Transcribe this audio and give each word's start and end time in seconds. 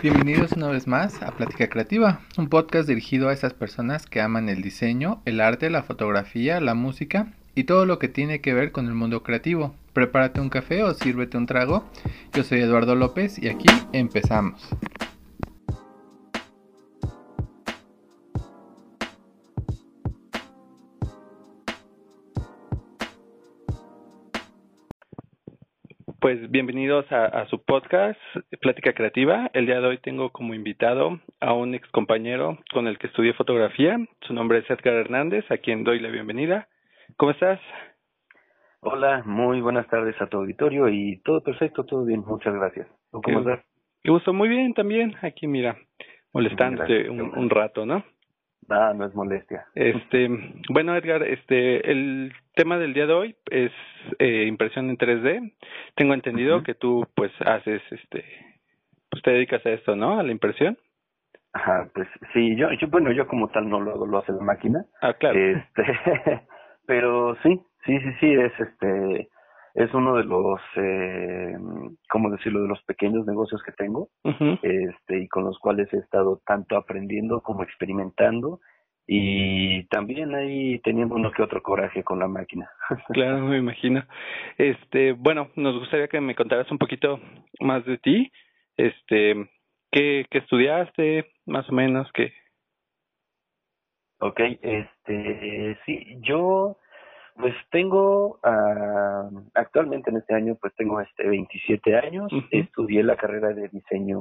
Bienvenidos 0.00 0.52
una 0.52 0.68
vez 0.68 0.86
más 0.86 1.20
a 1.24 1.32
Plática 1.32 1.68
Creativa, 1.68 2.20
un 2.36 2.48
podcast 2.48 2.86
dirigido 2.86 3.28
a 3.28 3.32
esas 3.32 3.52
personas 3.52 4.06
que 4.06 4.20
aman 4.20 4.48
el 4.48 4.62
diseño, 4.62 5.20
el 5.24 5.40
arte, 5.40 5.70
la 5.70 5.82
fotografía, 5.82 6.60
la 6.60 6.74
música 6.74 7.32
y 7.56 7.64
todo 7.64 7.84
lo 7.84 7.98
que 7.98 8.06
tiene 8.06 8.40
que 8.40 8.54
ver 8.54 8.70
con 8.70 8.86
el 8.86 8.94
mundo 8.94 9.24
creativo. 9.24 9.74
Prepárate 9.94 10.40
un 10.40 10.50
café 10.50 10.84
o 10.84 10.94
sírvete 10.94 11.36
un 11.36 11.46
trago. 11.46 11.84
Yo 12.32 12.44
soy 12.44 12.60
Eduardo 12.60 12.94
López 12.94 13.42
y 13.42 13.48
aquí 13.48 13.66
empezamos. 13.92 14.68
Pues 26.20 26.50
bienvenidos 26.50 27.06
a, 27.12 27.46
su 27.46 27.62
podcast, 27.62 28.18
Plática 28.60 28.92
Creativa. 28.92 29.50
El 29.52 29.66
día 29.66 29.80
de 29.80 29.86
hoy 29.86 29.98
tengo 29.98 30.30
como 30.30 30.52
invitado 30.52 31.20
a 31.38 31.52
un 31.52 31.76
ex 31.76 31.88
compañero 31.92 32.58
con 32.72 32.88
el 32.88 32.98
que 32.98 33.06
estudié 33.06 33.34
fotografía. 33.34 33.96
Su 34.22 34.34
nombre 34.34 34.58
es 34.58 34.68
Edgar 34.68 34.94
Hernández, 34.94 35.48
a 35.48 35.58
quien 35.58 35.84
doy 35.84 36.00
la 36.00 36.08
bienvenida. 36.08 36.66
¿Cómo 37.16 37.30
estás? 37.30 37.60
Hola, 38.80 39.22
muy 39.26 39.60
buenas 39.60 39.86
tardes 39.86 40.20
a 40.20 40.26
tu 40.26 40.38
auditorio 40.38 40.88
y 40.88 41.20
todo 41.24 41.40
perfecto, 41.40 41.84
todo 41.84 42.04
bien, 42.04 42.24
muchas 42.26 42.52
gracias. 42.52 42.88
¿Cómo 43.12 43.38
estás? 43.38 43.64
Qué 44.02 44.10
gusto, 44.10 44.32
muy 44.32 44.48
bien 44.48 44.74
también. 44.74 45.14
Aquí, 45.22 45.46
mira, 45.46 45.76
molestándote 46.32 47.08
un 47.10 47.48
rato, 47.48 47.86
¿no? 47.86 48.02
Ah, 48.68 48.92
no 48.94 49.06
es 49.06 49.14
molestia. 49.14 49.66
Este, 49.74 50.28
bueno, 50.68 50.94
Edgar, 50.94 51.22
este, 51.22 51.90
el 51.90 52.32
tema 52.54 52.78
del 52.78 52.92
día 52.92 53.06
de 53.06 53.12
hoy 53.14 53.36
es 53.50 53.72
eh, 54.18 54.44
impresión 54.46 54.90
en 54.90 54.98
3D. 54.98 55.54
Tengo 55.94 56.14
entendido 56.14 56.62
que 56.62 56.74
tú, 56.74 57.06
pues, 57.14 57.32
haces, 57.46 57.80
este, 57.90 58.24
pues, 59.10 59.22
te 59.22 59.30
dedicas 59.30 59.64
a 59.64 59.70
esto, 59.70 59.96
¿no? 59.96 60.18
A 60.18 60.22
la 60.22 60.32
impresión. 60.32 60.76
Ajá, 61.54 61.88
pues, 61.94 62.06
sí, 62.34 62.56
yo, 62.56 62.70
yo, 62.72 62.88
bueno, 62.88 63.10
yo 63.10 63.26
como 63.26 63.48
tal 63.48 63.68
no 63.68 63.80
lo 63.80 63.92
hago, 63.92 64.06
lo 64.06 64.18
hace 64.18 64.32
la 64.32 64.42
máquina. 64.42 64.84
Ah, 65.00 65.14
claro. 65.14 65.38
Este, 65.38 65.84
pero 66.86 67.36
sí, 67.42 67.60
sí, 67.86 67.98
sí, 67.98 68.12
sí, 68.20 68.32
es, 68.32 68.52
este, 68.60 69.28
es 69.74 69.92
uno 69.94 70.16
de 70.16 70.24
los, 70.24 70.60
eh, 70.76 71.56
¿cómo 72.08 72.30
decirlo?, 72.30 72.62
de 72.62 72.68
los 72.68 72.82
pequeños 72.84 73.26
negocios 73.26 73.62
que 73.62 73.72
tengo, 73.72 74.08
este, 74.62 75.22
y 75.22 75.28
con 75.28 75.44
los 75.44 75.58
cuales 75.58 75.92
he 75.92 75.98
estado 75.98 76.40
tanto 76.46 76.76
aprendiendo 76.76 77.40
como 77.42 77.62
experimentando 77.62 78.60
y 79.10 79.84
también 79.84 80.34
ahí 80.34 80.80
teniendo 80.80 81.14
uno 81.14 81.32
que 81.32 81.42
otro 81.42 81.62
coraje 81.62 82.04
con 82.04 82.18
la 82.18 82.28
máquina. 82.28 82.70
claro, 83.14 83.38
me 83.38 83.56
imagino. 83.56 84.04
Este, 84.58 85.12
bueno, 85.12 85.50
nos 85.56 85.78
gustaría 85.78 86.08
que 86.08 86.20
me 86.20 86.34
contaras 86.34 86.70
un 86.70 86.78
poquito 86.78 87.18
más 87.60 87.84
de 87.86 87.96
ti, 87.98 88.30
este, 88.76 89.48
qué, 89.90 90.26
qué 90.30 90.38
estudiaste, 90.38 91.30
más 91.46 91.68
o 91.70 91.72
menos, 91.72 92.10
qué. 92.12 92.34
Ok, 94.20 94.40
este, 94.60 95.78
sí, 95.86 96.18
yo 96.20 96.76
pues 97.38 97.54
tengo, 97.70 98.40
uh, 98.42 99.40
actualmente 99.54 100.10
en 100.10 100.16
este 100.16 100.34
año, 100.34 100.56
pues 100.60 100.74
tengo 100.74 101.00
este 101.00 101.28
27 101.28 101.96
años. 101.96 102.32
Estudié 102.50 103.02
la 103.02 103.16
carrera 103.16 103.48
de 103.54 103.68
diseño, 103.68 104.18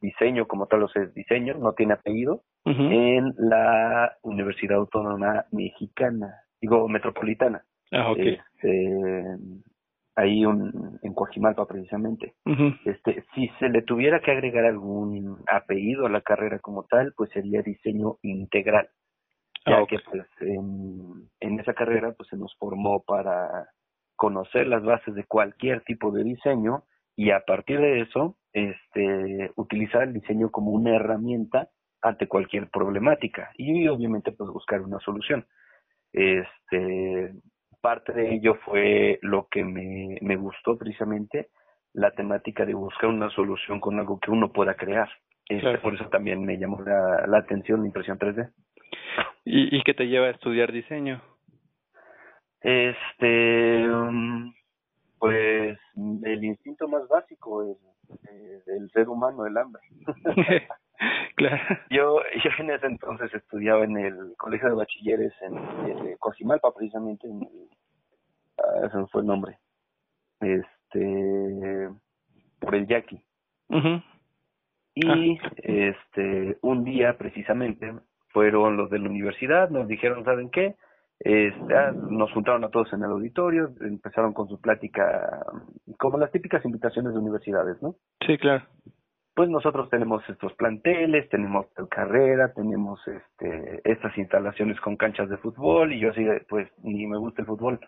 diseño 0.00 0.46
como 0.46 0.66
tal, 0.66 0.84
o 0.84 0.88
sea, 0.88 1.04
diseño, 1.06 1.54
no 1.54 1.74
tiene 1.74 1.94
apellido, 1.94 2.42
en 2.64 3.34
la 3.36 4.16
Universidad 4.22 4.78
Autónoma 4.78 5.44
Mexicana, 5.52 6.34
digo, 6.60 6.88
metropolitana. 6.88 7.64
Ah, 7.90 8.10
okay. 8.10 8.38
Este, 8.54 9.36
ahí 10.16 10.46
un, 10.46 10.98
en 11.02 11.12
Coajimalpa 11.12 11.66
precisamente. 11.66 12.34
Este, 12.86 13.24
si 13.34 13.48
se 13.58 13.68
le 13.68 13.82
tuviera 13.82 14.20
que 14.20 14.30
agregar 14.30 14.64
algún 14.64 15.38
apellido 15.46 16.06
a 16.06 16.10
la 16.10 16.22
carrera 16.22 16.58
como 16.58 16.84
tal, 16.84 17.12
pues 17.16 17.30
sería 17.30 17.62
diseño 17.62 18.16
integral 18.22 18.88
ya 19.66 19.78
ah, 19.78 19.86
que 19.88 19.98
pues 20.00 20.26
en, 20.40 21.28
en 21.40 21.60
esa 21.60 21.74
carrera 21.74 22.12
pues 22.12 22.28
se 22.28 22.36
nos 22.36 22.54
formó 22.58 23.02
para 23.02 23.68
conocer 24.16 24.66
las 24.66 24.82
bases 24.82 25.14
de 25.14 25.24
cualquier 25.24 25.82
tipo 25.82 26.10
de 26.10 26.24
diseño 26.24 26.84
y 27.16 27.30
a 27.30 27.40
partir 27.40 27.80
de 27.80 28.00
eso 28.00 28.36
este 28.52 29.50
utilizar 29.56 30.02
el 30.02 30.12
diseño 30.12 30.50
como 30.50 30.72
una 30.72 30.96
herramienta 30.96 31.68
ante 32.00 32.26
cualquier 32.26 32.68
problemática 32.70 33.50
y 33.56 33.86
obviamente 33.88 34.32
pues 34.32 34.50
buscar 34.50 34.80
una 34.80 34.98
solución. 34.98 35.46
Este 36.12 37.32
parte 37.80 38.12
de 38.12 38.34
ello 38.34 38.56
fue 38.64 39.18
lo 39.22 39.48
que 39.48 39.64
me, 39.64 40.18
me 40.20 40.36
gustó 40.36 40.76
precisamente 40.76 41.48
la 41.92 42.12
temática 42.12 42.64
de 42.64 42.74
buscar 42.74 43.10
una 43.10 43.30
solución 43.30 43.80
con 43.80 43.98
algo 43.98 44.18
que 44.18 44.30
uno 44.30 44.52
pueda 44.52 44.74
crear. 44.74 45.08
Este, 45.48 45.78
por 45.78 45.94
eso 45.94 46.08
también 46.08 46.44
me 46.44 46.58
llamó 46.58 46.80
la, 46.82 47.26
la 47.26 47.38
atención 47.38 47.80
la 47.80 47.86
impresión 47.86 48.18
3D 48.18 48.52
¿Y, 49.44 49.76
y 49.76 49.82
qué 49.82 49.94
te 49.94 50.06
lleva 50.06 50.26
a 50.26 50.30
estudiar 50.30 50.72
diseño? 50.72 51.20
Este, 52.60 53.88
um, 53.88 54.54
pues 55.18 55.78
el 55.96 56.44
instinto 56.44 56.88
más 56.88 57.06
básico 57.08 57.64
es 57.64 57.76
eh, 58.28 58.62
del 58.66 58.90
ser 58.90 59.08
humano, 59.08 59.46
el 59.46 59.56
hambre. 59.56 59.82
claro. 61.36 61.62
Yo, 61.90 62.20
yo 62.44 62.50
en 62.58 62.70
ese 62.70 62.86
entonces 62.86 63.34
estudiaba 63.34 63.84
en 63.84 63.96
el 63.96 64.34
colegio 64.36 64.68
de 64.68 64.74
bachilleres 64.74 65.32
en, 65.42 65.56
en 65.56 66.16
Cosimalpa, 66.18 66.72
precisamente, 66.72 67.26
en 67.26 67.42
el, 67.42 67.68
ah, 68.58 68.86
ese 68.86 69.06
fue 69.10 69.22
el 69.22 69.26
nombre, 69.26 69.58
este, 70.40 71.88
por 72.60 72.74
el 72.74 72.86
Yaqui. 72.86 73.20
Y 74.94 75.38
ah. 75.38 75.50
este, 75.56 76.58
un 76.60 76.84
día 76.84 77.16
precisamente 77.16 77.92
fueron 78.32 78.76
los 78.76 78.90
de 78.90 78.98
la 78.98 79.08
universidad, 79.08 79.70
nos 79.70 79.88
dijeron, 79.88 80.24
¿saben 80.24 80.50
qué? 80.50 80.74
Ah, 81.24 81.92
nos 82.10 82.32
juntaron 82.32 82.64
a 82.64 82.70
todos 82.70 82.92
en 82.92 83.04
el 83.04 83.10
auditorio, 83.10 83.70
empezaron 83.80 84.32
con 84.32 84.48
su 84.48 84.60
plática, 84.60 85.44
como 85.98 86.18
las 86.18 86.32
típicas 86.32 86.64
invitaciones 86.64 87.12
de 87.12 87.20
universidades, 87.20 87.80
¿no? 87.80 87.94
Sí, 88.26 88.36
claro. 88.38 88.64
Pues 89.34 89.48
nosotros 89.48 89.88
tenemos 89.88 90.22
estos 90.28 90.52
planteles, 90.54 91.28
tenemos 91.30 91.66
carrera, 91.90 92.52
tenemos 92.52 93.00
este, 93.06 93.80
estas 93.84 94.16
instalaciones 94.18 94.78
con 94.80 94.96
canchas 94.96 95.28
de 95.30 95.38
fútbol 95.38 95.92
y 95.92 96.00
yo 96.00 96.10
así, 96.10 96.26
pues 96.48 96.68
ni 96.82 97.06
me 97.06 97.18
gusta 97.18 97.42
el 97.42 97.46
fútbol. 97.46 97.80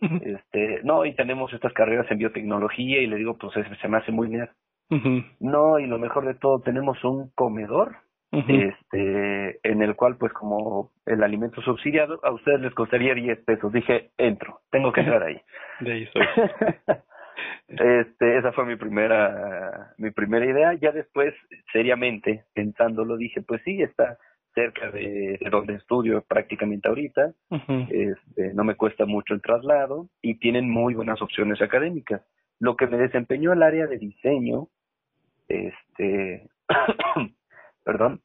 este, 0.00 0.80
no, 0.82 1.04
y 1.04 1.14
tenemos 1.14 1.52
estas 1.52 1.72
carreras 1.74 2.10
en 2.10 2.18
biotecnología 2.18 3.00
y 3.02 3.06
le 3.06 3.16
digo, 3.16 3.36
pues 3.36 3.52
se 3.54 3.88
me 3.88 3.98
hace 3.98 4.10
muy 4.10 4.28
bien. 4.28 4.48
No, 5.38 5.78
y 5.78 5.86
lo 5.86 5.98
mejor 5.98 6.26
de 6.26 6.34
todo, 6.34 6.60
tenemos 6.60 7.04
un 7.04 7.30
comedor 7.36 7.96
este 8.32 9.58
en 9.64 9.82
el 9.82 9.96
cual 9.96 10.16
pues 10.16 10.32
como 10.32 10.92
el 11.06 11.22
alimento 11.22 11.60
subsidiado 11.62 12.20
a 12.22 12.30
ustedes 12.30 12.60
les 12.60 12.74
costaría 12.74 13.14
10 13.14 13.40
pesos. 13.44 13.72
Dije 13.72 14.10
entro 14.18 14.60
tengo 14.70 14.92
que 14.92 15.00
entrar 15.00 15.22
ahí. 15.22 15.40
De 15.80 15.92
ahí 15.92 16.06
soy. 16.12 16.22
Este 17.68 18.36
esa 18.36 18.52
fue 18.52 18.66
mi 18.66 18.76
primera 18.76 19.94
mi 19.96 20.10
primera 20.10 20.44
idea. 20.44 20.74
Ya 20.74 20.92
después 20.92 21.34
seriamente 21.72 22.44
pensándolo 22.52 23.16
dije 23.16 23.42
pues 23.42 23.62
sí 23.64 23.82
está 23.82 24.18
cerca 24.54 24.90
de, 24.90 25.38
donde 25.50 25.74
estudio 25.74 26.22
prácticamente 26.28 26.88
ahorita. 26.88 27.32
Este 27.88 28.54
no 28.54 28.64
me 28.64 28.74
cuesta 28.74 29.06
mucho 29.06 29.34
el 29.34 29.42
traslado 29.42 30.08
y 30.20 30.38
tienen 30.38 30.68
muy 30.68 30.94
buenas 30.94 31.22
opciones 31.22 31.62
académicas. 31.62 32.22
Lo 32.58 32.76
que 32.76 32.86
me 32.86 32.98
desempeñó 32.98 33.52
el 33.52 33.62
área 33.62 33.86
de 33.86 33.98
diseño 33.98 34.68
este 35.48 36.48
perdón, 37.90 38.20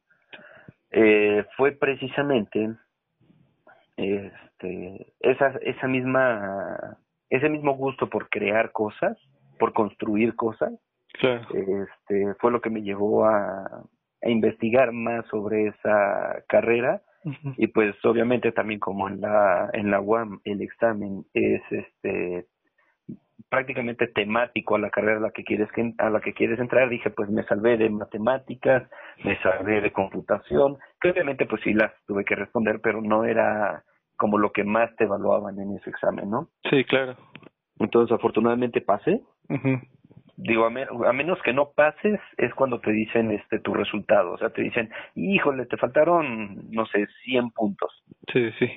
eh, 0.92 1.44
fue 1.56 1.72
precisamente 1.72 2.76
este, 3.96 5.12
esa, 5.18 5.58
esa 5.62 5.88
misma, 5.88 6.98
ese 7.30 7.48
mismo 7.48 7.74
gusto 7.74 8.08
por 8.08 8.28
crear 8.28 8.70
cosas, 8.70 9.18
por 9.58 9.72
construir 9.72 10.36
cosas, 10.36 10.72
este, 11.20 12.34
fue 12.38 12.52
lo 12.52 12.60
que 12.60 12.70
me 12.70 12.82
llevó 12.82 13.24
a, 13.24 13.82
a 14.22 14.28
investigar 14.28 14.92
más 14.92 15.26
sobre 15.26 15.66
esa 15.66 16.44
carrera. 16.46 17.02
Y 17.56 17.66
pues 17.66 17.96
obviamente 18.04 18.52
también 18.52 18.78
como 18.78 19.08
en 19.08 19.20
la 19.20 19.68
en 19.72 19.90
la 19.90 20.00
UAM 20.00 20.38
el 20.44 20.62
examen 20.62 21.24
es 21.34 21.60
este 21.72 22.46
prácticamente 23.48 24.06
temático 24.08 24.76
a 24.76 24.78
la 24.78 24.90
carrera 24.90 25.18
a 25.18 25.20
la 25.20 25.30
que 25.30 25.44
quieres 25.44 25.68
a 25.98 26.10
la 26.10 26.20
que 26.20 26.32
quieres 26.32 26.58
entrar. 26.58 26.88
Dije 26.88 27.10
pues 27.10 27.28
me 27.30 27.44
salvé 27.44 27.76
de 27.76 27.90
matemáticas 27.90 28.88
me 29.24 29.40
salvé 29.40 29.80
de 29.80 29.92
computación 29.92 30.78
que 31.00 31.10
obviamente 31.10 31.46
pues 31.46 31.62
sí 31.62 31.72
las 31.72 31.92
tuve 32.06 32.24
que 32.24 32.34
responder 32.34 32.80
pero 32.82 33.00
no 33.00 33.24
era 33.24 33.84
como 34.16 34.38
lo 34.38 34.50
que 34.50 34.64
más 34.64 34.94
te 34.96 35.04
evaluaban 35.04 35.58
en 35.60 35.76
ese 35.76 35.90
examen 35.90 36.30
no 36.30 36.48
sí 36.70 36.84
claro. 36.84 37.16
Entonces 37.78 38.14
afortunadamente 38.14 38.80
pasé. 38.80 39.20
Digo 40.38 40.66
a, 40.66 40.70
menos 40.70 41.40
que 41.42 41.52
no 41.52 41.70
pases 41.74 42.20
es 42.36 42.54
cuando 42.54 42.80
te 42.80 42.90
dicen 42.90 43.30
este 43.30 43.58
tu 43.58 43.74
resultado. 43.74 44.32
O 44.32 44.38
sea 44.38 44.50
te 44.50 44.62
dicen 44.62 44.90
híjole 45.14 45.66
te 45.66 45.76
faltaron 45.76 46.70
no 46.70 46.86
sé 46.86 47.06
100 47.24 47.50
puntos 47.50 48.02
sí 48.32 48.50
sí. 48.58 48.70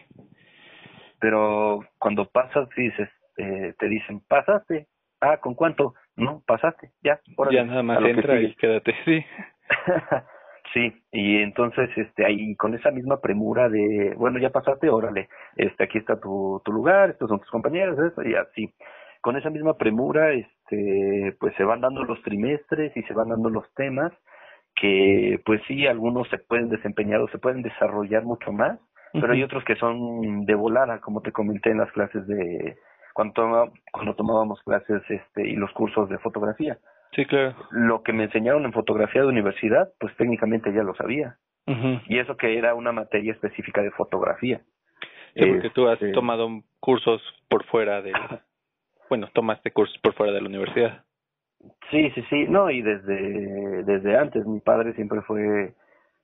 Pero 1.20 1.82
cuando 1.98 2.30
pasas 2.30 2.70
dices 2.78 3.10
eh, 3.40 3.74
te 3.78 3.88
dicen, 3.88 4.22
pasaste, 4.28 4.88
ah, 5.22 5.38
¿con 5.38 5.56
cuánto? 5.56 5.94
no, 6.16 6.44
pasaste, 6.46 6.92
ya. 7.02 7.20
ya 7.52 7.64
nada 7.64 7.84
más 7.84 8.02
entra 8.04 8.42
y 8.42 8.54
quédate, 8.56 8.94
sí. 9.06 9.24
sí, 10.74 10.94
y 11.12 11.38
entonces, 11.38 11.90
este, 11.96 12.26
ahí 12.26 12.56
con 12.56 12.76
esa 12.76 12.92
misma 12.92 13.22
premura 13.22 13.70
de, 13.70 14.14
bueno, 14.18 14.40
ya 14.40 14.50
pasaste, 14.50 14.90
órale, 14.90 15.30
este, 15.56 15.86
aquí 15.86 15.98
está 15.98 16.20
tu, 16.20 16.62
tu 16.66 16.72
lugar, 16.72 17.12
estos 17.12 17.30
son 17.30 17.40
tus 17.40 17.50
compañeros, 17.50 17.98
eso, 18.00 18.22
y 18.24 18.36
así. 18.36 18.74
Con 19.22 19.36
esa 19.36 19.50
misma 19.50 19.76
premura, 19.78 20.32
este, 20.32 21.36
pues 21.40 21.54
se 21.56 21.64
van 21.64 21.82
dando 21.82 22.04
los 22.04 22.22
trimestres 22.24 22.96
y 22.96 23.04
se 23.04 23.14
van 23.14 23.30
dando 23.30 23.50
los 23.50 23.66
temas 23.74 24.14
que, 24.76 25.42
pues 25.46 25.62
sí, 25.68 25.88
algunos 25.88 26.28
se 26.30 26.38
pueden 26.38 26.70
desempeñar 26.70 27.20
o 27.20 27.28
se 27.30 27.38
pueden 27.38 27.62
desarrollar 27.62 28.24
mucho 28.24 28.52
más, 28.52 28.80
pero 29.12 29.34
hay 29.34 29.44
otros 29.44 29.64
que 29.66 29.76
son 29.76 30.46
de 30.46 30.56
volada, 30.56 31.00
como 31.02 31.22
te 31.22 31.32
comenté 31.32 31.72
en 31.72 31.80
las 31.80 31.92
clases 31.92 32.26
de, 32.28 32.78
cuando, 33.20 33.74
cuando 33.92 34.16
tomábamos 34.16 34.62
clases 34.64 35.02
este, 35.10 35.46
y 35.46 35.58
los 35.58 35.70
cursos 35.74 36.08
de 36.08 36.18
fotografía. 36.20 36.78
Sí, 37.12 37.26
claro. 37.26 37.54
Lo 37.72 38.02
que 38.02 38.14
me 38.14 38.24
enseñaron 38.24 38.64
en 38.64 38.72
fotografía 38.72 39.22
de 39.22 39.28
universidad, 39.28 39.90
pues 40.00 40.16
técnicamente 40.16 40.72
ya 40.74 40.84
lo 40.84 40.96
sabía. 40.96 41.36
Y 42.08 42.18
eso 42.18 42.36
que 42.38 42.58
era 42.58 42.74
una 42.74 42.92
materia 42.94 43.34
específica 43.34 43.84
de 43.84 43.92
fotografía. 43.92 44.62
Sí, 45.36 45.46
porque 45.46 45.70
tú 45.70 45.88
has 45.88 46.02
este 46.02 46.14
tomado 46.14 46.48
cursos 46.80 47.22
por 47.48 47.66
fuera 47.66 48.02
de... 48.02 48.14
Bueno, 49.10 49.28
tomaste 49.34 49.72
cursos 49.72 49.98
por 50.02 50.14
fuera 50.14 50.32
de 50.32 50.42
la 50.42 50.48
universidad. 50.48 51.04
Sí, 51.92 52.10
sí, 52.12 52.24
sí. 52.30 52.46
No, 52.48 52.72
y 52.72 52.82
desde, 52.82 53.84
desde 53.84 54.18
antes. 54.18 54.46
Mi 54.46 54.62
padre 54.62 54.94
siempre 54.94 55.22
fue 55.24 55.74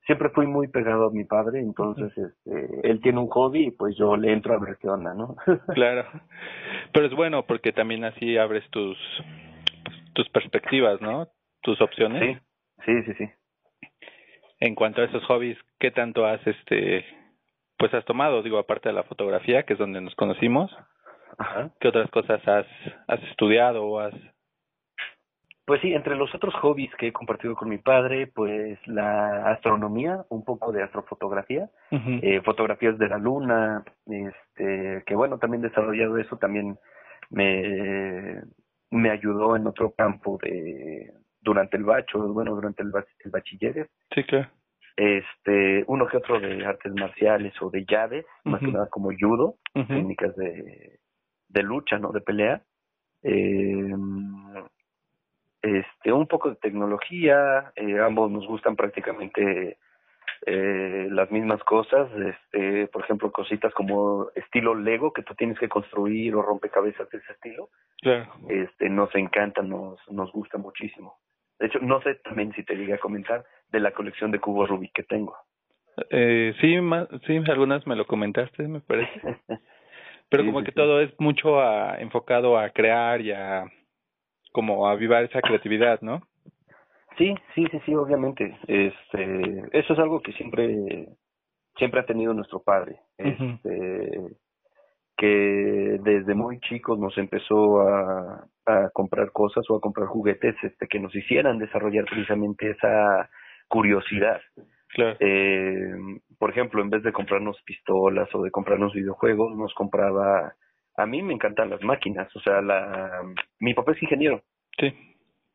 siempre 0.06 0.30
fui 0.30 0.48
muy 0.48 0.68
pegado 0.68 1.08
a 1.08 1.12
mi 1.12 1.24
padre, 1.24 1.60
entonces 1.60 2.16
este, 2.18 2.90
él 2.90 3.02
tiene 3.02 3.20
un 3.20 3.28
hobby 3.28 3.68
y 3.68 3.72
pues 3.72 3.96
yo 3.98 4.16
le 4.16 4.32
entro 4.32 4.54
a 4.54 4.60
ver 4.60 4.78
qué 4.80 4.90
onda, 4.90 5.14
¿no? 5.14 5.36
claro, 5.74 6.06
pero 6.94 7.08
es 7.08 7.14
bueno 7.14 7.46
porque 7.46 7.72
también 7.72 8.04
así 8.04 8.38
abres 8.38 8.68
tus 8.70 8.98
tus 10.14 10.30
perspectivas, 10.30 11.02
¿no? 11.02 11.28
Tus 11.62 11.80
opciones. 11.82 12.42
Sí, 12.86 13.04
sí, 13.04 13.04
sí, 13.04 13.14
sí. 13.18 13.30
En 14.60 14.74
cuanto 14.74 15.02
a 15.02 15.06
esos 15.06 15.24
hobbies, 15.26 15.58
¿qué 15.80 15.92
tanto 15.92 16.26
has, 16.26 16.46
este, 16.48 17.06
pues 17.78 17.94
has 17.94 18.06
tomado? 18.06 18.42
Digo, 18.42 18.58
aparte 18.58 18.90
de 18.90 18.96
la 18.96 19.04
fotografía, 19.04 19.64
que 19.64 19.74
es 19.74 19.80
donde 19.80 20.00
nos 20.00 20.16
conocimos, 20.16 20.72
Ajá. 21.38 21.72
¿qué 21.82 21.90
otras 21.90 22.10
cosas 22.12 22.42
has, 22.48 22.66
has 23.08 23.22
estudiado 23.24 23.84
o 23.86 24.00
has 24.00 24.14
pues 25.66 25.82
sí, 25.82 25.94
entre 25.94 26.16
los 26.16 26.34
otros 26.36 26.54
hobbies 26.56 26.94
que 26.96 27.08
he 27.08 27.14
compartido 27.14 27.56
con 27.56 27.70
mi 27.70 27.80
padre, 27.80 28.28
pues 28.28 28.78
la 28.88 29.50
astronomía, 29.52 30.24
un 30.30 30.44
poco 30.44 30.72
de 30.72 30.84
astrofotografía, 30.84 31.70
eh, 31.90 32.42
fotografías 32.42 32.98
de 33.00 33.10
la 33.10 33.18
luna, 33.18 33.84
este, 34.06 35.04
que 35.06 35.16
bueno, 35.16 35.40
también 35.40 35.64
desarrollado 35.64 36.18
eso, 36.20 36.38
también 36.38 36.78
me, 37.32 38.42
me 38.92 39.10
ayudó 39.10 39.56
en 39.56 39.66
otro 39.66 39.92
campo 39.92 40.38
de 40.42 41.12
durante 41.42 41.78
el 41.78 41.84
bacho, 41.84 42.20
bueno, 42.34 42.54
durante 42.56 42.84
el, 42.84 42.92
el 43.24 43.32
bachiller. 43.32 43.90
Sí, 44.14 44.24
claro. 44.24 44.50
Este, 44.98 45.84
uno 45.88 46.08
que 46.08 46.18
otro 46.18 46.40
de 46.40 46.66
artes 46.66 46.94
marciales 46.94 47.54
o 47.62 47.70
de 47.70 47.86
llaves, 47.86 48.26
más 48.44 48.62
que 48.62 48.72
nada 48.72 48.88
como 48.90 49.10
judo, 49.20 49.56
técnicas 49.74 50.36
de, 50.36 51.00
de 51.50 51.64
lucha, 51.64 51.98
¿no? 51.98 52.12
De 52.12 52.22
pelea. 52.22 52.62
Eh, 53.22 53.94
este, 55.66 56.14
un 56.14 56.28
poco 56.28 56.52
de 56.52 56.58
tecnología, 56.58 57.72
eh, 57.76 58.00
ambos 58.00 58.30
nos 58.30 58.46
gustan 58.46 58.76
prácticamente 58.76 59.78
eh, 60.46 61.08
las 61.10 61.32
mismas 61.32 61.64
cosas, 61.64 62.08
este, 62.14 62.86
por 62.88 63.04
ejemplo, 63.04 63.32
cositas 63.32 63.74
como 63.74 64.28
estilo 64.36 64.76
Lego 64.76 65.12
que 65.12 65.24
tú 65.24 65.34
tienes 65.34 65.58
que 65.58 65.68
construir 65.68 66.36
o 66.36 66.44
rompecabezas 66.44 67.10
de 67.10 67.18
ese 67.18 67.32
estilo. 67.32 67.70
Claro. 68.00 68.32
Este, 68.48 68.90
nos 68.90 69.14
encanta, 69.16 69.64
nos, 69.64 70.00
nos 70.12 70.32
gusta 70.32 70.60
muchísimo. 70.60 71.16
De 71.58 71.66
hecho, 71.66 71.80
no 71.80 72.00
sé 72.02 72.14
también 72.16 72.54
si 72.54 72.64
te 72.64 72.76
llegué 72.76 72.94
a 72.94 73.00
comentar 73.00 73.44
de 73.72 73.80
la 73.80 73.92
colección 73.92 74.30
de 74.30 74.40
cubos 74.40 74.70
Rubik 74.70 74.94
que 74.94 75.04
tengo. 75.04 75.36
Eh, 76.12 76.54
sí, 76.62 76.78
sí, 77.26 77.42
algunas 77.50 77.88
me 77.88 77.96
lo 77.96 78.06
comentaste, 78.06 78.68
me 78.68 78.82
parece. 78.82 79.20
Pero 80.30 80.46
como 80.46 80.64
que 80.64 80.72
todo 80.72 81.02
es 81.02 81.12
mucho 81.20 81.60
a, 81.60 81.98
enfocado 82.00 82.60
a 82.60 82.70
crear 82.70 83.22
y 83.22 83.32
a 83.32 83.66
como 84.56 84.88
avivar 84.88 85.26
esa 85.26 85.42
creatividad, 85.42 86.00
¿no? 86.00 86.22
Sí, 87.18 87.36
sí, 87.54 87.68
sí, 87.70 87.80
sí, 87.86 87.94
obviamente. 87.94 88.58
Este, 88.68 89.64
eso 89.74 89.94
es 89.94 90.00
algo 90.00 90.22
que 90.22 90.32
siempre, 90.32 91.10
siempre 91.78 92.00
ha 92.00 92.06
tenido 92.06 92.34
nuestro 92.34 92.64
padre. 92.64 93.02
Este, 93.18 94.22
que 95.18 96.00
desde 96.02 96.36
muy 96.36 96.62
chicos 96.62 96.98
nos 96.98 97.18
empezó 97.18 97.82
a, 97.82 98.48
a 98.66 98.90
comprar 98.94 99.34
cosas 99.34 99.70
o 99.70 99.76
a 99.76 99.82
comprar 99.82 100.08
juguetes, 100.08 100.56
este, 100.64 100.88
que 100.88 101.02
nos 101.02 101.14
hicieran 101.14 101.60
desarrollar 101.60 102.06
precisamente 102.06 102.72
esa 102.72 103.30
curiosidad. 103.68 104.40
Claro. 104.88 105.18
Eh, 105.20 105.96
por 106.40 106.50
ejemplo, 106.50 106.82
en 106.82 106.90
vez 106.90 107.04
de 107.04 107.12
comprarnos 107.12 107.62
pistolas 107.66 108.34
o 108.34 108.42
de 108.42 108.52
comprarnos 108.52 108.94
videojuegos, 108.94 109.58
nos 109.58 109.74
compraba 109.74 110.54
a 110.98 111.06
mí 111.06 111.22
me 111.22 111.34
encantan 111.34 111.70
las 111.70 111.82
máquinas, 111.84 112.34
o 112.36 112.40
sea, 112.40 112.62
la 112.62 113.22
mi 113.60 113.74
papá 113.74 113.94
es 113.94 114.04
ingeniero. 114.04 114.42
Sí. 114.78 114.94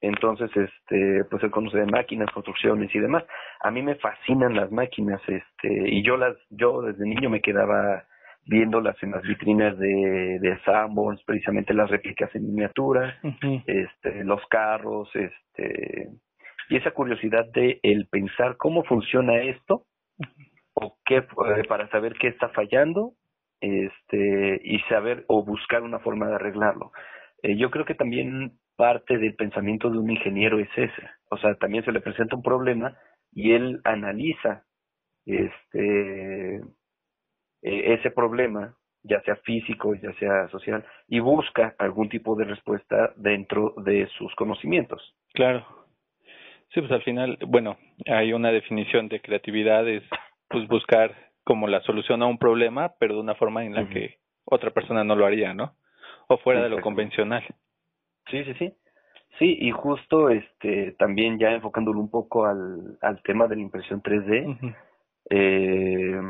Entonces, 0.03 0.51
este, 0.57 1.25
pues 1.31 1.43
él 1.43 1.51
conoce 1.51 1.79
de 1.79 1.87
máquinas, 1.87 2.31
construcciones 2.31 2.95
y 2.95 2.99
demás. 2.99 3.25
A 3.61 3.71
mí 3.71 3.83
me 3.83 3.97
fascinan 3.97 4.57
las 4.57 4.71
máquinas, 4.73 5.21
este, 5.29 5.91
y 5.91 6.03
yo 6.03 6.17
las, 6.17 6.37
yo 6.49 6.81
desde 6.83 7.05
niño 7.05 7.29
me 7.29 7.43
quedaba 7.43 8.05
viéndolas 8.47 8.97
en 9.03 9.11
las 9.11 9.23
vitrinas 9.23 9.79
de, 9.79 10.39
de 10.41 10.59
Sanborns, 10.65 11.23
precisamente 11.25 11.75
las 11.75 11.91
réplicas 11.91 12.35
en 12.35 12.47
miniatura, 12.47 13.19
este, 13.67 14.25
los 14.25 14.41
carros, 14.49 15.11
este, 15.15 16.09
y 16.71 16.77
esa 16.77 16.93
curiosidad 16.93 17.47
de 17.53 17.79
el 17.83 18.07
pensar 18.09 18.57
cómo 18.57 18.83
funciona 18.85 19.37
esto, 19.43 19.85
o 20.73 20.97
qué, 21.05 21.17
eh, 21.19 21.65
para 21.69 21.89
saber 21.91 22.15
qué 22.15 22.29
está 22.29 22.49
fallando, 22.51 23.13
este 23.61 24.61
y 24.65 24.79
saber 24.89 25.25
o 25.29 25.45
buscar 25.45 25.83
una 25.83 25.99
forma 25.99 26.29
de 26.29 26.35
arreglarlo. 26.37 26.93
Eh, 27.43 27.57
yo 27.57 27.71
creo 27.71 27.85
que 27.85 27.95
también 27.95 28.59
parte 28.77 29.19
del 29.19 29.35
pensamiento 29.35 29.91
de 29.91 29.99
un 29.99 30.11
ingeniero 30.11 30.59
es 30.59 30.71
ese, 30.77 31.03
o 31.31 31.37
sea, 31.39 31.55
también 31.57 31.85
se 31.85 31.93
le 31.93 32.01
presenta 32.01 32.37
un 32.37 32.43
problema 32.43 32.97
y 33.33 33.53
él 33.53 33.81
analiza 33.85 34.65
este 35.27 36.61
e, 37.63 37.95
ese 37.95 38.11
problema, 38.11 38.75
ya 39.03 39.21
sea 39.23 39.37
físico, 39.37 39.95
ya 39.95 40.13
sea 40.15 40.49
social, 40.49 40.85
y 41.09 41.21
busca 41.21 41.75
algún 41.79 42.09
tipo 42.09 42.35
de 42.37 42.45
respuesta 42.45 43.13
dentro 43.17 43.75
de 43.85 44.07
sus 44.19 44.35
conocimientos. 44.35 45.15
Claro. 45.35 45.67
Sí, 46.73 46.81
pues 46.81 46.93
al 46.93 47.03
final, 47.03 47.39
bueno, 47.47 47.77
hay 48.07 48.33
una 48.33 48.53
definición 48.53 49.09
de 49.09 49.21
creatividad 49.21 49.89
es 49.89 50.05
pues 50.49 50.69
buscar 50.69 51.30
como 51.51 51.67
la 51.67 51.81
solución 51.81 52.23
a 52.23 52.27
un 52.27 52.39
problema, 52.39 52.95
pero 53.01 53.15
de 53.15 53.21
una 53.23 53.35
forma 53.35 53.65
en 53.65 53.75
la 53.75 53.89
que 53.89 54.19
otra 54.45 54.71
persona 54.71 55.03
no 55.03 55.17
lo 55.17 55.27
haría, 55.27 55.53
¿no? 55.53 55.75
O 56.29 56.39
fuera 56.39 56.63
de 56.63 56.69
lo 56.69 56.81
convencional. 56.81 57.43
Sí, 58.31 58.45
sí, 58.45 58.55
sí. 58.55 58.73
Sí, 59.37 59.59
y 59.61 59.73
justo 59.73 60.31
este 60.31 60.93
también 60.93 61.41
ya 61.41 61.51
enfocándolo 61.51 61.99
un 61.99 62.09
poco 62.09 62.47
al, 62.47 62.97
al 63.03 63.21
tema 63.25 63.49
de 63.49 63.57
la 63.57 63.63
impresión 63.63 64.01
3D, 64.01 64.77
eh, 65.31 66.21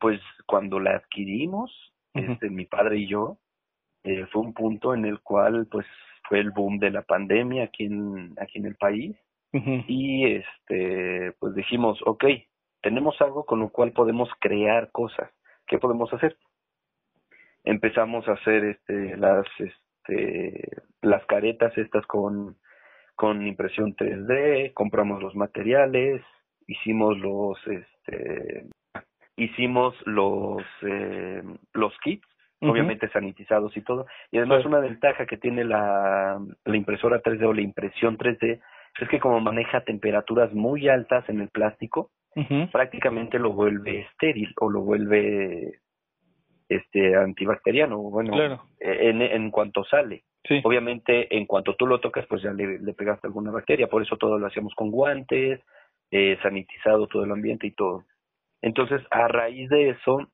pues 0.00 0.22
cuando 0.46 0.80
la 0.80 0.92
adquirimos, 0.96 1.70
este, 2.14 2.48
mi 2.48 2.64
padre 2.64 3.00
y 3.00 3.08
yo, 3.08 3.36
eh, 4.04 4.24
fue 4.32 4.40
un 4.40 4.54
punto 4.54 4.94
en 4.94 5.04
el 5.04 5.20
cual 5.20 5.66
pues 5.70 5.84
fue 6.30 6.38
el 6.40 6.50
boom 6.50 6.78
de 6.78 6.92
la 6.92 7.02
pandemia 7.02 7.64
aquí 7.64 7.84
en, 7.84 8.32
aquí 8.40 8.58
en 8.58 8.64
el 8.64 8.76
país 8.76 9.14
y 9.52 10.24
este 10.24 11.32
pues 11.38 11.54
dijimos, 11.54 12.00
ok, 12.06 12.24
tenemos 12.84 13.18
algo 13.22 13.46
con 13.46 13.60
lo 13.60 13.70
cual 13.70 13.92
podemos 13.92 14.28
crear 14.38 14.90
cosas. 14.92 15.30
¿Qué 15.66 15.78
podemos 15.78 16.12
hacer? 16.12 16.36
Empezamos 17.64 18.28
a 18.28 18.32
hacer 18.32 18.62
este, 18.62 19.16
las, 19.16 19.46
este, 19.58 20.82
las 21.00 21.24
caretas 21.24 21.76
estas 21.78 22.06
con, 22.06 22.58
con 23.16 23.46
impresión 23.46 23.96
3D, 23.96 24.74
compramos 24.74 25.22
los 25.22 25.34
materiales, 25.34 26.22
hicimos 26.66 27.16
los, 27.18 27.58
este, 27.66 28.66
hicimos 29.36 29.94
los, 30.04 30.62
eh, 30.82 31.42
los 31.72 31.98
kits, 32.00 32.26
obviamente 32.60 33.08
sanitizados 33.08 33.74
y 33.78 33.80
todo. 33.80 34.04
Y 34.30 34.36
además 34.36 34.66
una 34.66 34.80
ventaja 34.80 35.24
que 35.24 35.38
tiene 35.38 35.64
la, 35.64 36.38
la 36.66 36.76
impresora 36.76 37.22
3D 37.22 37.46
o 37.46 37.54
la 37.54 37.62
impresión 37.62 38.18
3D 38.18 38.60
es 39.00 39.08
que 39.08 39.20
como 39.20 39.40
maneja 39.40 39.80
temperaturas 39.84 40.52
muy 40.52 40.86
altas 40.88 41.26
en 41.30 41.40
el 41.40 41.48
plástico, 41.48 42.10
prácticamente 42.72 43.38
lo 43.38 43.52
vuelve 43.52 44.00
estéril 44.00 44.52
o 44.60 44.70
lo 44.70 44.82
vuelve 44.82 45.80
este 46.68 47.14
antibacteriano, 47.16 47.98
bueno, 47.98 48.60
en, 48.80 49.22
en 49.22 49.50
cuanto 49.50 49.84
sale. 49.84 50.24
Obviamente, 50.62 51.34
en 51.34 51.46
cuanto 51.46 51.74
tú 51.74 51.86
lo 51.86 52.00
tocas, 52.00 52.26
pues 52.26 52.42
ya 52.42 52.52
le, 52.52 52.78
le, 52.78 52.92
pegaste 52.92 53.26
alguna 53.26 53.50
bacteria, 53.50 53.86
por 53.86 54.02
eso 54.02 54.16
todo 54.16 54.38
lo 54.38 54.46
hacíamos 54.46 54.74
con 54.74 54.90
guantes, 54.90 55.60
eh, 56.10 56.38
sanitizado 56.42 57.06
todo 57.06 57.24
el 57.24 57.32
ambiente 57.32 57.66
y 57.66 57.70
todo. 57.70 58.04
Entonces, 58.60 59.02
a 59.10 59.26
raíz 59.28 59.68
de 59.70 59.90
eso, 59.90 60.28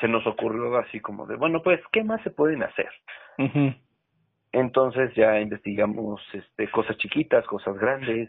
se 0.00 0.08
nos 0.08 0.26
ocurrió 0.26 0.76
así 0.76 1.00
como 1.00 1.26
de, 1.26 1.36
bueno, 1.36 1.62
pues, 1.62 1.80
¿qué 1.92 2.04
más 2.04 2.22
se 2.22 2.30
pueden 2.30 2.62
hacer? 2.62 2.90
Entonces 4.52 5.14
ya 5.14 5.40
investigamos 5.40 6.20
este, 6.34 6.70
cosas 6.70 6.96
chiquitas, 6.98 7.46
cosas 7.46 7.76
grandes, 7.78 8.28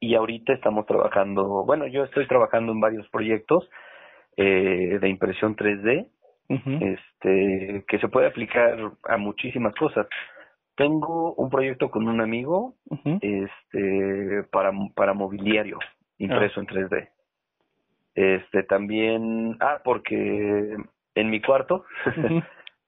y 0.00 0.14
ahorita 0.14 0.54
estamos 0.54 0.86
trabajando, 0.86 1.64
bueno, 1.64 1.86
yo 1.86 2.04
estoy 2.04 2.26
trabajando 2.26 2.72
en 2.72 2.80
varios 2.80 3.06
proyectos 3.10 3.68
eh, 4.36 4.98
de 5.00 5.08
impresión 5.08 5.54
3D, 5.54 6.08
este, 6.48 7.84
que 7.86 7.98
se 8.00 8.08
puede 8.08 8.26
aplicar 8.26 8.76
a 9.04 9.16
muchísimas 9.18 9.74
cosas. 9.76 10.08
Tengo 10.74 11.34
un 11.34 11.50
proyecto 11.50 11.90
con 11.90 12.08
un 12.08 12.20
amigo, 12.20 12.74
este, 13.20 14.42
para, 14.50 14.72
para 14.96 15.12
mobiliario 15.12 15.78
impreso 16.18 16.60
ah. 16.60 16.62
en 16.62 16.66
3D. 16.66 17.08
Este, 18.14 18.62
también, 18.64 19.56
ah, 19.60 19.80
porque 19.84 20.76
en 21.14 21.30
mi 21.30 21.40
cuarto 21.40 21.84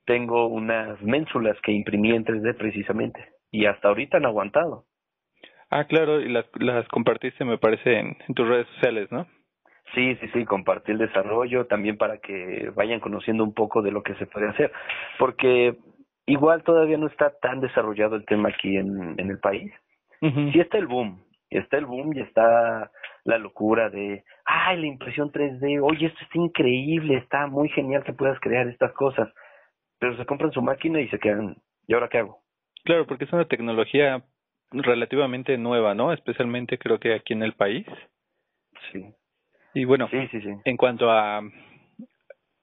tengo 0.07 0.47
unas 0.47 1.01
ménsulas 1.03 1.61
que 1.63 1.73
imprimí 1.73 2.13
en 2.13 2.25
3D 2.25 2.57
precisamente 2.57 3.33
y 3.51 3.67
hasta 3.67 3.89
ahorita 3.89 4.17
han 4.17 4.27
aguantado. 4.27 4.85
Ah, 5.75 5.85
claro, 5.85 6.21
y 6.21 6.29
las, 6.29 6.45
las 6.61 6.87
compartiste, 6.89 7.47
me 7.47 7.57
parece, 7.57 7.99
en, 7.99 8.17
tus 8.35 8.47
redes 8.47 8.67
sociales, 8.75 9.11
¿no? 9.11 9.27
Sí, 9.95 10.15
sí, 10.17 10.29
sí, 10.35 10.45
compartí 10.45 10.93
el 10.93 10.99
desarrollo 10.99 11.67
también 11.67 11.97
para 11.97 12.19
que 12.19 12.71
vayan 12.77 13.01
conociendo 13.01 13.43
un 13.43 13.55
poco 13.55 13.81
de 13.81 13.91
lo 13.91 14.03
que 14.03 14.15
se 14.17 14.27
puede 14.27 14.49
hacer, 14.49 14.71
porque 15.19 15.75
igual 16.27 16.63
todavía 16.63 16.99
no 16.99 17.07
está 17.07 17.33
tan 17.41 17.63
desarrollado 17.63 18.17
el 18.17 18.27
tema 18.27 18.51
aquí 18.51 18.77
en, 18.77 19.19
en 19.19 19.31
el 19.31 19.39
país. 19.39 19.73
Sí 20.21 20.61
está 20.61 20.77
el 20.77 20.87
boom, 20.87 21.25
está 21.49 21.79
el 21.79 21.87
boom 21.87 22.13
y 22.15 22.21
está 22.21 22.91
la 23.25 23.39
locura 23.39 23.89
de, 23.89 24.25
ay, 24.45 24.79
la 24.79 24.87
impresión 24.87 25.33
3D, 25.33 25.81
oye, 25.83 26.09
esto 26.09 26.21
es 26.21 26.37
increíble, 26.37 27.17
está 27.17 27.47
muy 27.47 27.71
genial 27.71 28.05
que 28.05 28.13
puedas 28.13 28.39
crear 28.41 28.69
estas 28.69 28.93
cosas, 28.93 29.33
pero 29.99 30.19
se 30.19 30.27
compran 30.27 30.53
su 30.53 30.61
máquina 30.61 31.01
y 31.01 31.09
se 31.09 31.19
quedan, 31.19 31.57
¿y 31.87 31.95
ahora 31.95 32.11
qué 32.11 32.19
hago? 32.19 32.43
Claro, 32.85 33.07
porque 33.07 33.25
es 33.25 33.33
una 33.33 33.47
tecnología 33.47 34.23
relativamente 34.73 35.57
nueva, 35.59 35.95
¿no? 35.95 36.13
Especialmente 36.13 36.79
creo 36.79 36.99
que 36.99 37.15
aquí 37.15 37.33
en 37.33 37.43
el 37.43 37.53
país. 37.53 37.87
Sí. 38.91 39.05
Y 39.75 39.85
bueno, 39.85 40.09
sí, 40.11 40.29
sí, 40.31 40.41
sí. 40.41 40.51
en 40.65 40.77
cuanto 40.77 41.11
a, 41.11 41.41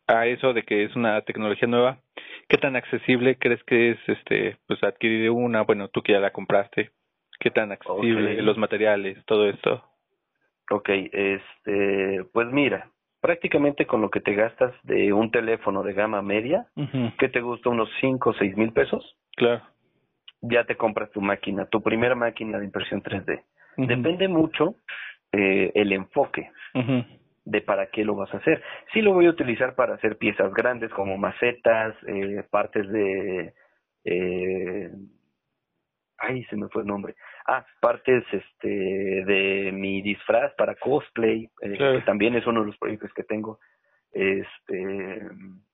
a 0.07 0.27
eso 0.27 0.53
de 0.53 0.63
que 0.63 0.83
es 0.83 0.95
una 0.95 1.21
tecnología 1.21 1.67
nueva, 1.67 1.99
¿qué 2.47 2.57
tan 2.57 2.75
accesible 2.75 3.37
crees 3.37 3.63
que 3.63 3.91
es 3.91 3.99
este 4.07 4.57
pues 4.67 4.83
adquirir 4.83 5.29
una? 5.31 5.63
Bueno, 5.63 5.87
tú 5.87 6.01
que 6.01 6.13
ya 6.13 6.19
la 6.19 6.31
compraste, 6.31 6.91
¿qué 7.39 7.49
tan 7.49 7.71
accesible 7.71 8.41
los 8.41 8.57
materiales, 8.57 9.23
todo 9.25 9.49
esto? 9.49 9.83
Ok, 10.71 10.89
este, 10.89 12.23
pues 12.31 12.47
mira, 12.51 12.91
prácticamente 13.21 13.87
con 13.87 14.01
lo 14.01 14.11
que 14.11 14.21
te 14.21 14.35
gastas 14.35 14.73
de 14.83 15.13
un 15.13 15.31
teléfono 15.31 15.81
de 15.81 15.93
gama 15.93 16.21
media, 16.21 16.67
¿qué 17.17 17.29
te 17.29 17.41
gusta? 17.41 17.69
¿Unos 17.69 17.89
5 18.01 18.29
o 18.29 18.33
6 18.33 18.55
mil 18.55 18.71
pesos? 18.71 19.15
Claro 19.35 19.63
ya 20.41 20.63
te 20.65 20.75
compras 20.75 21.11
tu 21.11 21.21
máquina, 21.21 21.65
tu 21.65 21.81
primera 21.81 22.15
máquina 22.15 22.59
de 22.59 22.65
impresión 22.65 23.01
3D. 23.03 23.43
Depende 23.77 24.27
mucho 24.27 24.75
eh, 25.31 25.71
el 25.73 25.93
enfoque 25.93 26.51
de 27.45 27.61
para 27.61 27.87
qué 27.87 28.03
lo 28.03 28.15
vas 28.15 28.33
a 28.33 28.37
hacer. 28.37 28.61
Sí 28.93 29.01
lo 29.01 29.13
voy 29.13 29.25
a 29.25 29.31
utilizar 29.31 29.75
para 29.75 29.95
hacer 29.95 30.17
piezas 30.17 30.53
grandes 30.53 30.91
como 30.91 31.17
macetas, 31.17 31.95
eh, 32.07 32.43
partes 32.49 32.87
de... 32.89 33.53
Eh, 34.05 34.91
ay, 36.17 36.43
se 36.45 36.55
me 36.55 36.67
fue 36.69 36.83
el 36.83 36.87
nombre. 36.87 37.15
Ah, 37.47 37.65
partes 37.81 38.23
este 38.31 38.67
de 38.67 39.71
mi 39.73 40.01
disfraz 40.01 40.53
para 40.55 40.75
cosplay, 40.75 41.49
eh, 41.61 41.77
que 41.77 42.01
también 42.05 42.35
es 42.35 42.45
uno 42.45 42.61
de 42.61 42.67
los 42.67 42.77
proyectos 42.77 43.11
que 43.13 43.23
tengo. 43.23 43.59
Este 44.11 45.21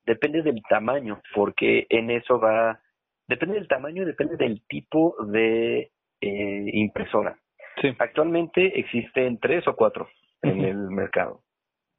depende 0.04 0.42
del 0.42 0.62
tamaño, 0.68 1.20
porque 1.34 1.86
en 1.88 2.10
eso 2.10 2.38
va 2.38 2.80
Depende 3.28 3.56
del 3.56 3.68
tamaño 3.68 4.02
y 4.02 4.06
depende 4.06 4.36
del 4.36 4.62
tipo 4.68 5.16
de 5.26 5.90
eh, 6.20 6.70
impresora. 6.72 7.38
Sí. 7.80 7.94
Actualmente 7.98 8.78
existen 8.78 9.38
tres 9.38 9.66
o 9.68 9.74
cuatro 9.74 10.08
en 10.42 10.64
el 10.64 10.90
mercado. 10.90 11.42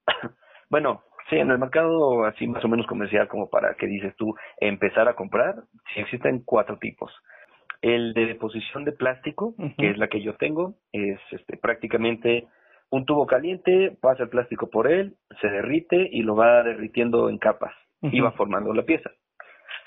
bueno, 0.69 1.03
sí, 1.29 1.35
en 1.35 1.51
el 1.51 1.59
mercado 1.59 2.25
así 2.25 2.47
más 2.47 2.63
o 2.63 2.67
menos 2.67 2.87
comercial 2.87 3.27
como 3.27 3.49
para 3.49 3.75
que 3.75 3.87
dices 3.87 4.15
tú 4.15 4.35
empezar 4.59 5.07
a 5.07 5.15
comprar, 5.15 5.55
sí 5.93 5.99
existen 5.99 6.43
cuatro 6.43 6.77
tipos. 6.77 7.11
El 7.81 8.13
de 8.13 8.25
deposición 8.25 8.85
de 8.85 8.91
plástico, 8.91 9.53
que 9.77 9.91
es 9.91 9.97
la 9.99 10.07
que 10.07 10.21
yo 10.21 10.35
tengo, 10.37 10.75
es 10.91 11.19
este, 11.29 11.57
prácticamente 11.57 12.47
un 12.89 13.05
tubo 13.05 13.27
caliente, 13.27 13.95
pasa 14.01 14.23
el 14.23 14.29
plástico 14.29 14.69
por 14.69 14.91
él, 14.91 15.15
se 15.41 15.47
derrite 15.47 16.09
y 16.11 16.23
lo 16.23 16.35
va 16.35 16.63
derritiendo 16.63 17.29
en 17.29 17.37
capas 17.37 17.73
y 18.01 18.19
va 18.19 18.31
formando 18.31 18.73
la 18.73 18.83
pieza 18.83 19.11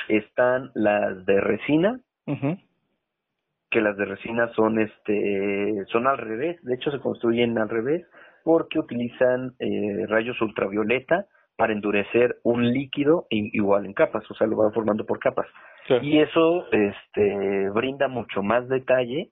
están 0.09 0.71
las 0.75 1.25
de 1.27 1.41
resina, 1.41 2.01
que 3.71 3.81
las 3.81 3.97
de 3.97 4.05
resina 4.05 4.53
son 4.55 4.81
este 4.81 5.85
son 5.89 6.07
al 6.07 6.19
revés, 6.19 6.63
de 6.63 6.75
hecho 6.75 6.91
se 6.91 7.01
construyen 7.01 7.57
al 7.59 7.69
revés 7.69 8.07
porque 8.45 8.79
utilizan 8.79 9.55
eh, 9.59 10.07
rayos 10.07 10.41
ultravioleta 10.41 11.27
para 11.57 11.73
endurecer 11.73 12.39
un 12.43 12.73
líquido 12.73 13.27
igual 13.29 13.85
en 13.85 13.93
capas, 13.93 14.29
o 14.31 14.35
sea, 14.35 14.47
lo 14.47 14.57
van 14.57 14.73
formando 14.73 15.05
por 15.05 15.19
capas. 15.19 15.47
Y 16.03 16.19
eso 16.21 16.65
este 16.73 17.69
brinda 17.71 18.09
mucho 18.09 18.43
más 18.43 18.69
detalle 18.69 19.31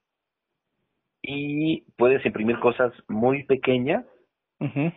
y 1.21 1.85
puedes 1.97 2.25
imprimir 2.25 2.59
cosas 2.59 2.93
muy 3.07 3.43
pequeñas 3.45 4.05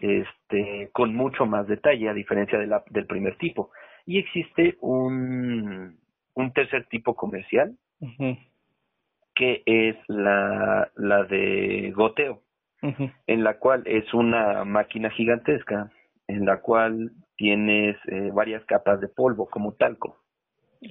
este 0.00 0.90
con 0.92 1.14
mucho 1.14 1.46
más 1.46 1.68
detalle 1.68 2.08
a 2.08 2.14
diferencia 2.14 2.58
de 2.58 2.66
la, 2.66 2.82
del 2.90 3.06
primer 3.06 3.36
tipo. 3.38 3.70
Y 4.06 4.18
existe 4.18 4.76
un, 4.80 5.98
un 6.34 6.52
tercer 6.52 6.86
tipo 6.88 7.14
comercial, 7.14 7.76
que 9.34 9.62
es 9.66 9.96
la, 10.08 10.90
la 10.96 11.24
de 11.24 11.92
goteo, 11.94 12.42
en 13.26 13.44
la 13.44 13.58
cual 13.58 13.82
es 13.86 14.12
una 14.14 14.64
máquina 14.64 15.10
gigantesca, 15.10 15.90
en 16.28 16.44
la 16.46 16.60
cual 16.60 17.12
tienes 17.36 17.96
eh, 18.08 18.30
varias 18.32 18.64
capas 18.66 19.00
de 19.00 19.08
polvo, 19.08 19.48
como 19.48 19.74
talco. 19.74 20.18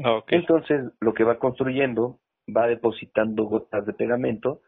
Ah, 0.03 0.21
Entonces, 0.27 0.91
lo 1.01 1.13
que 1.13 1.23
va 1.23 1.39
construyendo 1.39 2.19
va 2.55 2.67
depositando 2.67 3.43
gotas 3.45 3.85
de 3.85 3.93
pegamento 3.93 4.61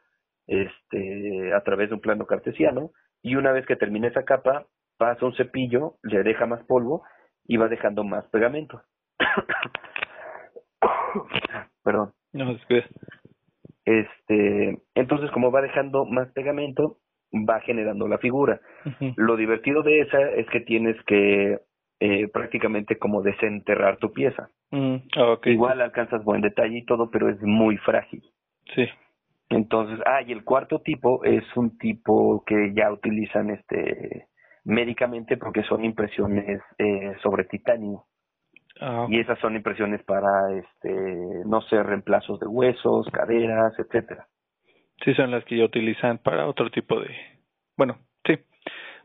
este, 0.48 1.54
a 1.54 1.62
través 1.64 1.90
de 1.90 1.96
un 1.96 2.02
plano 2.02 2.26
cartesiano 2.26 2.92
y 3.22 3.36
una 3.36 3.52
vez 3.52 3.66
que 3.66 3.76
termina 3.76 4.08
esa 4.10 4.24
capa, 4.26 4.68
pasa 4.98 5.26
un 5.26 5.36
cepillo, 5.36 5.96
le 6.04 6.24
deja 6.24 6.46
más 6.46 6.64
polvo 6.66 7.04
y 7.46 7.58
va 7.58 7.68
dejando 7.68 8.04
más 8.04 8.26
pegamento. 8.28 8.82
Perdón. 11.84 12.14
No, 12.32 12.52
es 12.52 12.86
Este, 13.86 14.80
entonces 14.96 15.30
como 15.32 15.52
va 15.52 15.62
dejando 15.62 16.06
más 16.06 16.32
pegamento, 16.32 16.98
va 17.34 17.60
generando 17.62 18.08
la 18.08 18.18
figura. 18.18 18.60
Lo 19.16 19.36
divertido 19.36 19.84
de 19.84 20.02
esa 20.02 20.22
es 20.32 20.48
que 20.50 20.62
tienes 20.62 20.96
que 21.06 21.60
eh, 22.00 22.28
prácticamente 22.28 22.98
como 22.98 23.22
desenterrar 23.22 23.98
tu 23.98 24.12
pieza. 24.12 24.50
Mm, 24.72 24.96
Igual 25.46 25.82
alcanzas 25.82 26.24
buen 26.24 26.42
detalle 26.42 26.80
y 26.80 26.86
todo, 26.86 27.10
pero 27.12 27.30
es 27.30 27.42
muy 27.42 27.78
frágil. 27.78 28.24
Sí. 28.76 28.88
Entonces, 29.50 30.00
ah, 30.06 30.22
y 30.22 30.32
el 30.32 30.44
cuarto 30.44 30.80
tipo 30.80 31.24
es 31.24 31.44
un 31.56 31.78
tipo 31.78 32.44
que 32.46 32.74
ya 32.74 32.92
utilizan 32.92 33.52
este 33.52 34.28
médicamente 34.66 35.38
porque 35.38 35.64
son 35.64 35.84
impresiones 35.84 36.62
eh, 36.78 37.16
sobre 37.22 37.46
titanio. 37.46 38.06
Ah, 38.80 39.06
y 39.08 39.20
esas 39.20 39.38
son 39.40 39.56
impresiones 39.56 40.04
para, 40.04 40.52
este, 40.52 41.44
no 41.46 41.62
sé, 41.62 41.82
reemplazos 41.84 42.40
de 42.40 42.48
huesos, 42.48 43.08
caderas, 43.12 43.78
etcétera. 43.78 44.28
Sí, 45.04 45.14
son 45.14 45.32
las 45.32 45.46
que 45.46 45.58
ya 45.58 45.66
utilizan 45.66 46.18
para 46.18 46.48
otro 46.48 46.70
tipo 46.72 47.00
de, 47.00 47.16
bueno, 47.78 47.98
sí, 48.26 48.38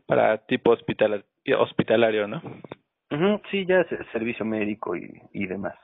para 0.07 0.45
tipo 0.45 0.71
hospital, 0.71 1.25
hospitalario, 1.57 2.27
¿no? 2.27 2.41
sí, 3.51 3.65
ya 3.65 3.81
es 3.81 3.87
servicio 4.11 4.45
médico 4.45 4.95
y, 4.95 5.21
y 5.33 5.45
demás. 5.45 5.75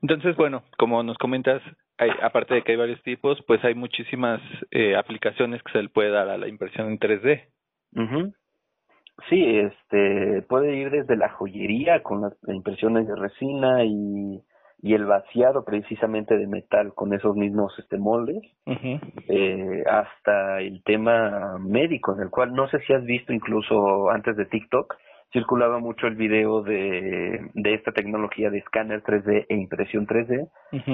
Entonces, 0.00 0.36
bueno, 0.36 0.62
como 0.76 1.02
nos 1.02 1.18
comentas, 1.18 1.60
hay, 1.96 2.10
aparte 2.22 2.54
de 2.54 2.62
que 2.62 2.72
hay 2.72 2.78
varios 2.78 3.02
tipos, 3.02 3.42
pues 3.46 3.64
hay 3.64 3.74
muchísimas 3.74 4.40
eh, 4.70 4.96
aplicaciones 4.96 5.62
que 5.62 5.72
se 5.72 5.82
le 5.82 5.88
puede 5.88 6.10
dar 6.10 6.28
a 6.28 6.38
la 6.38 6.46
impresión 6.46 6.88
en 6.88 6.98
3D. 6.98 7.48
mhm 7.92 8.32
Sí, 9.28 9.58
este, 9.58 10.42
puede 10.42 10.76
ir 10.76 10.90
desde 10.90 11.16
la 11.16 11.28
joyería 11.30 12.02
con 12.02 12.22
las 12.22 12.34
impresiones 12.46 13.06
de 13.08 13.16
resina 13.16 13.84
y, 13.84 14.40
y 14.80 14.94
el 14.94 15.06
vaciado 15.06 15.64
precisamente 15.64 16.36
de 16.36 16.46
metal 16.46 16.94
con 16.94 17.12
esos 17.12 17.36
mismos 17.36 17.74
este 17.78 17.98
moldes, 17.98 18.42
eh, 18.66 19.82
hasta 19.90 20.60
el 20.60 20.82
tema 20.84 21.58
médico, 21.58 22.14
en 22.14 22.22
el 22.22 22.30
cual 22.30 22.54
no 22.54 22.68
sé 22.68 22.78
si 22.80 22.92
has 22.92 23.04
visto 23.04 23.32
incluso 23.32 24.10
antes 24.10 24.36
de 24.36 24.46
TikTok, 24.46 24.94
circulaba 25.32 25.78
mucho 25.78 26.06
el 26.06 26.14
video 26.14 26.62
de, 26.62 27.50
de 27.52 27.74
esta 27.74 27.92
tecnología 27.92 28.50
de 28.50 28.58
escáner 28.58 29.02
3D 29.02 29.46
e 29.48 29.54
impresión 29.56 30.06
3D, 30.06 30.48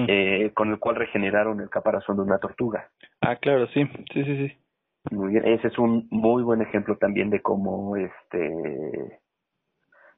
eh, 0.09 0.51
con 0.55 0.71
el 0.71 0.79
cual 0.79 0.97
regeneraron 0.97 1.61
el 1.61 1.69
caparazón 1.69 2.17
de 2.17 2.23
una 2.23 2.39
tortuga. 2.39 2.89
Ah, 3.21 3.37
claro, 3.37 3.67
sí, 3.69 3.85
sí, 4.13 4.25
sí, 4.25 4.49
sí. 4.49 4.64
Muy 5.11 5.33
bien, 5.33 5.47
ese 5.47 5.69
es 5.69 5.79
un 5.79 6.09
muy 6.11 6.43
buen 6.43 6.63
ejemplo 6.63 6.97
también 6.97 7.31
de 7.31 7.43
cómo 7.43 7.97
este 7.97 9.21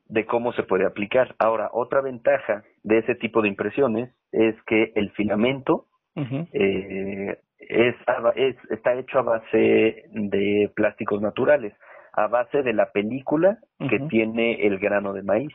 de 0.09 0.25
cómo 0.27 0.53
se 0.53 0.63
puede 0.63 0.87
aplicar. 0.87 1.35
Ahora, 1.39 1.71
otra 1.73 2.01
ventaja 2.01 2.63
de 2.85 2.99
ese 2.99 3.17
tipo 3.17 3.43
de 3.43 3.49
impresiones 3.49 4.15
es 4.31 4.55
que 4.63 4.93
el 4.95 5.11
filamento 5.11 5.87
eh, 6.53 7.39
es, 7.59 7.95
es, 8.37 8.57
está 8.71 8.95
hecho 8.95 9.19
a 9.19 9.23
base 9.23 10.05
de 10.11 10.71
plásticos 10.75 11.21
naturales, 11.21 11.75
a 12.13 12.29
base 12.29 12.63
de 12.63 12.73
la 12.73 12.93
película 12.93 13.59
que 13.91 13.99
tiene 14.09 14.67
el 14.67 14.79
grano 14.79 15.13
de 15.13 15.23
maíz. 15.23 15.53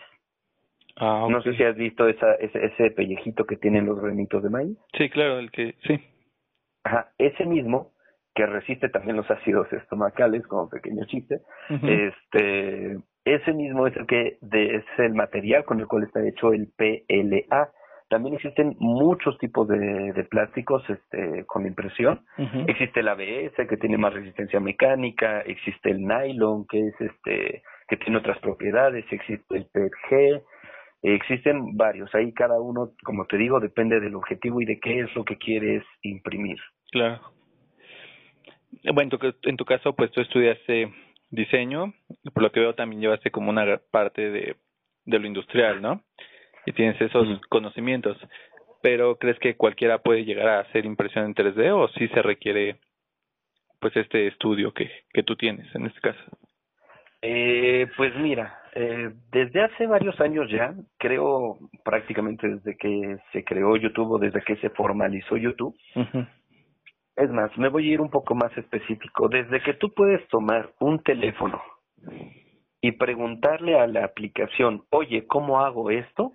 Ah, 0.97 1.27
no 1.29 1.41
sé 1.41 1.55
si 1.55 1.63
has 1.63 1.75
visto 1.75 2.07
esa, 2.07 2.33
ese, 2.35 2.65
ese 2.65 2.91
pellejito 2.91 3.45
que 3.45 3.55
tienen 3.55 3.85
los 3.85 3.99
granitos 4.01 4.43
de 4.43 4.49
maíz. 4.49 4.77
Sí, 4.97 5.09
claro, 5.09 5.39
el 5.39 5.49
que 5.49 5.75
sí. 5.87 5.99
Ajá, 6.83 7.11
ese 7.17 7.45
mismo 7.45 7.91
que 8.33 8.45
resiste 8.45 8.89
también 8.89 9.17
los 9.17 9.29
ácidos 9.29 9.71
estomacales, 9.73 10.45
como 10.47 10.69
pequeño 10.69 11.05
chiste, 11.05 11.41
este, 11.69 12.97
ese 13.25 13.53
mismo 13.53 13.87
es 13.87 13.95
el 13.97 14.05
que 14.07 14.37
de, 14.41 14.75
es 14.77 14.85
el 14.97 15.13
material 15.13 15.65
con 15.65 15.79
el 15.79 15.87
cual 15.87 16.03
está 16.03 16.25
hecho 16.25 16.53
el 16.53 16.69
PLA. 16.77 17.69
También 18.09 18.35
existen 18.35 18.75
muchos 18.79 19.37
tipos 19.37 19.67
de, 19.67 20.11
de 20.13 20.23
plásticos 20.25 20.83
este, 20.89 21.45
con 21.45 21.65
impresión. 21.65 22.25
Existe 22.67 23.01
el 23.01 23.07
ABS 23.07 23.55
que 23.69 23.77
tiene 23.77 23.97
más 23.97 24.13
resistencia 24.13 24.59
mecánica, 24.59 25.41
existe 25.41 25.91
el 25.91 26.01
nylon 26.01 26.65
que 26.67 26.79
es 26.87 27.01
este 27.01 27.63
que 27.87 27.97
tiene 27.97 28.17
otras 28.17 28.39
propiedades, 28.39 29.05
existe 29.11 29.57
el 29.57 29.65
PETG, 29.65 30.41
existen 31.03 31.75
varios. 31.75 32.13
Ahí 32.15 32.33
cada 32.33 32.59
uno, 32.61 32.91
como 33.03 33.25
te 33.25 33.37
digo, 33.37 33.59
depende 33.59 33.99
del 33.99 34.15
objetivo 34.15 34.61
y 34.61 34.65
de 34.65 34.79
qué 34.79 35.01
es 35.01 35.13
lo 35.13 35.25
que 35.25 35.37
quieres 35.37 35.83
imprimir. 36.01 36.57
Claro. 36.91 37.19
Bueno, 38.83 39.17
en 39.43 39.57
tu, 39.57 39.65
caso, 39.65 39.93
pues 39.95 40.11
tú 40.11 40.21
estudiaste 40.21 40.91
diseño, 41.29 41.93
por 42.33 42.43
lo 42.43 42.51
que 42.51 42.59
veo 42.59 42.75
también 42.75 43.01
llevaste 43.01 43.31
como 43.31 43.49
una 43.49 43.79
parte 43.91 44.31
de, 44.31 44.55
de 45.05 45.19
lo 45.19 45.27
industrial, 45.27 45.81
¿no? 45.81 46.01
Y 46.65 46.73
tienes 46.73 46.99
esos 46.99 47.39
conocimientos. 47.49 48.17
Pero 48.81 49.17
¿crees 49.17 49.37
que 49.39 49.55
cualquiera 49.55 49.99
puede 49.99 50.25
llegar 50.25 50.47
a 50.47 50.59
hacer 50.61 50.85
impresión 50.85 51.25
en 51.25 51.35
3D 51.35 51.71
o 51.71 51.87
sí 51.89 52.07
se 52.07 52.21
requiere 52.21 52.77
pues 53.79 53.95
este 53.95 54.27
estudio 54.27 54.73
que, 54.73 54.89
que 55.13 55.23
tú 55.23 55.35
tienes 55.35 55.73
en 55.75 55.85
este 55.85 55.99
caso? 56.01 56.19
Eh, 57.21 57.87
pues 57.97 58.15
mira, 58.15 58.59
eh, 58.73 59.11
desde 59.31 59.61
hace 59.61 59.85
varios 59.85 60.19
años 60.19 60.49
ya, 60.49 60.73
creo 60.97 61.59
prácticamente 61.83 62.47
desde 62.47 62.75
que 62.77 63.17
se 63.31 63.43
creó 63.43 63.75
YouTube 63.75 64.13
o 64.13 64.17
desde 64.17 64.41
que 64.41 64.55
se 64.55 64.71
formalizó 64.71 65.37
YouTube, 65.37 65.75
es 67.15 67.29
más, 67.29 67.55
me 67.57 67.69
voy 67.69 67.89
a 67.89 67.93
ir 67.93 68.01
un 68.01 68.09
poco 68.09 68.35
más 68.35 68.55
específico. 68.57 69.27
Desde 69.27 69.61
que 69.61 69.73
tú 69.73 69.93
puedes 69.93 70.25
tomar 70.29 70.71
un 70.79 71.01
teléfono 71.03 71.61
y 72.81 72.91
preguntarle 72.93 73.79
a 73.79 73.87
la 73.87 74.05
aplicación, 74.05 74.83
oye, 74.89 75.27
¿cómo 75.27 75.61
hago 75.61 75.91
esto? 75.91 76.33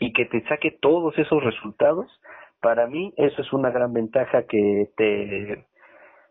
Y 0.00 0.14
que 0.14 0.24
te 0.24 0.42
saque 0.48 0.78
todos 0.80 1.16
esos 1.18 1.44
resultados, 1.44 2.06
para 2.60 2.86
mí 2.86 3.12
eso 3.18 3.42
es 3.42 3.52
una 3.52 3.70
gran 3.70 3.92
ventaja 3.92 4.44
que 4.46 4.86
te, 4.96 5.66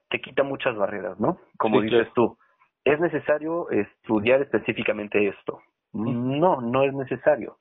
te 0.10 0.22
quita 0.22 0.42
muchas 0.42 0.76
barreras, 0.76 1.20
¿no? 1.20 1.38
Como 1.60 1.82
dices 1.82 2.08
tú, 2.16 2.36
¿es 2.84 3.00
necesario 3.00 3.70
estudiar 3.70 4.42
específicamente 4.42 5.28
esto? 5.28 5.60
No, 5.94 6.62
no 6.62 6.84
es 6.84 6.94
necesario. 6.96 7.58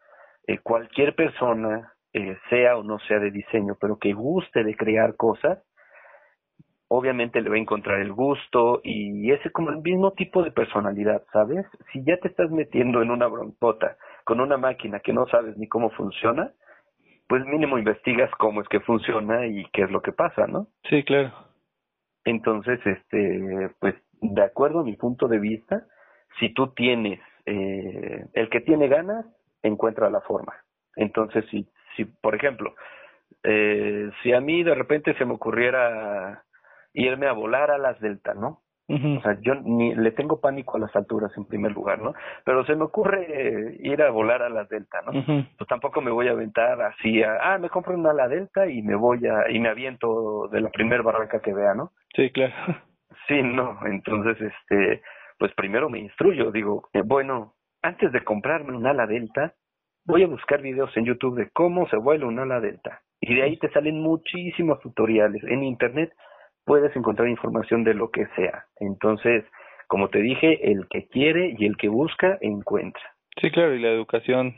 Eh, 0.46 0.58
cualquier 0.58 1.14
persona, 1.14 1.92
eh, 2.12 2.36
sea 2.48 2.76
o 2.78 2.82
no 2.82 2.98
sea 3.00 3.18
de 3.18 3.30
diseño, 3.30 3.76
pero 3.78 3.98
que 3.98 4.12
guste 4.12 4.64
de 4.64 4.74
crear 4.74 5.14
cosas, 5.16 5.62
obviamente 6.88 7.40
le 7.40 7.50
va 7.50 7.56
a 7.56 7.58
encontrar 7.58 8.00
el 8.00 8.12
gusto 8.12 8.80
y 8.84 9.30
ese 9.32 9.50
como 9.50 9.70
el 9.70 9.78
mismo 9.78 10.12
tipo 10.12 10.42
de 10.42 10.50
personalidad, 10.50 11.22
¿sabes? 11.32 11.66
Si 11.92 12.04
ya 12.04 12.16
te 12.18 12.28
estás 12.28 12.50
metiendo 12.50 13.02
en 13.02 13.10
una 13.10 13.26
broncota 13.26 13.96
con 14.24 14.40
una 14.40 14.56
máquina 14.56 15.00
que 15.00 15.12
no 15.12 15.26
sabes 15.26 15.56
ni 15.56 15.68
cómo 15.68 15.90
funciona, 15.90 16.52
pues 17.28 17.44
mínimo 17.46 17.78
investigas 17.78 18.30
cómo 18.38 18.60
es 18.60 18.68
que 18.68 18.80
funciona 18.80 19.46
y 19.46 19.64
qué 19.72 19.82
es 19.82 19.90
lo 19.90 20.02
que 20.02 20.12
pasa, 20.12 20.46
¿no? 20.46 20.68
Sí, 20.88 21.02
claro. 21.04 21.32
Entonces, 22.24 22.80
este, 22.84 23.70
pues 23.80 23.94
de 24.20 24.42
acuerdo 24.42 24.80
a 24.80 24.84
mi 24.84 24.96
punto 24.96 25.28
de 25.28 25.38
vista, 25.38 25.86
si 26.38 26.52
tú 26.52 26.68
tienes, 26.74 27.20
eh, 27.46 28.26
el 28.32 28.48
que 28.48 28.60
tiene 28.60 28.88
ganas, 28.88 29.26
encuentra 29.62 30.10
la 30.10 30.20
forma. 30.22 30.54
Entonces, 30.96 31.44
si, 31.50 31.66
si 31.96 32.04
por 32.04 32.34
ejemplo, 32.34 32.74
eh, 33.42 34.10
si 34.22 34.32
a 34.32 34.40
mí 34.40 34.62
de 34.62 34.74
repente 34.74 35.14
se 35.14 35.24
me 35.24 35.34
ocurriera 35.34 36.44
irme 36.94 37.26
a 37.26 37.32
volar 37.32 37.70
a 37.70 37.78
las 37.78 38.00
delta, 38.00 38.34
¿no? 38.34 38.62
O 38.86 39.20
sea, 39.22 39.38
yo 39.40 39.54
ni 39.54 39.94
le 39.94 40.10
tengo 40.10 40.40
pánico 40.40 40.76
a 40.76 40.80
las 40.80 40.94
alturas 40.94 41.32
en 41.38 41.46
primer 41.46 41.72
lugar, 41.72 42.00
¿no? 42.00 42.12
Pero 42.44 42.66
se 42.66 42.76
me 42.76 42.84
ocurre 42.84 43.78
ir 43.80 44.02
a 44.02 44.10
volar 44.10 44.42
a 44.42 44.50
las 44.50 44.68
delta, 44.68 45.00
¿no? 45.00 45.12
Pues 45.56 45.68
tampoco 45.68 46.02
me 46.02 46.10
voy 46.10 46.28
a 46.28 46.32
aventar 46.32 46.80
así 46.82 47.22
a, 47.22 47.54
ah, 47.54 47.58
me 47.58 47.70
compro 47.70 47.94
una 47.94 48.10
ala 48.10 48.28
delta 48.28 48.66
y 48.66 48.82
me 48.82 48.94
voy 48.94 49.26
a, 49.26 49.50
y 49.50 49.58
me 49.58 49.70
aviento 49.70 50.48
de 50.48 50.60
la 50.60 50.68
primer 50.68 51.02
barranca 51.02 51.40
que 51.40 51.54
vea, 51.54 51.74
¿no? 51.74 51.92
Sí, 52.14 52.30
claro. 52.30 52.52
Sí, 53.26 53.42
no, 53.42 53.78
entonces, 53.86 54.36
este, 54.38 55.00
pues 55.38 55.50
primero 55.54 55.88
me 55.88 55.98
instruyo, 55.98 56.50
digo, 56.50 56.88
eh, 56.92 57.00
bueno, 57.02 57.54
antes 57.80 58.12
de 58.12 58.22
comprarme 58.22 58.76
un 58.76 58.86
ala 58.86 59.06
delta, 59.06 59.54
voy 60.04 60.24
a 60.24 60.26
buscar 60.26 60.60
videos 60.60 60.94
en 60.96 61.06
YouTube 61.06 61.36
de 61.36 61.48
cómo 61.50 61.88
se 61.88 61.96
vuela 61.96 62.26
un 62.26 62.38
ala 62.38 62.60
delta. 62.60 63.00
Y 63.18 63.34
de 63.34 63.42
ahí 63.42 63.56
te 63.56 63.70
salen 63.70 64.00
muchísimos 64.00 64.78
tutoriales. 64.80 65.42
En 65.44 65.64
internet 65.64 66.12
puedes 66.64 66.94
encontrar 66.96 67.28
información 67.28 67.84
de 67.84 67.94
lo 67.94 68.10
que 68.10 68.26
sea. 68.36 68.64
Entonces, 68.80 69.44
como 69.86 70.08
te 70.08 70.20
dije, 70.20 70.70
el 70.70 70.88
que 70.88 71.06
quiere 71.08 71.54
y 71.58 71.66
el 71.66 71.76
que 71.76 71.88
busca, 71.88 72.38
encuentra. 72.40 73.02
Sí, 73.40 73.50
claro, 73.50 73.74
y 73.74 73.80
la 73.80 73.90
educación 73.90 74.54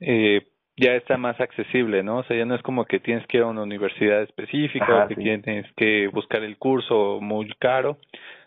eh, 0.00 0.46
ya 0.76 0.94
está 0.94 1.16
más 1.16 1.40
accesible, 1.40 2.02
¿no? 2.02 2.18
O 2.18 2.22
sea, 2.24 2.36
ya 2.36 2.44
no 2.44 2.54
es 2.54 2.62
como 2.62 2.84
que 2.84 3.00
tienes 3.00 3.26
que 3.26 3.38
ir 3.38 3.42
a 3.42 3.48
una 3.48 3.62
universidad 3.62 4.22
específica 4.22 5.04
o 5.04 5.08
que 5.08 5.16
tienes 5.16 5.66
que 5.76 6.08
buscar 6.08 6.42
el 6.42 6.56
curso 6.56 7.18
muy 7.20 7.52
caro, 7.58 7.98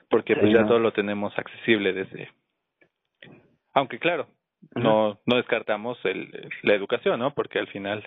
porque 0.09 0.35
pues 0.35 0.53
ya 0.53 0.65
todo 0.65 0.79
lo 0.79 0.93
tenemos 0.93 1.37
accesible 1.37 1.93
desde... 1.93 2.29
Aunque 3.73 3.99
claro, 3.99 4.27
no 4.75 5.19
no 5.25 5.35
descartamos 5.37 5.97
el, 6.03 6.49
la 6.63 6.73
educación, 6.73 7.19
¿no? 7.19 7.33
Porque 7.33 7.59
al 7.59 7.67
final... 7.67 8.03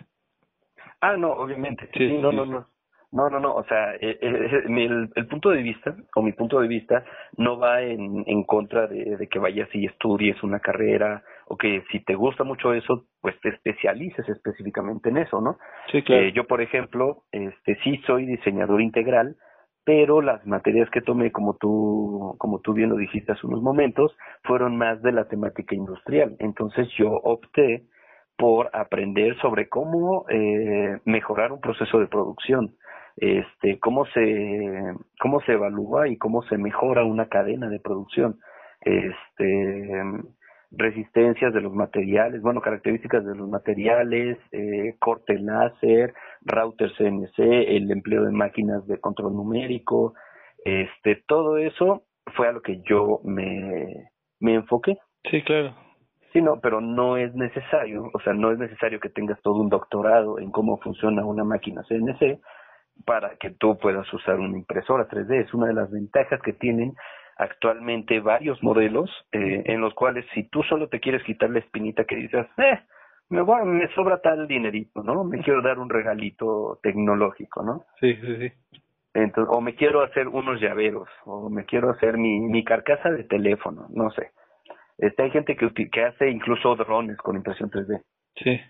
Ah, 1.01 1.17
no, 1.17 1.33
obviamente. 1.33 1.89
Sí, 1.95 2.19
no, 2.19 2.33
no, 2.33 2.47
no. 2.47 2.67
No, 3.15 3.31
no, 3.31 3.39
no, 3.39 3.55
o 3.55 3.63
sea, 3.65 3.95
eh, 3.95 4.19
eh, 4.21 4.63
el, 4.67 5.09
el, 5.15 5.27
punto 5.29 5.51
de 5.51 5.63
vista, 5.63 5.95
o 6.17 6.23
mi 6.23 6.33
punto 6.33 6.61
de 6.61 6.67
vista, 6.67 7.05
no 7.37 7.57
va 7.57 7.81
en, 7.81 8.25
en 8.27 8.43
contra 8.43 8.89
de, 8.89 9.17
de, 9.17 9.29
que 9.29 9.39
vayas 9.39 9.69
y 9.73 9.87
estudies 9.87 10.43
una 10.43 10.59
carrera, 10.59 11.23
o 11.47 11.57
que 11.57 11.85
si 11.93 12.01
te 12.01 12.17
gusta 12.17 12.43
mucho 12.43 12.75
eso, 12.75 13.05
pues 13.21 13.39
te 13.41 13.51
especialices 13.51 14.29
específicamente 14.29 15.11
en 15.11 15.19
eso, 15.19 15.41
¿no? 15.41 15.59
Sí, 15.93 16.03
claro. 16.03 16.25
Eh, 16.25 16.33
yo, 16.33 16.49
por 16.49 16.61
ejemplo, 16.61 17.23
este 17.31 17.77
sí 17.85 18.03
soy 18.05 18.27
diseñador 18.27 18.83
integral, 18.83 19.37
pero 19.85 20.21
las 20.21 20.45
materias 20.45 20.91
que 20.91 21.01
tomé, 21.01 21.31
como 21.31 21.57
tú, 21.57 22.35
como 22.39 22.63
tú 22.63 22.73
bien 22.73 22.91
lo 22.91 22.97
dijiste 22.97 23.31
hace 23.31 23.47
unos 23.47 23.63
momentos, 23.63 24.17
fueron 24.43 24.77
más 24.77 25.01
de 25.03 25.13
la 25.13 25.29
temática 25.29 25.77
industrial. 25.77 26.35
Entonces 26.41 26.89
yo 26.99 27.13
opté 27.23 27.85
por 28.37 28.71
aprender 28.73 29.39
sobre 29.41 29.69
cómo 29.69 30.25
eh, 30.29 30.99
mejorar 31.05 31.53
un 31.53 31.61
proceso 31.61 32.01
de 32.01 32.09
producción 32.09 32.75
este, 33.17 33.79
cómo 33.79 34.07
se, 34.07 34.95
cómo 35.21 35.41
se 35.43 35.53
evalúa 35.53 36.09
y 36.09 36.17
cómo 36.17 36.43
se 36.43 36.59
mejora 36.59 37.05
una 37.05 37.29
cadena 37.29 37.69
de 37.69 37.81
producción, 37.81 38.39
este, 38.81 40.03
resistencias 40.73 41.55
de 41.55 41.61
los 41.61 41.73
materiales, 41.73 42.43
bueno, 42.43 42.61
características 42.61 43.25
de 43.25 43.37
los 43.37 43.49
materiales, 43.49 44.39
eh, 44.53 44.97
corte 44.99 45.39
láser, 45.39 46.13
router 46.43 46.91
CNC, 46.97 47.39
el 47.39 47.91
empleo 47.91 48.25
de 48.25 48.33
máquinas 48.33 48.87
de 48.87 48.99
control 48.99 49.35
numérico, 49.35 50.15
este, 50.65 51.23
todo 51.27 51.59
eso 51.59 52.03
fue 52.35 52.49
a 52.49 52.53
lo 52.53 52.63
que 52.63 52.81
yo 52.83 53.21
me, 53.25 54.11
me 54.41 54.55
enfoqué. 54.55 54.97
Sí, 55.31 55.43
claro. 55.43 55.75
Sí, 56.33 56.43
no, 56.43 56.59
pero 56.61 56.81
no 56.81 57.17
es 57.17 57.33
necesario, 57.37 58.11
o 58.13 58.21
sea, 58.21 58.33
no 58.33 58.51
es 58.51 58.59
necesario 58.59 58.99
que 58.99 59.09
tengas 59.09 59.41
todo 59.43 59.61
un 59.61 59.69
doctorado 59.69 60.41
en 60.41 60.51
cómo 60.51 60.79
funciona 60.79 61.25
una 61.25 61.45
máquina 61.45 61.85
CNC 61.89 62.41
para 63.05 63.37
que 63.37 63.51
tú 63.51 63.79
puedas 63.79 64.11
usar 64.13 64.41
una 64.41 64.57
impresora 64.59 65.09
3D. 65.09 65.45
Es 65.45 65.55
una 65.55 65.67
de 65.67 65.75
las 65.75 65.91
ventajas 65.91 66.41
que 66.43 66.53
tienen 66.53 66.95
actualmente 67.37 68.21
varios 68.21 68.63
modelos 68.63 69.11
eh, 69.33 69.63
en 69.67 69.81
los 69.81 69.95
cuales 69.95 70.25
si 70.35 70.45
tú 70.45 70.63
solo 70.63 70.89
te 70.89 71.01
quieres 71.01 71.23
quitar 71.25 71.51
la 71.51 71.59
espinita 71.59 72.05
que 72.05 72.17
dices, 72.17 72.47
eh, 72.59 72.79
me, 73.29 73.43
voy, 73.43 73.65
me 73.67 73.89
sobra 73.95 74.21
tal 74.21 74.47
dinerito, 74.47 75.03
¿no? 75.03 75.25
Me 75.25 75.43
quiero 75.43 75.63
dar 75.63 75.79
un 75.79 75.91
regalito 75.91 76.79
tecnológico, 76.83 77.63
¿no? 77.63 77.85
Sí, 78.01 78.15
sí, 78.17 78.37
sí. 78.37 78.81
Entonces, 79.15 79.55
o 79.57 79.61
me 79.61 79.77
quiero 79.77 80.03
hacer 80.03 80.27
unos 80.29 80.61
llaveros, 80.61 81.09
o 81.25 81.49
me 81.49 81.65
quiero 81.65 81.91
hacer 81.91 82.19
mi, 82.19 82.41
mi 82.41 82.65
carcasa 82.65 83.11
de 83.11 83.25
teléfono, 83.25 83.87
no 83.91 84.11
sé. 84.11 84.31
Este, 84.99 85.23
hay 85.23 85.31
gente 85.31 85.57
que, 85.57 85.73
que 85.73 86.05
hace 86.05 86.31
incluso 86.31 86.75
drones 86.77 87.17
con 87.19 87.37
impresión 87.37 87.71
3D. 87.71 88.03
Sí. 88.37 88.61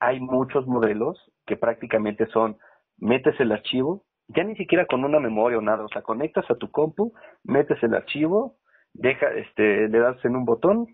Hay 0.00 0.20
muchos 0.20 0.66
modelos 0.66 1.32
que 1.46 1.56
prácticamente 1.56 2.26
son 2.26 2.56
metes 2.98 3.38
el 3.40 3.52
archivo, 3.52 4.04
ya 4.28 4.44
ni 4.44 4.56
siquiera 4.56 4.86
con 4.86 5.04
una 5.04 5.20
memoria 5.20 5.58
o 5.58 5.62
nada, 5.62 5.84
o 5.84 5.88
sea, 5.88 6.02
conectas 6.02 6.50
a 6.50 6.56
tu 6.56 6.70
compu, 6.70 7.12
metes 7.44 7.82
el 7.82 7.94
archivo, 7.94 8.56
deja, 8.92 9.28
este, 9.34 9.88
le 9.88 9.98
das 9.98 10.22
en 10.24 10.36
un 10.36 10.44
botón, 10.44 10.86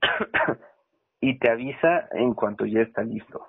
y 1.20 1.38
te 1.38 1.50
avisa 1.50 2.08
en 2.12 2.34
cuanto 2.34 2.66
ya 2.66 2.80
está 2.80 3.02
listo. 3.02 3.46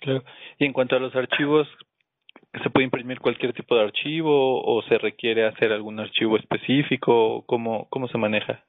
claro. 0.00 0.22
Y 0.58 0.66
en 0.66 0.72
cuanto 0.72 0.96
a 0.96 1.00
los 1.00 1.14
archivos, 1.16 1.66
¿se 2.62 2.70
puede 2.70 2.84
imprimir 2.84 3.20
cualquier 3.20 3.52
tipo 3.52 3.74
de 3.74 3.84
archivo 3.84 4.62
o 4.62 4.82
se 4.82 4.98
requiere 4.98 5.46
hacer 5.46 5.72
algún 5.72 5.98
archivo 5.98 6.36
específico? 6.36 7.44
¿Cómo, 7.46 7.88
cómo 7.90 8.06
se 8.08 8.18
maneja? 8.18 8.64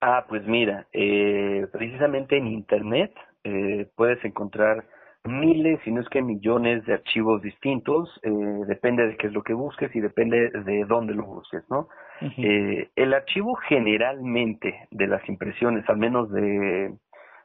Ah, 0.00 0.24
pues 0.28 0.46
mira, 0.46 0.86
eh, 0.92 1.66
precisamente 1.72 2.36
en 2.36 2.46
Internet 2.46 3.12
eh, 3.44 3.88
puedes 3.96 4.24
encontrar 4.24 4.84
miles, 5.26 5.80
si 5.84 5.90
no 5.90 6.00
es 6.00 6.08
que 6.08 6.22
millones 6.22 6.84
de 6.86 6.94
archivos 6.94 7.42
distintos, 7.42 8.08
eh, 8.22 8.30
depende 8.66 9.06
de 9.06 9.16
qué 9.16 9.28
es 9.28 9.32
lo 9.32 9.42
que 9.42 9.54
busques 9.54 9.94
y 9.94 10.00
depende 10.00 10.50
de 10.50 10.84
dónde 10.84 11.14
lo 11.14 11.24
busques, 11.24 11.62
¿no? 11.70 11.88
eh, 12.20 12.88
el 12.96 13.14
archivo 13.14 13.54
generalmente 13.54 14.88
de 14.90 15.06
las 15.06 15.26
impresiones, 15.28 15.88
al 15.88 15.98
menos 15.98 16.30
de, 16.32 16.94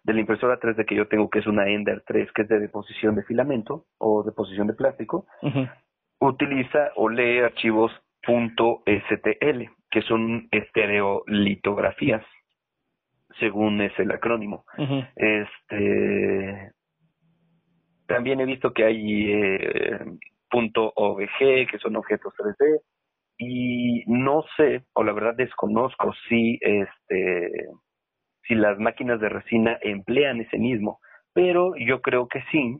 de 0.04 0.14
la 0.14 0.20
impresora 0.20 0.60
3D 0.60 0.86
que 0.86 0.96
yo 0.96 1.08
tengo, 1.08 1.30
que 1.30 1.40
es 1.40 1.48
una 1.48 1.68
Ender 1.68 2.04
3, 2.06 2.32
que 2.32 2.44
es 2.44 2.48
de 2.48 2.60
deposición 2.60 3.16
de 3.16 3.24
filamento 3.24 3.86
o 3.98 4.24
deposición 4.24 4.68
de 4.68 4.74
plástico, 4.74 5.26
utiliza 6.20 6.92
o 6.96 7.10
lee 7.10 7.40
archivos 7.40 7.92
.stl, 8.24 9.64
que 9.90 10.02
son 10.04 10.48
estereolitografías, 10.52 12.24
según 13.40 13.82
es 13.82 13.98
el 14.00 14.12
acrónimo. 14.12 14.66
Este 15.16 16.72
también 18.14 18.40
he 18.40 18.46
visto 18.46 18.74
que 18.74 18.84
hay 18.86 19.32
eh, 19.32 20.00
.obg, 20.52 21.40
que 21.40 21.78
son 21.82 21.96
objetos 21.96 22.34
3D, 22.38 22.82
y 23.38 24.04
no 24.08 24.44
sé, 24.56 24.84
o 24.94 25.04
la 25.04 25.14
verdad 25.14 25.34
desconozco 25.36 26.14
si 26.30 26.60
este 26.62 27.52
si 28.44 28.56
las 28.56 28.78
máquinas 28.80 29.20
de 29.20 29.30
resina 29.30 29.78
emplean 29.82 30.42
ese 30.42 30.58
mismo, 30.58 31.00
pero 31.34 31.74
yo 31.78 32.02
creo 32.02 32.28
que 32.28 32.44
sí, 32.52 32.78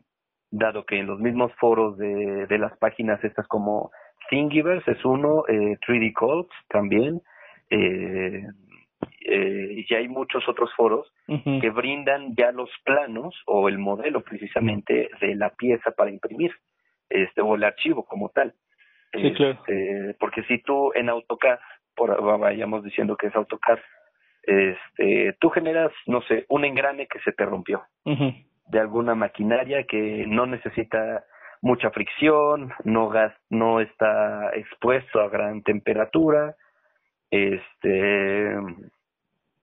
dado 0.50 0.84
que 0.84 0.98
en 0.98 1.06
los 1.06 1.18
mismos 1.18 1.52
foros 1.58 1.96
de, 1.98 2.46
de 2.46 2.58
las 2.58 2.76
páginas 2.78 3.22
estas 3.24 3.46
como 3.48 3.90
Thingiverse 4.28 4.92
es 4.92 5.04
uno, 5.04 5.44
eh, 5.48 5.78
3D 5.86 6.12
Cults 6.14 6.54
también, 6.68 7.20
eh, 7.70 8.44
y 9.88 9.94
hay 9.94 10.08
muchos 10.08 10.48
otros 10.48 10.72
foros 10.74 11.12
que 11.26 11.70
brindan 11.70 12.34
ya 12.36 12.52
los 12.52 12.70
planos 12.84 13.34
o 13.46 13.68
el 13.68 13.78
modelo 13.78 14.22
precisamente 14.22 15.08
de 15.20 15.34
la 15.34 15.50
pieza 15.50 15.92
para 15.92 16.10
imprimir, 16.10 16.52
este 17.08 17.40
o 17.40 17.54
el 17.54 17.64
archivo 17.64 18.04
como 18.04 18.28
tal. 18.30 18.54
Sí, 19.12 19.32
claro. 19.34 19.52
Este, 19.52 20.16
porque 20.18 20.42
si 20.44 20.58
tú 20.62 20.92
en 20.94 21.08
AutoCAD, 21.08 21.58
por 21.94 22.38
vayamos 22.38 22.82
diciendo 22.82 23.16
que 23.16 23.28
es 23.28 23.36
AutoCAD, 23.36 23.78
este, 24.42 25.36
tú 25.38 25.50
generas, 25.50 25.92
no 26.06 26.22
sé, 26.22 26.46
un 26.48 26.64
engrane 26.64 27.06
que 27.06 27.20
se 27.20 27.32
te 27.32 27.44
rompió 27.44 27.84
de 28.04 28.80
alguna 28.80 29.14
maquinaria 29.14 29.84
que 29.84 30.24
no 30.26 30.46
necesita 30.46 31.24
mucha 31.60 31.90
fricción, 31.90 32.72
no 32.84 33.08
gas, 33.08 33.34
no 33.50 33.80
está 33.80 34.50
expuesto 34.54 35.20
a 35.20 35.28
gran 35.28 35.62
temperatura, 35.62 36.56
este, 37.30 38.56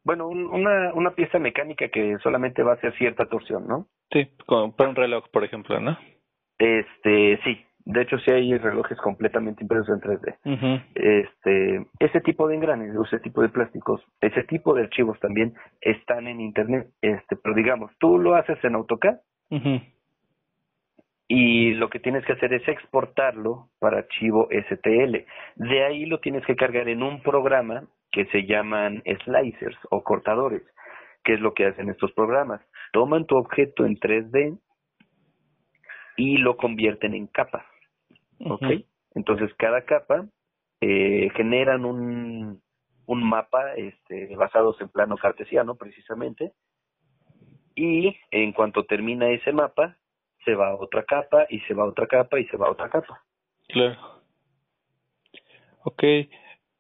bueno, 0.10 0.28
una, 0.28 0.92
una 0.96 1.12
pieza 1.12 1.38
mecánica 1.38 1.88
que 1.90 2.18
solamente 2.24 2.64
va 2.64 2.72
a 2.72 2.76
hacer 2.78 2.98
cierta 2.98 3.28
torsión, 3.28 3.68
¿no? 3.68 3.86
Sí, 4.12 4.28
como 4.48 4.76
para 4.76 4.90
un 4.90 4.96
reloj, 4.96 5.26
por 5.32 5.44
ejemplo, 5.44 5.80
¿no? 5.80 6.00
Este, 6.58 7.40
sí, 7.44 7.64
de 7.86 8.02
hecho, 8.02 8.18
sí 8.18 8.32
hay 8.32 8.58
relojes 8.58 8.98
completamente 8.98 9.62
impresos 9.62 9.90
en 9.90 10.02
3D. 10.02 10.82
Este, 10.96 11.86
ese 12.00 12.22
tipo 12.22 12.48
de 12.48 12.56
engranes, 12.56 12.96
ese 13.06 13.20
tipo 13.20 13.44
de 13.44 13.50
plásticos, 13.50 14.02
ese 14.20 14.42
tipo 14.46 14.74
de 14.74 14.82
archivos 14.82 15.20
también 15.20 15.54
están 15.80 16.26
en 16.26 16.42
Internet. 16.42 16.88
Este, 17.04 17.36
pero 17.36 17.54
digamos, 17.54 17.92
tú 18.00 18.18
lo 18.18 18.34
haces 18.34 18.58
en 18.64 18.74
AutoCAD 18.74 19.20
y 21.28 21.76
lo 21.76 21.92
que 21.92 22.00
tienes 22.00 22.26
que 22.26 22.34
hacer 22.34 22.52
es 22.56 22.68
exportarlo 22.68 23.68
para 23.78 24.00
archivo 24.00 24.50
STL. 24.50 25.18
De 25.58 25.86
ahí 25.86 26.08
lo 26.08 26.20
tienes 26.20 26.44
que 26.48 26.56
cargar 26.56 26.90
en 26.90 27.04
un 27.04 27.22
programa 27.22 27.84
que 28.12 28.26
se 28.28 28.46
llaman 28.46 29.04
slicers 29.24 29.78
o 29.90 30.04
cortadores. 30.04 30.64
¿Qué 31.24 31.34
es 31.34 31.42
lo 31.42 31.54
que 31.54 31.66
hacen 31.66 31.90
estos 31.90 32.12
programas? 32.14 32.62
Toman 32.92 33.26
tu 33.26 33.38
objeto 33.38 33.86
en 33.86 33.98
3D 33.98 34.60
y 36.18 36.38
lo 36.38 36.58
convierten 36.58 37.14
en 37.14 37.28
capas. 37.28 37.66
¿Ok? 38.40 38.66
Entonces 39.16 39.54
cada 39.58 39.84
capa 39.84 40.26
eh, 40.82 41.30
generan 41.36 41.86
un, 41.86 42.62
un 43.06 43.24
mapa 43.24 43.74
este, 43.76 44.36
basados 44.36 44.80
en 44.82 44.90
plano 44.90 45.18
cartesiano 45.18 45.76
precisamente 45.76 46.54
y 47.76 48.16
en 48.32 48.54
cuanto 48.54 48.86
termina 48.86 49.30
ese 49.30 49.52
mapa 49.52 49.98
se 50.46 50.56
va 50.56 50.70
a 50.70 50.76
otra 50.76 51.04
capa 51.04 51.46
y 51.50 51.60
se 51.62 51.74
va 51.74 51.84
a 51.84 51.88
otra 51.88 52.08
capa 52.08 52.40
y 52.40 52.46
se 52.48 52.58
va 52.58 52.68
a 52.68 52.72
otra 52.72 52.90
capa. 52.90 53.24
Claro. 53.68 54.22
Ok. 55.84 56.04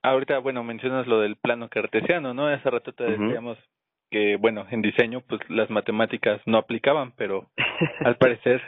Ahorita, 0.01 0.39
bueno, 0.39 0.63
mencionas 0.63 1.07
lo 1.07 1.19
del 1.19 1.35
plano 1.35 1.69
cartesiano, 1.69 2.33
¿no? 2.33 2.47
Hace 2.47 2.69
rato 2.69 2.93
te 2.93 3.03
decíamos 3.03 3.57
que, 4.09 4.37
bueno, 4.37 4.65
en 4.71 4.81
diseño, 4.81 5.21
pues 5.21 5.41
las 5.49 5.69
matemáticas 5.69 6.41
no 6.45 6.57
aplicaban, 6.57 7.13
pero 7.17 7.49
al 8.05 8.17
parecer 8.17 8.61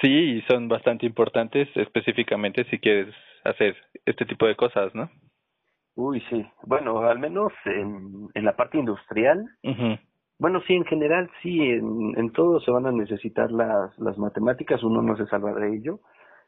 Sí, 0.00 0.08
y 0.08 0.42
son 0.42 0.68
bastante 0.68 1.06
importantes 1.06 1.68
específicamente 1.74 2.64
si 2.70 2.78
quieres 2.78 3.14
hacer 3.44 3.76
este 4.04 4.24
tipo 4.26 4.46
de 4.46 4.56
cosas, 4.56 4.94
¿no? 4.94 5.10
Uy, 5.96 6.22
sí. 6.30 6.46
Bueno, 6.64 7.00
al 7.00 7.18
menos 7.18 7.52
en, 7.64 8.28
en 8.34 8.44
la 8.44 8.56
parte 8.56 8.78
industrial. 8.78 9.44
Bueno, 10.38 10.62
sí, 10.66 10.74
en 10.74 10.84
general, 10.84 11.30
sí, 11.42 11.60
en, 11.60 12.14
en 12.16 12.32
todo 12.32 12.60
se 12.60 12.70
van 12.70 12.86
a 12.86 12.92
necesitar 12.92 13.50
las, 13.50 13.98
las 13.98 14.16
matemáticas, 14.16 14.82
uno 14.82 15.02
no 15.02 15.16
se 15.16 15.26
salva 15.26 15.52
de 15.52 15.76
ello. 15.76 16.00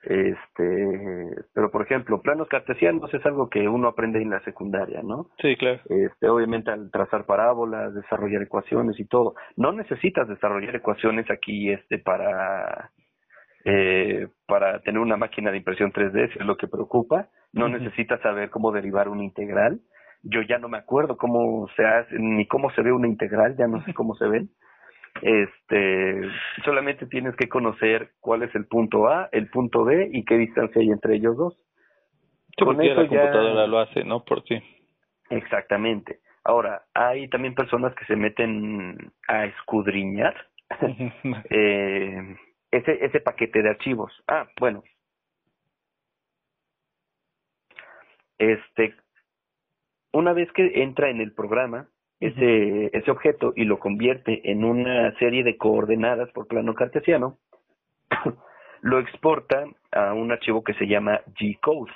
Este, 0.02 1.30
pero 1.54 1.70
por 1.70 1.82
ejemplo, 1.82 2.20
planos 2.22 2.48
cartesianos 2.48 3.12
es 3.14 3.24
algo 3.24 3.48
que 3.48 3.68
uno 3.68 3.88
aprende 3.88 4.20
en 4.20 4.30
la 4.30 4.40
secundaria, 4.40 5.00
¿no? 5.02 5.28
Sí, 5.40 5.54
claro. 5.56 5.80
Este, 5.88 6.28
obviamente 6.28 6.72
al 6.72 6.90
trazar 6.90 7.24
parábolas, 7.24 7.94
desarrollar 7.94 8.42
ecuaciones 8.42 8.98
y 8.98 9.04
todo. 9.04 9.34
No 9.56 9.72
necesitas 9.72 10.26
desarrollar 10.26 10.74
ecuaciones 10.74 11.30
aquí 11.30 11.70
este 11.70 11.98
para 11.98 12.90
eh, 13.64 14.26
para 14.46 14.80
tener 14.80 15.00
una 15.00 15.16
máquina 15.16 15.52
de 15.52 15.58
impresión 15.58 15.92
3D, 15.92 16.32
si 16.32 16.38
es 16.40 16.46
lo 16.46 16.56
que 16.56 16.66
preocupa. 16.66 17.28
No 17.52 17.68
necesitas 17.68 18.20
saber 18.22 18.50
cómo 18.50 18.72
derivar 18.72 19.08
una 19.08 19.22
integral. 19.22 19.80
Yo 20.24 20.40
ya 20.42 20.58
no 20.58 20.68
me 20.68 20.78
acuerdo 20.78 21.16
cómo 21.16 21.68
se 21.76 21.84
hace, 21.84 22.16
ni 22.18 22.46
cómo 22.46 22.70
se 22.72 22.82
ve 22.82 22.92
una 22.92 23.06
integral, 23.06 23.56
ya 23.56 23.68
no 23.68 23.84
sé 23.84 23.94
cómo 23.94 24.14
se 24.16 24.26
ven. 24.26 24.50
Este, 25.22 26.20
solamente 26.64 27.06
tienes 27.06 27.36
que 27.36 27.48
conocer 27.48 28.10
cuál 28.18 28.42
es 28.42 28.52
el 28.56 28.66
punto 28.66 29.06
A, 29.06 29.28
el 29.30 29.48
punto 29.50 29.84
B 29.84 30.10
y 30.12 30.24
qué 30.24 30.36
distancia 30.36 30.82
hay 30.82 30.90
entre 30.90 31.14
ellos 31.14 31.36
dos. 31.36 31.56
Con 32.58 32.82
eso 32.82 33.02
la 33.02 33.08
computadora 33.08 33.66
lo 33.68 33.78
hace, 33.78 34.02
¿no? 34.02 34.24
Por 34.24 34.42
sí. 34.44 34.60
Exactamente. 35.30 36.18
Ahora, 36.42 36.82
hay 36.92 37.28
también 37.28 37.54
personas 37.54 37.94
que 37.94 38.04
se 38.06 38.16
meten 38.16 39.12
a 39.28 39.44
escudriñar 39.44 40.34
eh, 41.50 42.36
ese, 42.72 43.04
ese 43.04 43.20
paquete 43.20 43.62
de 43.62 43.70
archivos. 43.70 44.12
Ah, 44.26 44.48
bueno. 44.58 44.82
Este, 48.38 48.96
una 50.12 50.32
vez 50.32 50.50
que 50.50 50.82
entra 50.82 51.10
en 51.10 51.20
el 51.20 51.32
programa 51.32 51.88
ese, 52.26 52.96
ese 52.96 53.10
objeto 53.10 53.52
y 53.56 53.64
lo 53.64 53.78
convierte 53.78 54.50
en 54.50 54.64
una 54.64 55.12
serie 55.18 55.44
de 55.44 55.56
coordenadas 55.56 56.30
por 56.32 56.46
plano 56.46 56.74
cartesiano, 56.74 57.38
lo 58.82 58.98
exporta 58.98 59.64
a 59.90 60.14
un 60.14 60.32
archivo 60.32 60.64
que 60.64 60.74
se 60.74 60.86
llama 60.86 61.20
G-Code. 61.38 61.92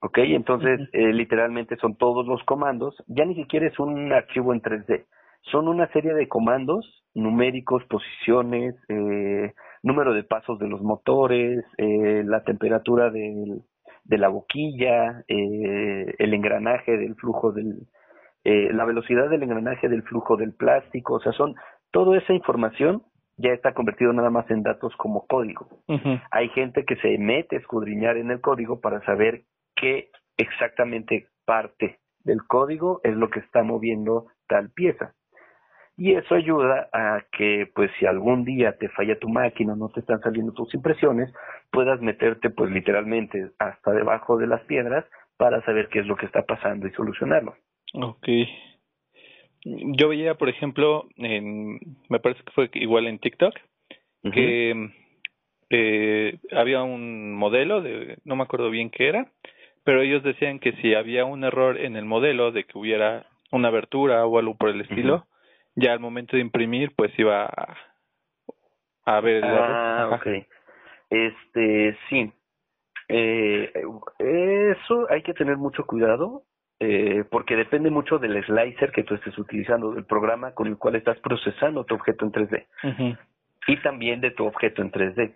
¿Ok? 0.00 0.18
Entonces, 0.18 0.80
eh, 0.92 1.12
literalmente 1.12 1.76
son 1.76 1.96
todos 1.96 2.26
los 2.26 2.42
comandos. 2.44 2.94
Ya 3.06 3.24
ni 3.24 3.34
siquiera 3.34 3.66
es 3.66 3.78
un 3.78 4.12
archivo 4.12 4.52
en 4.52 4.62
3D 4.62 5.04
son 5.50 5.68
una 5.68 5.88
serie 5.92 6.14
de 6.14 6.28
comandos 6.28 7.04
numéricos, 7.14 7.84
posiciones, 7.84 8.74
eh, 8.88 9.54
número 9.82 10.12
de 10.12 10.24
pasos 10.24 10.58
de 10.58 10.68
los 10.68 10.82
motores, 10.82 11.64
eh, 11.78 12.22
la 12.26 12.42
temperatura 12.42 13.10
del, 13.10 13.62
de 14.04 14.18
la 14.18 14.28
boquilla, 14.28 15.24
eh, 15.28 16.14
el 16.18 16.34
engranaje 16.34 16.96
del 16.96 17.14
flujo 17.14 17.52
del, 17.52 17.86
eh, 18.46 18.72
la 18.72 18.84
velocidad 18.84 19.28
del 19.28 19.42
engranaje 19.42 19.88
del 19.88 20.02
flujo 20.02 20.36
del 20.36 20.54
plástico, 20.54 21.14
o 21.14 21.20
sea, 21.20 21.32
son 21.32 21.54
toda 21.90 22.16
esa 22.18 22.32
información 22.32 23.02
ya 23.38 23.50
está 23.50 23.74
convertido 23.74 24.12
nada 24.12 24.30
más 24.30 24.50
en 24.50 24.62
datos 24.62 24.94
como 24.96 25.26
código. 25.26 25.68
Hay 26.30 26.48
gente 26.50 26.86
que 26.86 26.96
se 26.96 27.18
mete 27.18 27.56
a 27.56 27.58
escudriñar 27.58 28.16
en 28.16 28.30
el 28.30 28.40
código 28.40 28.80
para 28.80 29.04
saber 29.04 29.42
qué 29.74 30.08
exactamente 30.38 31.26
parte 31.44 31.98
del 32.24 32.42
código 32.46 33.00
es 33.04 33.14
lo 33.14 33.28
que 33.28 33.40
está 33.40 33.62
moviendo 33.62 34.28
tal 34.48 34.70
pieza 34.70 35.12
y 35.96 36.14
eso 36.14 36.34
ayuda 36.34 36.88
a 36.92 37.22
que 37.32 37.70
pues 37.74 37.90
si 37.98 38.06
algún 38.06 38.44
día 38.44 38.76
te 38.76 38.88
falla 38.90 39.18
tu 39.18 39.28
máquina, 39.28 39.74
no 39.74 39.88
te 39.88 40.00
están 40.00 40.20
saliendo 40.20 40.52
tus 40.52 40.72
impresiones, 40.74 41.32
puedas 41.70 42.00
meterte 42.00 42.50
pues 42.50 42.70
literalmente 42.70 43.50
hasta 43.58 43.92
debajo 43.92 44.36
de 44.36 44.46
las 44.46 44.60
piedras 44.62 45.04
para 45.38 45.62
saber 45.64 45.88
qué 45.88 46.00
es 46.00 46.06
lo 46.06 46.16
que 46.16 46.26
está 46.26 46.42
pasando 46.42 46.86
y 46.86 46.92
solucionarlo. 46.92 47.54
Ok. 47.94 48.28
yo 49.64 50.08
veía, 50.08 50.34
por 50.34 50.48
ejemplo, 50.48 51.08
en, 51.16 51.78
me 52.08 52.20
parece 52.20 52.42
que 52.44 52.52
fue 52.52 52.70
igual 52.74 53.06
en 53.06 53.18
TikTok, 53.18 53.54
que 54.32 54.90
eh, 55.70 56.38
había 56.52 56.82
un 56.82 57.32
modelo, 57.34 57.80
de, 57.80 58.18
no 58.24 58.36
me 58.36 58.42
acuerdo 58.42 58.70
bien 58.70 58.90
qué 58.90 59.08
era, 59.08 59.30
pero 59.84 60.02
ellos 60.02 60.22
decían 60.22 60.58
que 60.58 60.72
si 60.82 60.94
había 60.94 61.24
un 61.24 61.44
error 61.44 61.78
en 61.78 61.96
el 61.96 62.04
modelo 62.04 62.50
de 62.50 62.64
que 62.64 62.78
hubiera 62.78 63.26
una 63.52 63.68
abertura 63.68 64.26
o 64.26 64.38
algo 64.38 64.56
por 64.56 64.70
el 64.70 64.80
estilo, 64.80 65.26
ya 65.76 65.92
al 65.92 66.00
momento 66.00 66.36
de 66.36 66.42
imprimir, 66.42 66.92
pues 66.96 67.16
iba 67.18 67.44
a, 67.44 67.76
a 69.04 69.20
ver 69.20 69.36
el 69.36 69.44
ah, 69.44 70.10
ok. 70.12 70.26
Este, 71.10 71.96
sí. 72.08 72.32
Eh, 73.08 73.72
eso 74.18 75.06
hay 75.08 75.22
que 75.22 75.34
tener 75.34 75.56
mucho 75.56 75.86
cuidado 75.86 76.42
eh, 76.78 77.24
porque 77.30 77.56
depende 77.56 77.90
mucho 77.90 78.18
del 78.18 78.44
slicer 78.44 78.92
que 78.92 79.02
tú 79.02 79.14
estés 79.14 79.36
utilizando, 79.38 79.92
del 79.92 80.04
programa 80.04 80.52
con 80.52 80.66
el 80.66 80.76
cual 80.76 80.96
estás 80.96 81.18
procesando 81.20 81.84
tu 81.84 81.94
objeto 81.94 82.24
en 82.24 82.32
3D 82.32 83.18
y 83.68 83.76
también 83.78 84.20
de 84.20 84.30
tu 84.30 84.46
objeto 84.46 84.82
en 84.82 84.92
3D. 84.92 85.34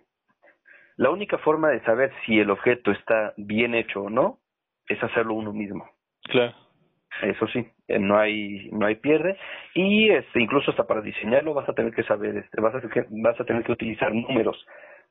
La 0.97 1.09
única 1.09 1.37
forma 1.39 1.69
de 1.69 1.81
saber 1.81 2.11
si 2.25 2.39
el 2.39 2.51
objeto 2.51 2.91
está 2.91 3.33
bien 3.37 3.73
hecho 3.73 4.03
o 4.03 4.09
no 4.09 4.37
es 4.87 5.01
hacerlo 5.03 5.33
uno 5.33 5.51
mismo. 5.51 5.89
Claro. 6.23 6.53
Eso 7.23 7.47
sí, 7.47 7.67
eh, 7.87 7.99
no 7.99 8.17
hay 8.17 8.69
no 8.71 8.85
hay 8.85 8.95
pierde 8.95 9.37
y 9.73 10.09
este 10.09 10.41
incluso 10.41 10.71
hasta 10.71 10.87
para 10.87 11.01
diseñarlo 11.01 11.53
vas 11.53 11.67
a 11.67 11.73
tener 11.73 11.93
que 11.93 12.03
saber 12.03 12.37
este 12.37 12.61
vas 12.61 12.73
a 12.73 12.81
vas 13.09 13.39
a 13.39 13.43
tener 13.43 13.63
que 13.63 13.73
utilizar 13.73 14.13
números 14.13 14.65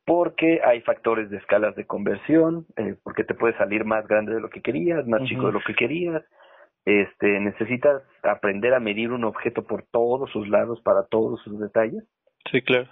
porque 0.04 0.60
hay 0.64 0.80
factores 0.80 1.30
de 1.30 1.36
escalas 1.36 1.76
de 1.76 1.86
conversión, 1.86 2.66
eh, 2.76 2.96
porque 3.02 3.24
te 3.24 3.34
puede 3.34 3.56
salir 3.56 3.84
más 3.84 4.06
grande 4.08 4.34
de 4.34 4.40
lo 4.40 4.50
que 4.50 4.62
querías, 4.62 5.06
más 5.06 5.22
chico 5.24 5.46
de 5.46 5.52
lo 5.52 5.60
que 5.60 5.74
querías. 5.74 6.22
Este, 6.84 7.38
necesitas 7.40 8.02
aprender 8.22 8.74
a 8.74 8.80
medir 8.80 9.12
un 9.12 9.24
objeto 9.24 9.64
por 9.64 9.84
todos 9.84 10.30
sus 10.30 10.48
lados 10.48 10.80
para 10.82 11.06
todos 11.06 11.40
sus 11.42 11.60
detalles. 11.60 12.04
Sí, 12.50 12.62
claro. 12.62 12.88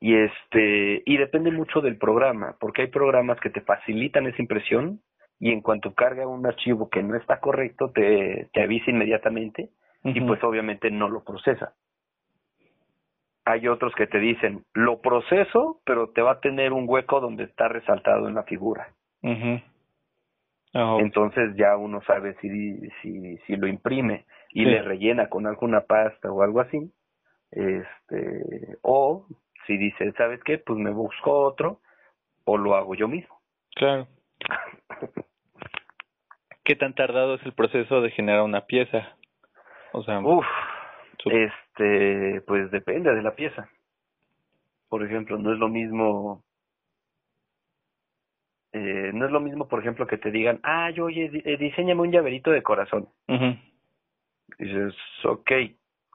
Y 0.00 0.16
este, 0.16 1.02
y 1.04 1.18
depende 1.18 1.50
mucho 1.50 1.82
del 1.82 1.98
programa, 1.98 2.56
porque 2.58 2.82
hay 2.82 2.88
programas 2.88 3.38
que 3.40 3.50
te 3.50 3.60
facilitan 3.60 4.26
esa 4.26 4.40
impresión 4.40 5.00
y 5.38 5.52
en 5.52 5.60
cuanto 5.60 5.94
carga 5.94 6.26
un 6.26 6.46
archivo 6.46 6.88
que 6.88 7.02
no 7.02 7.16
está 7.16 7.40
correcto 7.40 7.90
te, 7.90 8.48
te 8.52 8.62
avisa 8.62 8.90
inmediatamente 8.90 9.70
y 10.04 10.20
pues 10.22 10.42
obviamente 10.42 10.90
no 10.90 11.08
lo 11.08 11.22
procesa 11.22 11.74
hay 13.50 13.68
otros 13.68 13.94
que 13.94 14.06
te 14.06 14.18
dicen, 14.18 14.64
lo 14.74 15.00
proceso, 15.00 15.80
pero 15.84 16.10
te 16.10 16.22
va 16.22 16.32
a 16.32 16.40
tener 16.40 16.72
un 16.72 16.84
hueco 16.86 17.20
donde 17.20 17.44
está 17.44 17.68
resaltado 17.68 18.28
en 18.28 18.34
la 18.34 18.44
figura. 18.44 18.88
Ah, 20.72 20.96
Entonces 21.00 21.56
ya 21.56 21.76
uno 21.76 22.00
sabe 22.02 22.36
si, 22.40 22.48
si, 23.02 23.36
si 23.38 23.56
lo 23.56 23.66
imprime 23.66 24.24
y 24.52 24.64
le 24.64 24.82
rellena 24.82 25.28
con 25.28 25.46
alguna 25.46 25.80
pasta 25.82 26.30
o 26.30 26.42
algo 26.42 26.60
así. 26.60 26.92
Este, 27.50 28.76
o 28.82 29.26
si 29.66 29.76
dice, 29.76 30.12
¿sabes 30.12 30.40
qué? 30.44 30.58
Pues 30.58 30.78
me 30.78 30.90
busco 30.90 31.32
otro 31.32 31.80
o 32.44 32.56
lo 32.56 32.76
hago 32.76 32.94
yo 32.94 33.08
mismo. 33.08 33.40
Claro. 33.74 34.06
¿Qué 36.64 36.76
tan 36.76 36.94
tardado 36.94 37.34
es 37.34 37.44
el 37.44 37.52
proceso 37.52 38.00
de 38.00 38.10
generar 38.10 38.42
una 38.42 38.66
pieza? 38.66 39.16
O 39.92 40.04
sea, 40.04 40.20
Uf, 40.20 40.46
este, 41.26 42.40
pues 42.46 42.70
depende 42.70 43.14
de 43.14 43.22
la 43.22 43.34
pieza. 43.34 43.68
Por 44.88 45.04
ejemplo, 45.04 45.38
no 45.38 45.52
es 45.52 45.58
lo 45.58 45.68
mismo 45.68 46.42
eh, 48.72 49.10
no 49.12 49.26
es 49.26 49.32
lo 49.32 49.40
mismo, 49.40 49.66
por 49.66 49.80
ejemplo, 49.80 50.06
que 50.06 50.16
te 50.16 50.30
digan, 50.30 50.60
ah, 50.62 50.90
yo, 50.90 51.06
oye, 51.06 51.30
eh, 51.44 51.56
diseñame 51.56 52.02
un 52.02 52.12
llaverito 52.12 52.50
de 52.52 52.62
corazón. 52.62 53.08
Dices, 54.58 54.94
ok, 55.24 55.50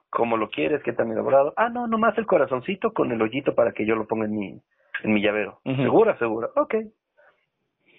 ¿cómo 0.08 0.36
lo 0.36 0.48
quieres? 0.48 0.82
¿Qué 0.82 0.92
tan 0.92 1.10
elaborado? 1.10 1.52
Ah, 1.56 1.68
no, 1.68 1.86
nomás 1.86 2.16
el 2.16 2.26
corazoncito 2.26 2.92
con 2.92 3.12
el 3.12 3.20
hoyito 3.20 3.54
para 3.54 3.72
que 3.72 3.84
yo 3.84 3.94
lo 3.94 4.06
ponga 4.06 4.24
en 4.24 4.36
mi, 4.36 4.60
en 5.02 5.12
mi 5.12 5.20
llavero. 5.20 5.60
¿Segura? 5.64 6.16
Segura. 6.18 6.48
Ok. 6.56 6.76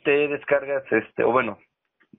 Te 0.04 0.28
descargas, 0.28 0.84
este, 0.91 1.24
o 1.24 1.32
bueno, 1.32 1.60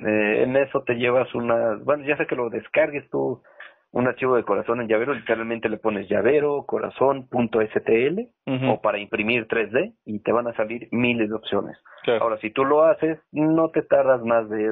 eh, 0.00 0.42
en 0.44 0.56
eso 0.56 0.82
te 0.84 0.94
llevas 0.94 1.34
una, 1.34 1.76
bueno, 1.82 2.04
ya 2.04 2.16
sé 2.16 2.26
que 2.26 2.36
lo 2.36 2.50
descargues 2.50 3.08
tú 3.10 3.42
un 3.90 4.06
archivo 4.06 4.36
de 4.36 4.44
corazón 4.44 4.80
en 4.80 4.88
llavero, 4.88 5.14
literalmente 5.14 5.68
le 5.68 5.78
pones 5.78 6.08
llavero, 6.08 6.64
corazón.stl 6.66 8.20
o 8.68 8.80
para 8.80 8.98
imprimir 8.98 9.46
3D 9.46 9.94
y 10.04 10.20
te 10.20 10.32
van 10.32 10.46
a 10.46 10.54
salir 10.54 10.88
miles 10.90 11.28
de 11.28 11.34
opciones. 11.34 11.78
Ahora, 12.20 12.38
si 12.38 12.50
tú 12.50 12.64
lo 12.64 12.84
haces, 12.84 13.18
no 13.32 13.70
te 13.70 13.82
tardas 13.82 14.22
más 14.22 14.48
de 14.48 14.70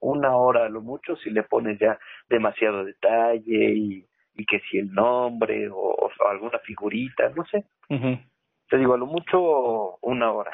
una 0.00 0.36
hora 0.36 0.66
a 0.66 0.68
lo 0.68 0.80
mucho 0.80 1.16
si 1.16 1.30
le 1.30 1.42
pones 1.42 1.78
ya 1.78 1.98
demasiado 2.28 2.84
detalle 2.84 3.72
y, 3.74 4.06
y 4.34 4.46
que 4.46 4.60
si 4.70 4.78
el 4.78 4.92
nombre 4.92 5.68
o, 5.72 6.10
alguna 6.28 6.58
figurita, 6.60 7.30
no 7.30 7.44
sé. 7.46 7.64
Te 8.68 8.78
digo, 8.78 8.94
a 8.94 8.98
lo 8.98 9.06
mucho 9.06 9.96
una 10.02 10.32
hora. 10.32 10.52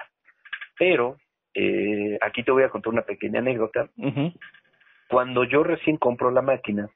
Pero 0.79 1.17
eh, 1.55 2.19
aquí 2.21 2.43
te 2.43 2.51
voy 2.51 2.63
a 2.63 2.71
contar 2.71 2.93
una 2.93 3.03
pequeña 3.03 3.41
anécdota. 3.41 3.89
Cuando 5.09 5.45
yo 5.45 5.63
recién 5.63 5.97
compro 5.99 6.31
la 6.31 6.43
máquina, 6.43 6.89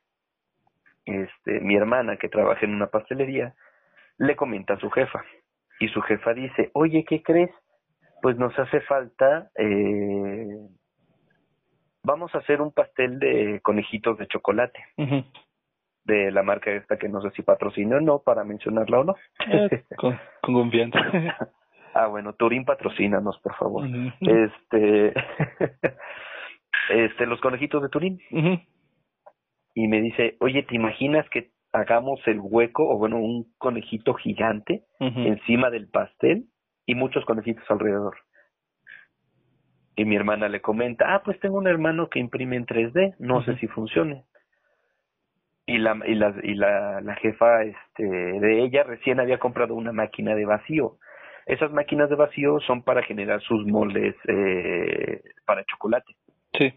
este, 1.04 1.60
mi 1.60 1.76
hermana 1.76 2.16
que 2.16 2.28
trabaja 2.28 2.64
en 2.64 2.74
una 2.74 2.88
pastelería, 2.88 3.54
le 4.18 4.36
comenta 4.36 4.74
a 4.74 4.80
su 4.80 4.90
jefa 4.90 5.24
y 5.80 5.88
su 5.88 6.00
jefa 6.02 6.34
dice, 6.34 6.70
oye, 6.74 7.04
¿qué 7.08 7.22
crees? 7.22 7.50
Pues 8.22 8.36
nos 8.36 8.56
hace 8.58 8.82
falta, 8.82 9.50
eh, 9.56 10.58
vamos 12.02 12.34
a 12.34 12.38
hacer 12.38 12.60
un 12.60 12.70
pastel 12.70 13.18
de 13.18 13.60
conejitos 13.62 14.18
de 14.18 14.26
chocolate. 14.28 14.78
De 16.04 16.30
la 16.30 16.42
marca 16.42 16.70
esta 16.70 16.98
que 16.98 17.08
no 17.08 17.20
sé 17.22 17.30
si 17.30 17.42
patrocina 17.42 17.96
o 17.96 18.00
no, 18.00 18.18
para 18.20 18.44
mencionarla 18.44 19.00
o 19.00 19.04
no. 19.04 19.14
Eh, 19.46 19.84
con, 19.96 20.18
confianza. 20.42 20.98
ah, 21.94 22.06
bueno, 22.08 22.34
Turín 22.34 22.64
patrocínanos, 22.64 23.38
por 23.40 23.54
favor. 23.54 23.86
Este, 24.20 25.14
este, 26.90 27.26
los 27.26 27.40
conejitos 27.40 27.82
de 27.82 27.88
Turín 27.88 28.20
y 29.74 29.88
me 29.88 30.00
dice, 30.00 30.37
oye, 30.40 30.62
¿te 30.62 30.74
imaginas 30.74 31.28
que 31.30 31.50
hagamos 31.72 32.20
el 32.26 32.40
hueco 32.40 32.88
o 32.88 32.98
bueno, 32.98 33.18
un 33.18 33.52
conejito 33.59 34.14
gigante 34.14 34.83
encima 34.98 35.70
del 35.70 35.88
pastel 35.88 36.46
y 36.87 36.94
muchos 36.94 37.24
conejitos 37.24 37.64
alrededor? 37.70 38.16
Y 39.96 40.04
mi 40.04 40.16
hermana 40.16 40.48
le 40.48 40.61
comenta, 40.61 41.14
ah, 41.14 41.22
pues 41.22 41.38
tengo 41.40 41.59
un 41.59 41.66
hermano 41.66 42.09
que 42.09 42.20
imprime 42.20 42.56
en 42.56 42.66
3D, 42.66 43.16
no 43.18 43.42
sé 43.44 43.56
si 43.56 43.66
funcione. 43.66 44.24
Y 45.66 45.78
la, 45.78 45.98
y 46.06 46.14
la, 46.14 46.35
y 46.42 46.54
la, 46.54 47.00
la 47.00 47.14
jefa 47.16 47.62
este, 47.62 48.04
de 48.04 48.62
ella 48.62 48.83
recién 48.83 49.20
había 49.20 49.38
comprado 49.38 49.74
una 49.74 49.92
máquina 49.92 50.35
de 50.35 50.46
vacío. 50.46 50.96
Esas 51.46 51.72
máquinas 51.72 52.09
de 52.09 52.16
vacío 52.16 52.61
son 52.61 52.83
para 52.83 53.02
generar 53.02 53.40
sus 53.42 53.66
moldes 53.66 54.14
eh, 54.26 55.22
para 55.44 55.64
chocolate. 55.64 56.14
Sí. 56.59 56.72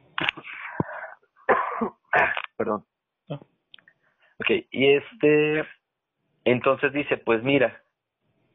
Perdón. 2.58 2.86
Ah. 3.30 3.40
Ok, 4.40 4.50
y 4.72 4.88
este, 4.94 5.66
entonces 6.46 6.94
dice, 6.94 7.18
pues 7.18 7.44
mira, 7.44 7.82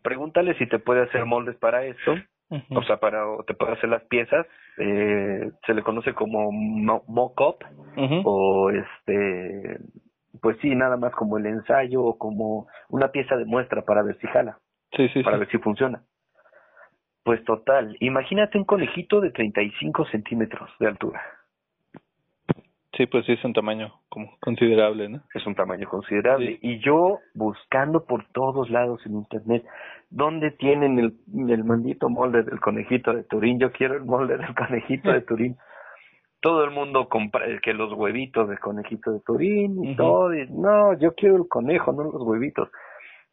pregúntale 0.03 0.55
si 0.59 0.66
te 0.66 0.79
puede 0.79 1.03
hacer 1.03 1.25
moldes 1.25 1.57
para 1.57 1.85
esto, 1.85 2.16
o 2.71 2.83
sea, 2.83 2.99
para, 2.99 3.29
o 3.29 3.44
te 3.44 3.55
puede 3.55 3.73
hacer 3.73 3.90
las 3.90 4.03
piezas, 4.05 4.47
eh, 4.79 5.51
se 5.66 5.75
le 5.75 5.83
conoce 5.83 6.14
como 6.14 6.51
mock-up, 6.51 7.59
o 8.25 8.71
este, 8.71 9.79
pues 10.40 10.57
sí, 10.61 10.75
nada 10.75 10.97
más 10.97 11.12
como 11.12 11.38
el 11.38 11.47
ensayo, 11.47 12.03
o 12.03 12.18
como 12.18 12.68
una 12.88 13.09
pieza 13.09 13.37
de 13.37 13.44
muestra 13.44 13.83
para 13.83 14.03
ver 14.03 14.18
si 14.18 14.27
jala, 14.29 14.59
sí, 14.97 15.09
sí, 15.09 15.23
para 15.23 15.38
ver 15.38 15.49
si 15.51 15.59
funciona. 15.59 16.03
Pues 17.23 17.44
total, 17.44 17.97
imagínate 18.01 18.57
un 18.57 18.64
conejito 18.64 19.21
de 19.21 19.31
35 19.31 20.07
centímetros 20.07 20.71
de 20.81 20.87
altura. 20.87 21.38
Sí, 22.98 23.06
pues 23.06 23.24
sí 23.26 23.32
es 23.32 23.44
un 23.44 23.52
tamaño 23.52 23.92
como 24.08 24.37
considerable, 24.40 25.08
¿no? 25.08 25.20
Es 25.32 25.46
un 25.46 25.54
tamaño 25.54 25.88
considerable. 25.88 26.58
Y 26.61 26.80
yo 26.80 27.20
buscando 27.32 28.04
por 28.04 28.24
todos 28.32 28.68
lados 28.70 29.00
en 29.06 29.14
internet, 29.14 29.64
¿dónde 30.11 30.50
tienen 30.50 30.98
el, 30.98 31.14
el 31.48 31.62
maldito 31.62 32.08
molde 32.08 32.42
del 32.42 32.58
conejito 32.58 33.12
de 33.12 33.22
Turín? 33.22 33.61
Yo 33.61 33.70
quiero 33.70 33.94
el 33.94 34.04
molde 34.04 34.37
del 34.37 34.52
conejito 34.52 35.12
de 35.12 35.20
Turín. 35.28 35.56
Todo 36.40 36.64
el 36.64 36.72
mundo 36.72 37.08
compra 37.08 37.46
que 37.62 37.72
los 37.72 37.92
huevitos 37.92 38.48
del 38.48 38.58
conejito 38.58 39.12
de 39.12 39.20
Turín 39.20 39.84
y 39.84 39.94
todo. 39.94 40.34
Y, 40.34 40.48
no, 40.50 40.98
yo 40.98 41.14
quiero 41.14 41.37
el 41.37 41.46
conejo, 41.48 41.92
no 41.92 42.02
los 42.02 42.22
huevitos. 42.22 42.68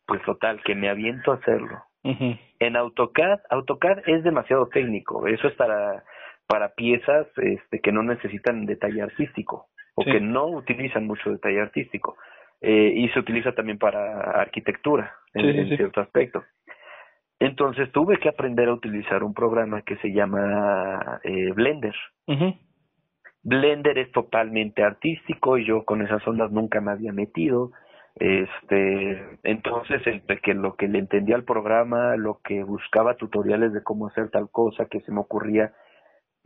Pues 0.06 0.22
total, 0.26 0.62
que 0.64 0.76
me 0.76 0.90
aviento 0.90 1.32
a 1.32 1.36
hacerlo. 1.36 1.82
En 2.04 2.76
AutoCAD, 2.76 3.40
AutoCAD 3.50 4.04
es 4.06 4.24
demasiado 4.24 4.68
técnico. 4.68 5.26
Eso 5.26 5.48
es 5.48 5.56
para 5.56 6.04
para 6.48 6.76
piezas 6.76 7.28
este, 7.38 7.80
que 7.80 7.92
no 7.92 8.04
necesitan 8.04 8.66
detalle 8.66 9.02
artístico 9.02 9.68
o 9.96 10.04
que 10.04 10.20
no 10.20 10.48
utilizan 10.48 11.08
mucho 11.08 11.32
detalle 11.32 11.62
artístico. 11.62 12.18
Eh, 12.62 12.94
y 12.96 13.10
se 13.10 13.20
utiliza 13.20 13.54
también 13.54 13.78
para 13.78 14.42
arquitectura 14.42 15.14
en, 15.34 15.68
cierto 15.76 16.02
aspecto. 16.02 16.44
Entonces 17.40 17.92
tuve 17.92 18.18
que 18.18 18.30
aprender 18.30 18.70
a 18.70 18.74
utilizar 18.74 19.24
un 19.24 19.34
programa 19.34 19.82
que 19.82 19.98
se 19.98 20.12
llama 20.12 21.20
eh, 21.24 21.52
Blender. 21.54 21.96
Blender 23.44 24.00
es 24.00 24.12
totalmente 24.12 24.84
artístico 24.84 25.58
y 25.58 25.66
yo 25.66 25.86
con 25.86 26.02
esas 26.02 26.26
ondas 26.28 26.52
nunca 26.52 26.82
me 26.82 26.92
había 26.92 27.14
metido. 27.14 27.72
Este, 28.16 29.38
entonces, 29.44 30.02
entre 30.08 30.40
que 30.40 30.54
lo 30.54 30.76
que 30.76 30.88
le 30.88 31.00
entendía 31.00 31.36
al 31.36 31.44
programa, 31.44 32.16
lo 32.16 32.40
que 32.44 32.64
buscaba 32.64 33.16
tutoriales 33.16 33.74
de 33.74 33.84
cómo 33.84 34.08
hacer 34.08 34.30
tal 34.30 34.50
cosa 34.50 34.86
que 34.86 35.02
se 35.02 35.12
me 35.12 35.20
ocurría 35.20 35.74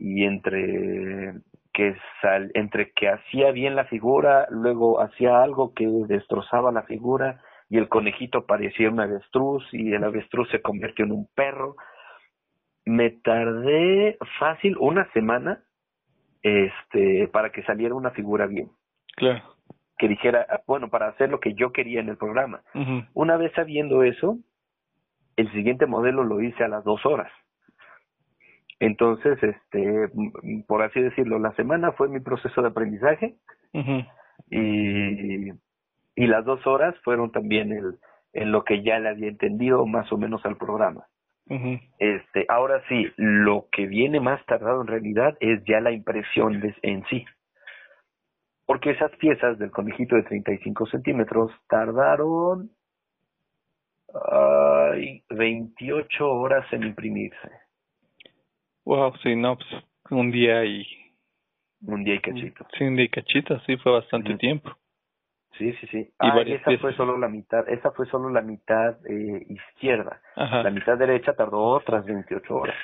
y 0.00 0.24
entre 0.24 1.34
que 1.72 1.94
sal, 2.20 2.50
entre 2.54 2.90
que 2.92 3.08
hacía 3.08 3.52
bien 3.52 3.76
la 3.76 3.84
figura, 3.84 4.46
luego 4.50 5.00
hacía 5.00 5.42
algo 5.42 5.74
que 5.74 5.86
destrozaba 6.08 6.72
la 6.72 6.82
figura 6.82 7.40
y 7.68 7.76
el 7.76 7.88
conejito 7.88 8.46
parecía 8.46 8.90
un 8.90 8.98
avestruz 8.98 9.62
y 9.72 9.92
el 9.92 10.02
avestruz 10.02 10.50
se 10.50 10.62
convirtió 10.62 11.04
en 11.04 11.12
un 11.12 11.28
perro. 11.34 11.76
Me 12.84 13.10
tardé 13.10 14.18
fácil 14.38 14.76
una 14.80 15.08
semana 15.12 15.62
este 16.42 17.28
para 17.28 17.50
que 17.50 17.62
saliera 17.62 17.94
una 17.94 18.10
figura 18.10 18.46
bien. 18.46 18.70
Claro. 19.16 19.42
Que 19.98 20.08
dijera, 20.08 20.62
bueno, 20.66 20.88
para 20.88 21.08
hacer 21.08 21.30
lo 21.30 21.40
que 21.40 21.52
yo 21.52 21.72
quería 21.72 22.00
en 22.00 22.08
el 22.08 22.16
programa. 22.16 22.62
Una 23.12 23.36
vez 23.36 23.52
sabiendo 23.54 24.02
eso, 24.02 24.38
el 25.36 25.52
siguiente 25.52 25.84
modelo 25.84 26.24
lo 26.24 26.40
hice 26.40 26.64
a 26.64 26.68
las 26.68 26.84
dos 26.84 27.04
horas. 27.04 27.30
Entonces, 28.80 29.38
este, 29.42 30.10
por 30.66 30.82
así 30.82 31.00
decirlo, 31.00 31.38
la 31.38 31.52
semana 31.52 31.92
fue 31.92 32.08
mi 32.08 32.20
proceso 32.20 32.62
de 32.62 32.68
aprendizaje 32.68 33.36
y, 34.50 35.50
y 36.16 36.26
las 36.26 36.44
dos 36.44 36.66
horas 36.66 36.94
fueron 37.04 37.30
también 37.30 37.72
el, 37.72 37.98
en 38.32 38.52
lo 38.52 38.64
que 38.64 38.82
ya 38.82 38.98
le 38.98 39.10
había 39.10 39.28
entendido 39.28 39.84
más 39.86 40.10
o 40.12 40.16
menos 40.16 40.44
al 40.44 40.56
programa. 40.56 41.06
Este, 41.98 42.46
ahora 42.48 42.80
sí, 42.88 43.08
lo 43.16 43.66
que 43.72 43.86
viene 43.86 44.20
más 44.20 44.44
tardado 44.46 44.80
en 44.82 44.86
realidad 44.86 45.36
es 45.40 45.62
ya 45.64 45.80
la 45.80 45.90
impresión 45.90 46.60
de, 46.60 46.74
en 46.82 47.04
sí. 47.06 47.24
Porque 48.66 48.90
esas 48.90 49.10
piezas 49.16 49.58
del 49.58 49.72
conejito 49.72 50.14
de 50.14 50.22
35 50.22 50.86
centímetros 50.86 51.50
tardaron 51.68 52.70
ay, 54.30 55.24
28 55.28 56.30
horas 56.30 56.72
en 56.72 56.84
imprimirse. 56.84 57.50
Wow, 58.90 59.14
sí, 59.22 59.36
no, 59.36 59.56
pues 59.56 59.84
un 60.10 60.32
día 60.32 60.64
y... 60.64 60.84
Un 61.86 62.02
día 62.02 62.16
y 62.16 62.18
cachito. 62.18 62.66
Sí, 62.76 62.82
un 62.82 62.96
día 62.96 63.04
y 63.04 63.08
cachito, 63.08 63.60
sí, 63.60 63.76
fue 63.76 63.92
bastante 63.92 64.34
tiempo. 64.34 64.76
Sí, 65.56 65.72
sí, 65.74 65.86
sí. 65.92 66.10
Ah, 66.18 66.42
esa 66.44 66.76
fue 66.78 66.92
solo 66.96 67.16
la 67.16 67.28
mitad, 67.28 67.68
esa 67.68 67.92
fue 67.92 68.06
solo 68.06 68.30
la 68.30 68.42
mitad 68.42 68.96
eh, 69.06 69.46
izquierda. 69.48 70.20
La 70.34 70.70
mitad 70.70 70.98
derecha 70.98 71.34
tardó 71.34 71.60
otras 71.60 72.04
28 72.04 72.52
horas. 72.52 72.74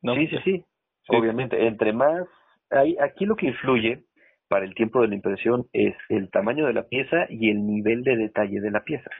No, 0.00 0.14
sí, 0.14 0.28
sí, 0.28 0.38
sí, 0.44 0.64
Obviamente, 1.08 1.66
entre 1.66 1.92
más, 1.92 2.22
hay, 2.70 2.96
aquí 2.98 3.26
lo 3.26 3.34
que 3.34 3.46
influye 3.46 4.04
para 4.46 4.64
el 4.64 4.76
tiempo 4.76 5.02
de 5.02 5.08
la 5.08 5.16
impresión 5.16 5.66
es 5.72 5.96
el 6.08 6.30
tamaño 6.30 6.66
de 6.66 6.72
la 6.72 6.84
pieza 6.84 7.26
y 7.30 7.50
el 7.50 7.66
nivel 7.66 8.04
de 8.04 8.16
detalle 8.16 8.60
de 8.60 8.70
la 8.70 8.84
pieza. 8.84 9.10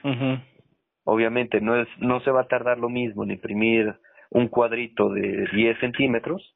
Obviamente, 1.03 1.59
no 1.59 1.75
es, 1.75 1.89
no 1.97 2.21
se 2.21 2.31
va 2.31 2.43
a 2.43 2.47
tardar 2.47 2.77
lo 2.77 2.87
mismo 2.87 3.25
en 3.25 3.31
imprimir 3.31 3.99
un 4.29 4.47
cuadrito 4.47 5.09
de 5.09 5.47
10 5.53 5.79
centímetros, 5.79 6.55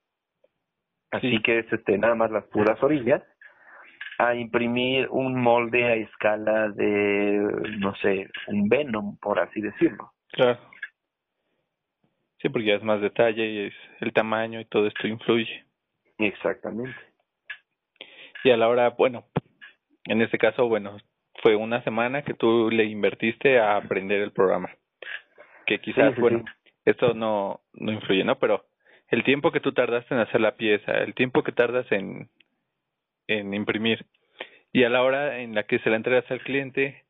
así 1.11 1.41
que 1.41 1.59
es 1.59 1.73
este, 1.73 1.97
nada 1.97 2.15
más 2.15 2.31
las 2.31 2.45
puras 2.45 2.81
orillas, 2.83 3.23
a 4.19 4.35
imprimir 4.35 5.07
un 5.09 5.39
molde 5.39 5.85
a 5.85 5.95
escala 5.95 6.69
de, 6.69 7.39
no 7.79 7.95
sé, 7.95 8.29
un 8.47 8.69
Venom, 8.69 9.17
por 9.17 9.39
así 9.39 9.61
decirlo. 9.61 10.11
Claro. 10.31 10.59
Sí, 12.39 12.49
porque 12.49 12.67
ya 12.67 12.75
es 12.75 12.83
más 12.83 13.01
detalle 13.01 13.45
y 13.45 13.59
es 13.67 13.73
el 14.01 14.13
tamaño 14.13 14.59
y 14.59 14.65
todo 14.65 14.85
esto 14.87 15.07
influye. 15.07 15.65
Exactamente. 16.17 16.95
Y 18.43 18.51
a 18.51 18.57
la 18.57 18.67
hora, 18.67 18.89
bueno, 18.89 19.25
en 20.05 20.21
este 20.21 20.37
caso, 20.37 20.67
bueno, 20.67 20.97
fue 21.41 21.55
una 21.55 21.81
semana 21.83 22.23
que 22.23 22.33
tú 22.33 22.69
le 22.69 22.83
invertiste 22.83 23.59
a 23.59 23.77
aprender 23.77 24.21
el 24.21 24.31
programa. 24.31 24.69
Que 25.65 25.79
quizás, 25.79 26.15
bueno, 26.17 26.43
esto 26.85 27.13
no, 27.13 27.61
no 27.73 27.91
influye, 27.91 28.23
¿no? 28.23 28.37
Pero 28.39 28.65
el 29.09 29.23
tiempo 29.23 29.51
que 29.51 29.59
tú 29.59 29.73
tardaste 29.73 30.13
en 30.13 30.21
hacer 30.21 30.41
la 30.41 30.55
pieza, 30.55 30.91
el 30.91 31.13
tiempo 31.13 31.43
que 31.43 31.51
tardas 31.51 31.89
en, 31.91 32.29
en 33.27 33.53
imprimir 33.53 34.05
y 34.71 34.83
a 34.83 34.89
la 34.89 35.03
hora 35.03 35.39
en 35.39 35.53
la 35.53 35.63
que 35.63 35.79
se 35.79 35.89
la 35.89 35.97
entregas 35.97 36.29
al 36.31 36.41
cliente, 36.41 37.03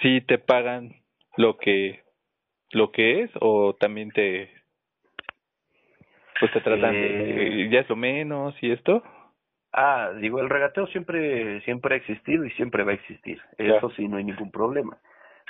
si 0.00 0.20
te 0.20 0.38
pagan 0.38 0.96
lo 1.36 1.56
que 1.56 2.02
lo 2.70 2.90
que 2.90 3.22
es 3.22 3.30
o 3.40 3.74
también 3.74 4.10
te 4.10 4.50
pues 6.40 6.52
te 6.52 6.60
tratan 6.60 6.92
de, 6.92 7.64
eh, 7.64 7.68
ya 7.70 7.80
es 7.80 7.88
lo 7.88 7.96
menos 7.96 8.54
y 8.62 8.70
esto 8.70 9.02
ah 9.72 10.10
digo 10.20 10.40
el 10.40 10.48
regateo 10.48 10.86
siempre 10.88 11.60
siempre 11.62 11.94
ha 11.94 11.98
existido 11.98 12.44
y 12.44 12.50
siempre 12.52 12.84
va 12.84 12.92
a 12.92 12.96
existir. 12.96 13.40
Eso 13.58 13.90
sí 13.90 14.08
no 14.08 14.16
hay 14.16 14.24
ningún 14.24 14.50
problema 14.50 14.98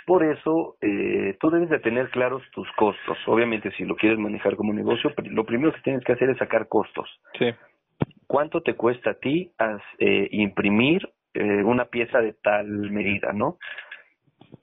por 0.07 0.25
eso, 0.25 0.77
eh, 0.81 1.37
tú 1.41 1.51
debes 1.51 1.69
de 1.71 1.79
tener 1.79 2.11
claros 2.11 2.43
tus 2.53 2.71
costos. 2.73 3.17
Obviamente, 3.27 3.71
si 3.73 3.85
lo 3.85 3.97
quieres 3.97 4.19
manejar 4.19 4.57
como 4.57 4.73
negocio, 4.73 5.13
lo 5.25 5.45
primero 5.45 5.73
que 5.73 5.81
tienes 5.81 6.05
que 6.05 6.13
hacer 6.13 6.31
es 6.31 6.39
sacar 6.39 6.69
costos. 6.69 7.09
Sí. 7.39 7.47
¿Cuánto 8.27 8.63
te 8.63 8.75
cuesta 8.75 9.11
a 9.11 9.15
ti 9.15 9.53
eh, 9.99 10.29
imprimir 10.33 11.09
eh, 11.35 11.63
una 11.63 11.87
pieza 11.87 12.21
de 12.21 12.33
tal 12.33 12.67
medida, 12.91 13.33
no? 13.33 13.59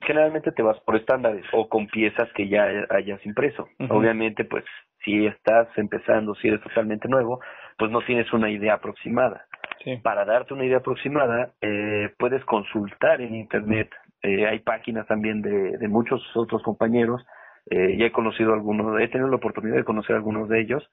Generalmente 0.02 0.52
te 0.52 0.62
vas 0.62 0.78
por 0.80 0.96
estándares 0.96 1.44
o 1.52 1.68
con 1.68 1.86
piezas 1.86 2.28
que 2.34 2.48
ya 2.48 2.66
hayas 2.90 3.24
impreso. 3.26 3.68
Obviamente, 3.88 4.44
pues, 4.44 4.64
si 5.04 5.26
estás 5.26 5.68
empezando, 5.76 6.34
si 6.36 6.48
eres 6.48 6.62
totalmente 6.62 7.08
nuevo, 7.08 7.40
pues 7.78 7.90
no 7.90 8.02
tienes 8.02 8.32
una 8.32 8.50
idea 8.50 8.74
aproximada. 8.74 9.46
Sí. 9.82 9.96
Para 9.96 10.24
darte 10.24 10.54
una 10.54 10.64
idea 10.64 10.78
aproximada, 10.78 11.52
eh, 11.60 12.10
puedes 12.18 12.44
consultar 12.44 13.20
en 13.20 13.34
Internet 13.34 13.90
eh, 14.22 14.46
hay 14.46 14.60
páginas 14.60 15.06
también 15.06 15.42
de, 15.42 15.78
de 15.78 15.88
muchos 15.88 16.22
otros 16.36 16.62
compañeros, 16.62 17.24
eh, 17.70 17.96
ya 17.98 18.06
he 18.06 18.12
conocido 18.12 18.52
algunos, 18.52 19.00
he 19.00 19.08
tenido 19.08 19.28
la 19.28 19.36
oportunidad 19.36 19.76
de 19.76 19.84
conocer 19.84 20.16
algunos 20.16 20.48
de 20.48 20.60
ellos, 20.60 20.90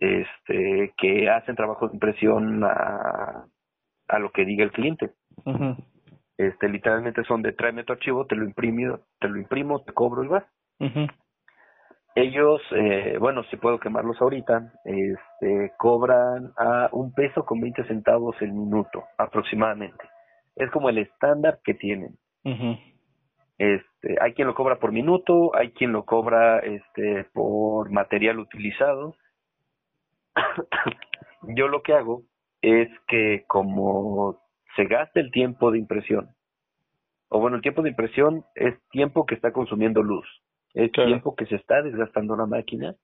este, 0.00 0.92
que 0.96 1.28
hacen 1.28 1.56
trabajos 1.56 1.90
de 1.90 1.96
impresión 1.96 2.62
a, 2.64 3.44
a 4.08 4.18
lo 4.18 4.30
que 4.30 4.44
diga 4.44 4.64
el 4.64 4.72
cliente. 4.72 5.10
Este, 6.36 6.68
literalmente 6.68 7.24
son 7.24 7.42
de 7.42 7.52
tráeme 7.52 7.84
tu 7.84 7.92
archivo, 7.92 8.26
te 8.26 8.36
lo 8.36 8.44
imprimo, 8.44 9.00
te 9.18 9.28
lo 9.28 9.38
imprimo, 9.38 9.82
te 9.82 9.92
cobro 9.92 10.22
y 10.22 10.28
vas. 10.28 10.44
Ellos, 12.14 12.60
eh, 12.72 13.16
bueno, 13.20 13.44
si 13.44 13.56
puedo 13.56 13.78
quemarlos 13.78 14.20
ahorita, 14.20 14.72
este, 14.84 15.72
cobran 15.76 16.52
a 16.56 16.88
un 16.92 17.12
peso 17.12 17.44
con 17.44 17.60
20 17.60 17.84
centavos 17.84 18.36
el 18.40 18.52
minuto 18.52 19.04
aproximadamente. 19.18 20.04
Es 20.56 20.70
como 20.70 20.88
el 20.88 20.98
estándar 20.98 21.60
que 21.62 21.74
tienen. 21.74 22.16
Este, 23.58 24.16
hay 24.20 24.34
quien 24.34 24.46
lo 24.46 24.54
cobra 24.54 24.78
por 24.78 24.92
minuto, 24.92 25.54
hay 25.56 25.72
quien 25.72 25.92
lo 25.92 26.04
cobra 26.04 26.60
este 26.60 27.24
por 27.32 27.90
material 27.90 28.38
utilizado. 28.38 29.16
Yo 31.56 31.68
lo 31.68 31.82
que 31.82 31.92
hago 31.92 32.22
es 32.62 32.88
que 33.08 33.44
como 33.48 34.40
se 34.76 34.84
gasta 34.84 35.20
el 35.20 35.30
tiempo 35.32 35.70
de 35.70 35.78
impresión, 35.78 36.30
o 37.28 37.40
bueno, 37.40 37.56
el 37.56 37.62
tiempo 37.62 37.82
de 37.82 37.90
impresión 37.90 38.44
es 38.54 38.74
tiempo 38.90 39.26
que 39.26 39.34
está 39.34 39.52
consumiendo 39.52 40.02
luz, 40.02 40.26
es 40.74 40.92
tiempo 40.92 41.34
que 41.34 41.46
se 41.46 41.56
está 41.56 41.82
desgastando 41.82 42.36
la 42.36 42.46
máquina, 42.46 42.94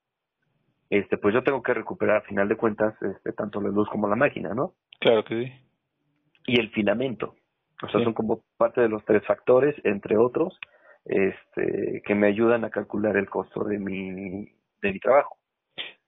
este, 0.90 1.16
pues 1.16 1.34
yo 1.34 1.42
tengo 1.42 1.62
que 1.62 1.74
recuperar 1.74 2.18
a 2.18 2.22
final 2.22 2.48
de 2.48 2.56
cuentas 2.56 2.94
este, 3.02 3.32
tanto 3.32 3.60
la 3.60 3.70
luz 3.70 3.88
como 3.88 4.08
la 4.08 4.16
máquina, 4.16 4.54
¿no? 4.54 4.74
Claro 5.00 5.24
que 5.24 5.44
sí. 5.44 5.52
Y 6.46 6.60
el 6.60 6.70
filamento. 6.70 7.34
O 7.82 7.88
sea, 7.88 8.02
son 8.02 8.14
como 8.14 8.42
parte 8.56 8.80
de 8.80 8.88
los 8.88 9.04
tres 9.04 9.24
factores, 9.26 9.74
entre 9.84 10.16
otros, 10.16 10.58
este, 11.04 12.02
que 12.04 12.14
me 12.14 12.28
ayudan 12.28 12.64
a 12.64 12.70
calcular 12.70 13.16
el 13.16 13.28
costo 13.28 13.64
de 13.64 13.78
mi, 13.78 14.48
de 14.80 14.92
mi 14.92 14.98
trabajo. 15.00 15.36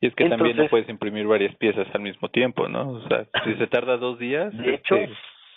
Y 0.00 0.08
es 0.08 0.14
que 0.14 0.28
también 0.28 0.56
no 0.56 0.68
puedes 0.68 0.88
imprimir 0.88 1.26
varias 1.26 1.54
piezas 1.56 1.86
al 1.94 2.02
mismo 2.02 2.28
tiempo, 2.28 2.68
¿no? 2.68 2.90
O 2.90 3.08
sea, 3.08 3.26
si 3.44 3.54
se 3.54 3.66
tarda 3.66 3.96
dos 3.96 4.18
días. 4.18 4.56
De 4.56 4.74
hecho, 4.74 4.94
este, 4.94 5.14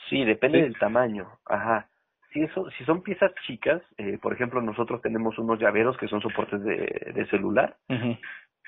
sí, 0.10 0.24
depende 0.24 0.62
del 0.62 0.78
tamaño. 0.78 1.28
Ajá. 1.46 1.90
Si, 2.32 2.42
eso, 2.42 2.70
si 2.78 2.86
son 2.86 3.02
piezas 3.02 3.32
chicas, 3.46 3.82
eh, 3.98 4.18
por 4.22 4.34
ejemplo, 4.34 4.62
nosotros 4.62 5.02
tenemos 5.02 5.38
unos 5.40 5.60
llaveros 5.60 5.98
que 5.98 6.08
son 6.08 6.22
soportes 6.22 6.64
de, 6.64 7.12
de 7.14 7.28
celular. 7.30 7.76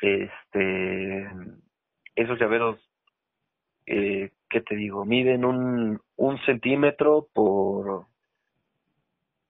Este, 0.01 1.29
esos 2.15 2.39
llaveros 2.39 2.79
eh, 3.85 4.31
¿qué 4.51 4.61
te 4.61 4.75
digo? 4.75 5.05
Miden 5.05 5.45
un, 5.45 5.99
un 6.17 6.37
centímetro 6.39 7.27
por, 7.33 8.05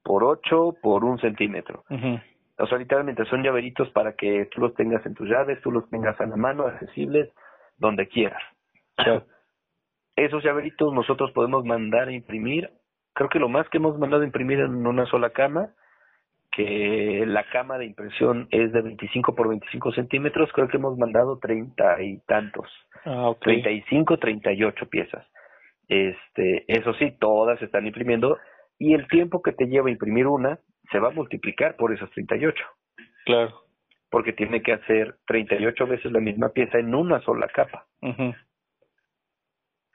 por 0.04 0.24
ocho 0.24 0.76
por 0.82 1.04
un 1.04 1.20
centímetro. 1.20 1.84
O 2.58 2.68
sea, 2.68 2.78
literalmente 2.78 3.26
son 3.26 3.44
llaveritos 3.44 3.90
para 3.90 4.14
que 4.14 4.46
tú 4.46 4.62
los 4.62 4.76
tengas 4.76 5.04
en 5.06 5.16
tus 5.16 5.28
llaves, 5.28 5.60
tú 5.62 5.72
los 5.72 5.90
tengas 5.90 6.20
a 6.22 6.28
la 6.28 6.36
mano, 6.36 6.68
accesibles, 6.68 7.30
donde 7.78 8.08
quieras. 8.08 8.42
Esos 10.16 10.44
llaveritos 10.44 10.94
nosotros 10.94 11.32
podemos 11.32 11.66
mandar 11.66 12.10
a 12.10 12.14
imprimir. 12.14 12.70
Creo 13.14 13.30
que 13.30 13.40
lo 13.40 13.50
más 13.50 13.68
que 13.70 13.78
hemos 13.78 13.98
mandado 13.98 14.22
a 14.22 14.26
imprimir 14.26 14.60
en 14.60 14.86
una 14.86 15.06
sola 15.08 15.32
cama 15.32 15.72
que 16.52 17.24
la 17.26 17.46
cama 17.50 17.78
de 17.78 17.86
impresión 17.86 18.48
es 18.52 18.74
de 18.74 18.82
25 18.82 19.36
por 19.36 19.48
25 19.50 19.94
centímetros, 19.94 20.52
creo 20.54 20.68
que 20.68 20.78
hemos 20.78 20.98
mandado 20.98 21.40
30 21.40 22.02
y 22.02 22.18
tantos. 22.28 22.68
Ah, 23.06 23.30
ok. 23.30 23.42
35, 23.42 24.18
38 24.18 24.90
piezas. 24.90 25.26
Este, 25.88 26.66
eso 26.68 26.94
sí, 26.96 27.12
todas 27.20 27.60
se 27.60 27.66
están 27.66 27.86
imprimiendo 27.88 28.38
y 28.78 28.94
el 28.94 29.08
tiempo 29.08 29.42
que 29.42 29.54
te 29.54 29.68
lleva 29.68 29.90
imprimir 29.90 30.28
una 30.28 30.60
se 30.92 31.00
va 31.00 31.10
a 31.10 31.14
multiplicar 31.14 31.76
por 31.76 31.94
esas 31.94 32.10
38. 32.12 32.64
Claro. 33.26 33.64
Porque 34.10 34.34
tiene 34.34 34.62
que 34.62 34.74
hacer 34.74 35.18
38 35.28 35.88
veces 35.88 36.12
la 36.12 36.20
misma 36.20 36.50
pieza 36.50 36.80
en 36.80 36.94
una 36.96 37.22
sola 37.22 37.48
capa. 37.48 37.86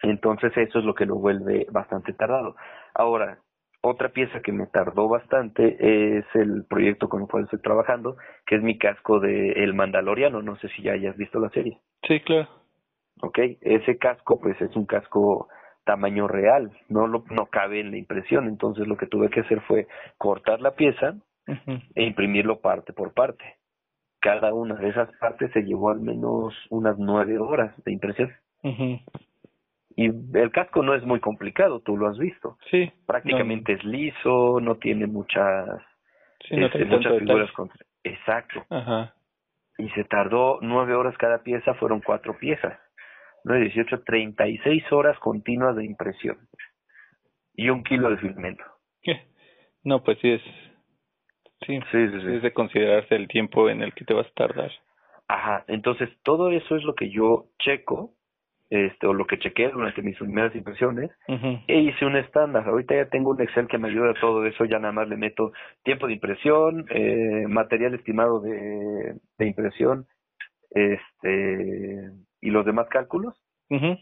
Entonces 0.02 0.56
eso 0.56 0.78
es 0.78 0.84
lo 0.84 0.94
que 0.94 1.04
lo 1.04 1.16
vuelve 1.16 1.66
bastante 1.70 2.12
tardado. 2.12 2.56
Ahora, 2.94 3.38
otra 3.80 4.08
pieza 4.08 4.40
que 4.40 4.52
me 4.52 4.66
tardó 4.66 5.08
bastante 5.08 6.18
es 6.18 6.24
el 6.34 6.64
proyecto 6.68 7.08
con 7.08 7.22
el 7.22 7.28
cual 7.28 7.44
estoy 7.44 7.60
trabajando, 7.60 8.16
que 8.46 8.56
es 8.56 8.62
mi 8.62 8.78
casco 8.78 9.20
de 9.20 9.52
El 9.52 9.74
Mandaloriano. 9.74 10.42
No 10.42 10.56
sé 10.56 10.68
si 10.70 10.82
ya 10.82 10.92
hayas 10.92 11.16
visto 11.16 11.38
la 11.38 11.50
serie. 11.50 11.78
Sí, 12.02 12.20
claro. 12.20 12.48
¿ok? 13.22 13.38
Ese 13.60 13.98
casco, 13.98 14.40
pues 14.40 14.60
es 14.60 14.74
un 14.76 14.86
casco 14.86 15.48
tamaño 15.84 16.26
real, 16.26 16.72
no 16.88 17.06
lo, 17.06 17.24
no 17.30 17.46
cabe 17.46 17.80
en 17.80 17.90
la 17.90 17.98
impresión. 17.98 18.48
Entonces 18.48 18.86
lo 18.86 18.96
que 18.96 19.06
tuve 19.06 19.30
que 19.30 19.40
hacer 19.40 19.60
fue 19.62 19.86
cortar 20.18 20.60
la 20.60 20.72
pieza 20.72 21.14
e 21.94 22.04
imprimirlo 22.04 22.60
parte 22.60 22.92
por 22.92 23.12
parte. 23.12 23.44
Cada 24.20 24.52
una 24.52 24.74
de 24.74 24.88
esas 24.88 25.10
partes 25.18 25.52
se 25.52 25.62
llevó 25.62 25.90
al 25.90 26.00
menos 26.00 26.54
unas 26.70 26.98
nueve 26.98 27.38
horas 27.38 27.72
de 27.84 27.92
impresión. 27.92 28.32
Ujú. 28.62 28.98
Y 29.96 30.06
el 30.38 30.50
casco 30.52 30.82
no 30.82 30.94
es 30.94 31.02
muy 31.04 31.20
complicado, 31.20 31.80
tú 31.80 31.96
lo 31.96 32.08
has 32.08 32.18
visto. 32.18 32.58
Sí. 32.70 32.92
Prácticamente 33.06 33.72
es 33.72 33.84
liso, 33.84 34.60
no 34.60 34.76
tiene 34.76 35.06
muchas, 35.06 35.66
sí, 36.46 36.56
no 36.56 36.66
este, 36.66 36.78
tiene 36.80 36.96
muchas 36.96 37.18
figuras 37.18 37.50
contra- 37.52 37.86
Exacto. 38.04 38.64
Ajá. 38.70 39.14
Y 39.78 39.88
se 39.90 40.04
tardó 40.04 40.58
nueve 40.60 40.94
horas 40.94 41.16
cada 41.18 41.42
pieza, 41.42 41.74
fueron 41.74 42.00
cuatro 42.00 42.38
piezas. 42.38 42.78
9, 43.44 43.64
18, 43.66 44.02
36 44.02 44.90
horas 44.92 45.18
continuas 45.20 45.76
de 45.76 45.84
impresión. 45.84 46.36
Y 47.54 47.70
un 47.70 47.82
kilo 47.84 48.10
de 48.10 48.16
filamento. 48.18 48.64
No, 49.84 50.02
pues 50.02 50.18
sí 50.18 50.32
es. 50.32 50.42
Sí, 51.64 51.78
Sí, 51.92 52.08
sí, 52.08 52.34
es 52.34 52.42
de 52.42 52.52
considerarse 52.52 53.14
el 53.14 53.28
tiempo 53.28 53.70
en 53.70 53.82
el 53.82 53.94
que 53.94 54.04
te 54.04 54.14
vas 54.14 54.26
a 54.26 54.32
tardar. 54.34 54.72
Ajá, 55.28 55.64
entonces 55.68 56.10
todo 56.24 56.50
eso 56.50 56.74
es 56.74 56.82
lo 56.82 56.94
que 56.96 57.08
yo 57.10 57.46
checo, 57.60 58.15
este, 58.70 59.06
o 59.06 59.14
lo 59.14 59.26
que 59.26 59.38
chequeé 59.38 59.70
durante 59.70 60.02
mis 60.02 60.16
primeras 60.16 60.54
impresiones, 60.54 61.10
e 61.28 61.78
hice 61.78 62.04
un 62.04 62.16
estándar. 62.16 62.66
Ahorita 62.68 62.94
ya 62.94 63.08
tengo 63.08 63.30
un 63.30 63.40
Excel 63.40 63.68
que 63.68 63.78
me 63.78 63.88
ayuda 63.88 64.10
a 64.10 64.20
todo 64.20 64.44
eso, 64.44 64.64
ya 64.64 64.78
nada 64.78 64.92
más 64.92 65.08
le 65.08 65.16
meto 65.16 65.52
tiempo 65.84 66.06
de 66.06 66.14
impresión, 66.14 66.86
eh, 66.90 67.46
material 67.48 67.94
estimado 67.94 68.40
de, 68.40 69.16
de 69.38 69.46
impresión, 69.46 70.06
este, 70.70 72.10
y 72.40 72.50
los 72.50 72.66
demás 72.66 72.88
cálculos. 72.88 73.40
Ujú. 73.70 73.96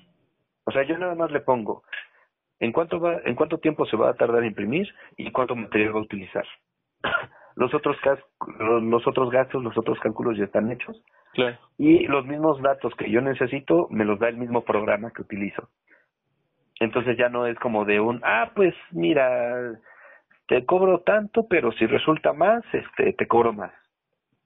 O 0.64 0.72
sea, 0.72 0.82
yo 0.84 0.96
nada 0.98 1.14
más 1.14 1.30
le 1.30 1.40
pongo 1.40 1.82
en 2.58 2.72
cuánto 2.72 2.98
va, 3.00 3.20
en 3.24 3.34
cuánto 3.34 3.58
tiempo 3.58 3.84
se 3.86 3.96
va 3.96 4.10
a 4.10 4.14
tardar 4.14 4.42
en 4.42 4.48
imprimir 4.48 4.88
y 5.16 5.30
cuánto 5.30 5.54
material 5.54 5.94
va 5.94 6.00
a 6.00 6.04
utilizar. 6.04 6.46
Los 7.56 7.72
otros 7.72 7.96
los 8.82 9.06
otros 9.06 9.30
gastos, 9.30 9.62
los 9.62 9.78
otros 9.78 10.00
cálculos 10.00 10.36
ya 10.36 10.46
están 10.46 10.72
hechos 10.72 11.00
Claro. 11.34 11.58
y 11.78 12.06
los 12.06 12.24
mismos 12.26 12.62
datos 12.62 12.94
que 12.94 13.10
yo 13.10 13.20
necesito 13.20 13.88
me 13.90 14.04
los 14.04 14.18
da 14.18 14.28
el 14.28 14.36
mismo 14.36 14.62
programa 14.64 15.10
que 15.12 15.22
utilizo. 15.22 15.68
Entonces 16.80 17.16
ya 17.16 17.28
no 17.28 17.46
es 17.46 17.58
como 17.58 17.84
de 17.84 18.00
un, 18.00 18.20
ah, 18.24 18.52
pues 18.54 18.74
mira, 18.92 19.78
te 20.48 20.64
cobro 20.64 21.00
tanto, 21.00 21.46
pero 21.48 21.72
si 21.72 21.86
resulta 21.86 22.32
más, 22.32 22.62
este, 22.72 23.12
te 23.12 23.26
cobro 23.26 23.52
más. 23.52 23.72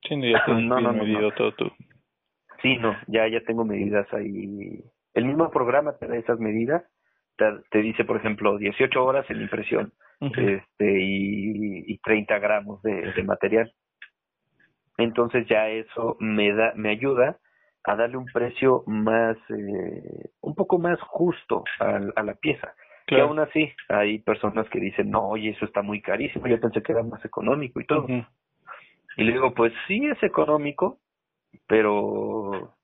Sí, 0.09 0.17
no, 0.17 0.27
ya 0.27 0.45
No, 0.47 0.81
no, 0.81 0.93
no, 0.93 0.93
medido 0.93 1.23
no. 1.23 1.33
todo 1.33 1.53
tú. 1.53 1.71
Sí, 2.63 2.77
no, 2.79 2.97
ya, 3.07 3.29
ya 3.29 3.41
tengo 3.43 3.65
medidas 3.65 4.07
ahí. 4.13 4.83
El 5.15 5.25
mismo 5.25 5.51
programa 5.51 5.97
te 5.99 6.07
da 6.07 6.17
esas 6.17 6.39
medidas, 6.39 6.83
te, 7.37 7.45
te 7.71 7.79
dice, 7.79 8.05
por 8.05 8.17
ejemplo, 8.17 8.59
18 8.59 9.05
horas 9.05 9.29
en 9.31 9.41
impresión 9.43 9.93
este 10.21 11.01
y, 11.01 11.93
y 11.93 11.99
30 11.99 12.39
gramos 12.39 12.83
de, 12.83 13.13
de 13.13 13.23
material. 13.23 13.73
Entonces 14.99 15.47
ya 15.49 15.69
eso 15.69 16.17
me 16.21 16.53
da, 16.53 16.73
me 16.77 16.91
ayuda 16.91 17.39
a 17.85 17.97
darle 17.97 18.17
un 18.19 18.27
precio 18.27 18.83
más, 18.87 19.37
eh, 19.49 20.31
un 20.43 20.55
poco 20.55 20.79
más 20.79 21.01
justo 21.01 21.65
a, 21.81 22.01
a 22.17 22.23
la 22.23 22.35
pieza. 22.35 22.75
Que 23.07 23.15
Claro. 23.15 23.29
aún 23.31 23.39
así 23.39 23.73
hay 23.89 24.19
personas 24.19 24.69
que 24.69 24.79
dicen, 24.81 25.11
no, 25.11 25.29
oye, 25.29 25.51
eso 25.51 25.65
está 25.65 25.81
muy 25.81 26.03
carísimo, 26.03 26.47
yo 26.47 26.61
pensé 26.61 26.83
que 26.83 26.93
era 26.93 27.03
más 27.03 27.25
económico 27.25 27.81
y 27.81 27.87
todo. 27.87 28.07
Y 29.17 29.25
le 29.25 29.33
digo, 29.33 29.55
pues 29.55 29.73
sí 29.87 30.05
es 30.07 30.23
económico, 30.23 30.99
pero 31.67 32.75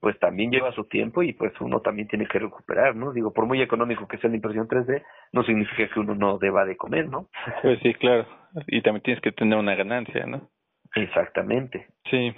pues 0.00 0.18
también 0.18 0.50
lleva 0.50 0.72
su 0.72 0.84
tiempo 0.84 1.22
y 1.22 1.32
pues 1.32 1.52
uno 1.60 1.80
también 1.80 2.06
tiene 2.06 2.26
que 2.26 2.38
recuperar, 2.38 2.94
¿no? 2.94 3.12
Digo, 3.12 3.32
por 3.32 3.46
muy 3.46 3.62
económico 3.62 4.06
que 4.06 4.18
sea 4.18 4.28
la 4.30 4.36
impresión 4.36 4.68
3D, 4.68 5.02
no 5.32 5.42
significa 5.42 5.88
que 5.92 6.00
uno 6.00 6.14
no 6.14 6.38
deba 6.38 6.64
de 6.64 6.76
comer, 6.76 7.08
¿no? 7.08 7.28
Pues 7.62 7.80
sí, 7.80 7.94
claro. 7.94 8.26
Y 8.66 8.82
también 8.82 9.02
tienes 9.02 9.22
que 9.22 9.32
tener 9.32 9.58
una 9.58 9.74
ganancia, 9.74 10.26
¿no? 10.26 10.48
Exactamente. 10.96 11.86
Sí. 12.10 12.34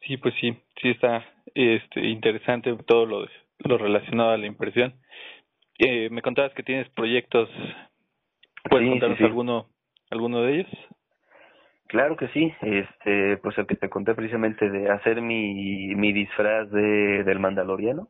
Sí, 0.00 0.16
pues 0.16 0.34
sí, 0.40 0.56
sí 0.80 0.90
está 0.90 1.24
este 1.54 2.00
interesante 2.06 2.74
todo 2.86 3.06
lo 3.06 3.26
lo 3.64 3.78
relacionado 3.78 4.30
a 4.30 4.36
la 4.36 4.46
impresión. 4.46 4.94
Eh, 5.78 6.10
me 6.10 6.22
contabas 6.22 6.52
que 6.54 6.64
tienes 6.64 6.88
proyectos. 6.90 7.48
¿Puedes 8.68 8.86
Sí, 8.86 8.90
contarnos 8.90 9.18
sí, 9.18 9.24
sí. 9.24 9.28
alguno 9.28 9.66
alguno 10.10 10.42
de 10.42 10.54
ellos? 10.60 10.70
Claro 11.86 12.16
que 12.16 12.28
sí, 12.28 12.52
este, 12.62 13.36
pues 13.36 13.56
el 13.58 13.66
que 13.66 13.76
te 13.76 13.90
conté 13.90 14.14
precisamente 14.14 14.68
de 14.70 14.90
hacer 14.90 15.20
mi, 15.20 15.94
mi 15.94 16.12
disfraz 16.12 16.70
de, 16.70 17.22
del 17.22 17.38
mandaloriano, 17.38 18.08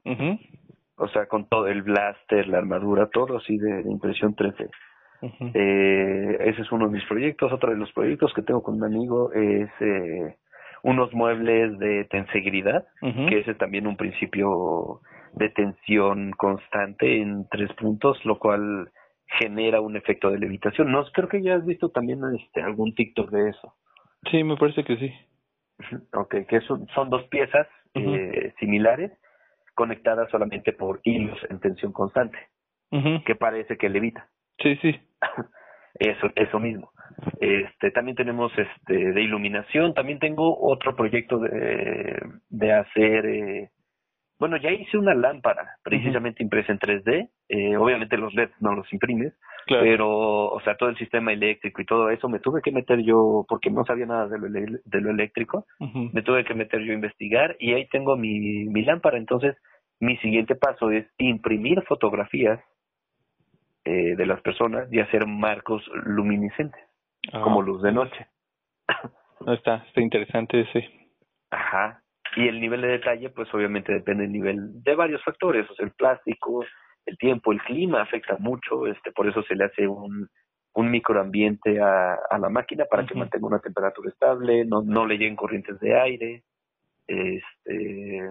o 0.97 1.09
sea, 1.09 1.27
con 1.27 1.49
todo 1.49 1.67
el 1.67 1.83
blaster, 1.83 2.47
la 2.47 2.59
armadura, 2.59 3.09
todo 3.11 3.39
así 3.39 3.57
de, 3.59 3.83
de 3.83 3.91
impresión 3.91 4.37
3D. 4.37 4.71
Eh, 5.55 6.37
ese 6.41 6.62
es 6.62 6.73
uno 6.73 6.87
de 6.87 6.93
mis 6.93 7.05
proyectos. 7.05 7.53
Otro 7.53 7.70
de 7.70 7.77
los 7.77 7.93
proyectos 7.93 8.33
que 8.35 8.43
tengo 8.43 8.62
con 8.62 8.77
un 8.77 8.85
amigo 8.85 9.33
es 9.33 9.70
eh, 9.81 10.37
unos 10.83 11.12
muebles 11.12 11.79
de 11.79 12.05
tensegridad, 12.07 12.87
Ujú. 13.01 13.27
que 13.27 13.41
ese 13.41 13.53
es 13.53 13.59
también 13.59 13.87
un 13.87 13.97
principio 13.97 15.01
de 15.35 15.49
tensión 15.51 16.33
constante 16.33 17.20
en 17.20 17.47
tres 17.49 17.73
puntos, 17.75 18.23
lo 18.25 18.39
cual 18.39 18.91
genera 19.39 19.81
un 19.81 19.97
efecto 19.97 20.31
de 20.31 20.39
levitación. 20.39 20.93
No, 20.93 21.05
creo 21.12 21.29
que 21.29 21.43
ya 21.43 21.55
has 21.55 21.64
visto 21.64 21.91
también 21.91 22.20
este 22.39 22.61
algún 22.62 22.95
TikTok 22.95 23.31
de 23.31 23.51
eso. 23.51 23.75
Sí, 24.31 24.45
me 24.45 24.57
parece 24.57 24.85
que 24.85 24.97
sí. 24.97 25.12
Ok, 26.12 26.35
que 26.49 26.61
son, 26.62 26.87
son 26.95 27.11
dos 27.11 27.25
piezas 27.29 27.66
eh, 27.95 28.53
similares 28.61 29.11
conectadas 29.75 30.31
solamente 30.31 30.73
por 30.73 31.01
hilos 31.03 31.39
en 31.49 31.61
tensión 31.61 31.93
constante, 31.93 32.39
que 33.25 33.35
parece 33.35 33.77
que 33.77 33.89
levita. 33.89 34.29
Sí, 34.59 34.77
sí. 34.83 35.01
Eso, 35.99 36.31
eso 36.37 36.59
mismo. 36.59 36.91
Este, 37.39 37.91
también 37.91 38.16
tenemos 38.16 38.51
este 38.57 39.12
de 39.12 39.23
iluminación, 39.23 39.93
también 39.93 40.18
tengo 40.18 40.59
otro 40.59 40.97
proyecto 40.97 41.39
de, 41.39 42.18
de 42.49 42.73
hacer, 42.73 43.27
eh, 43.27 43.70
bueno, 44.39 44.57
ya 44.57 44.70
hice 44.70 44.97
una 44.97 45.14
lámpara 45.14 45.77
precisamente 45.85 46.43
impresa 46.43 46.73
en 46.73 46.79
3D, 46.79 47.29
eh, 47.51 47.77
obviamente 47.77 48.16
los 48.16 48.33
LEDs 48.35 48.55
no 48.61 48.75
los 48.75 48.91
imprimes, 48.93 49.35
Claro. 49.66 49.85
pero, 49.85 50.09
o 50.47 50.61
sea, 50.62 50.77
todo 50.77 50.89
el 50.89 50.97
sistema 50.97 51.33
eléctrico 51.33 51.83
y 51.83 51.85
todo 51.87 52.09
eso 52.11 52.27
me 52.29 52.41
tuve 52.41 52.62
que 52.62 52.73
meter 52.73 53.01
yo, 53.03 53.45
porque 53.47 53.70
no 53.70 53.85
sabía 53.85 54.07
nada 54.07 54.27
de 54.29 54.39
lo, 54.39 54.49
de 54.49 55.01
lo 55.01 55.11
eléctrico, 55.11 55.66
me 56.12 56.23
tuve 56.23 56.45
que 56.45 56.55
meter 56.55 56.81
yo 56.81 56.93
a 56.93 56.97
investigar 56.97 57.55
y 57.61 57.75
ahí 57.75 57.87
tengo 57.89 58.16
mi, 58.16 58.64
mi 58.64 58.83
lámpara, 58.83 59.18
entonces 59.18 59.57
mi 60.01 60.16
siguiente 60.16 60.57
paso 60.57 60.91
es 60.91 61.07
imprimir 61.18 61.83
fotografías 61.83 62.59
eh, 63.85 64.14
de 64.16 64.26
las 64.26 64.41
personas 64.43 64.93
y 64.93 65.01
hacer 65.01 65.26
marcos 65.26 65.83
luminiscentes, 66.05 66.80
Ah, 67.33 67.41
como 67.43 67.62
luz 67.62 67.83
de 67.83 67.93
noche. 67.93 68.26
No 69.45 69.53
está, 69.55 69.85
está 69.89 70.01
interesante 70.01 70.61
ese. 70.61 70.89
Ajá. 71.51 72.03
Y 72.37 72.49
el 72.49 72.61
nivel 72.61 72.80
de 72.83 72.89
detalle, 72.89 73.30
pues 73.30 73.53
obviamente 73.53 73.93
depende 73.93 74.22
del 74.22 74.33
nivel 74.33 74.83
de 74.83 74.95
varios 74.95 75.22
factores, 75.24 75.68
o 75.70 75.74
sea, 75.74 75.85
el 75.85 75.93
plástico, 75.93 76.64
el 77.07 77.18
tiempo, 77.18 77.53
el 77.53 77.61
clima 77.62 78.03
afecta 78.03 78.37
mucho, 78.39 78.87
este, 78.87 79.12
por 79.12 79.28
eso 79.28 79.43
se 79.43 79.55
le 79.55 79.64
hace 79.64 79.87
un, 79.87 80.28
un 80.74 80.91
microambiente 80.91 81.80
a, 81.80 82.14
a 82.30 82.39
la 82.39 82.49
máquina 82.49 82.85
para 82.87 83.05
que 83.05 83.14
mantenga 83.14 83.47
una 83.47 83.59
temperatura 83.59 84.11
estable, 84.11 84.64
no, 84.64 84.83
no 84.83 85.07
le 85.07 85.16
lleguen 85.18 85.37
corrientes 85.37 85.78
de 85.80 86.01
aire. 86.01 86.43
Este, 87.07 88.30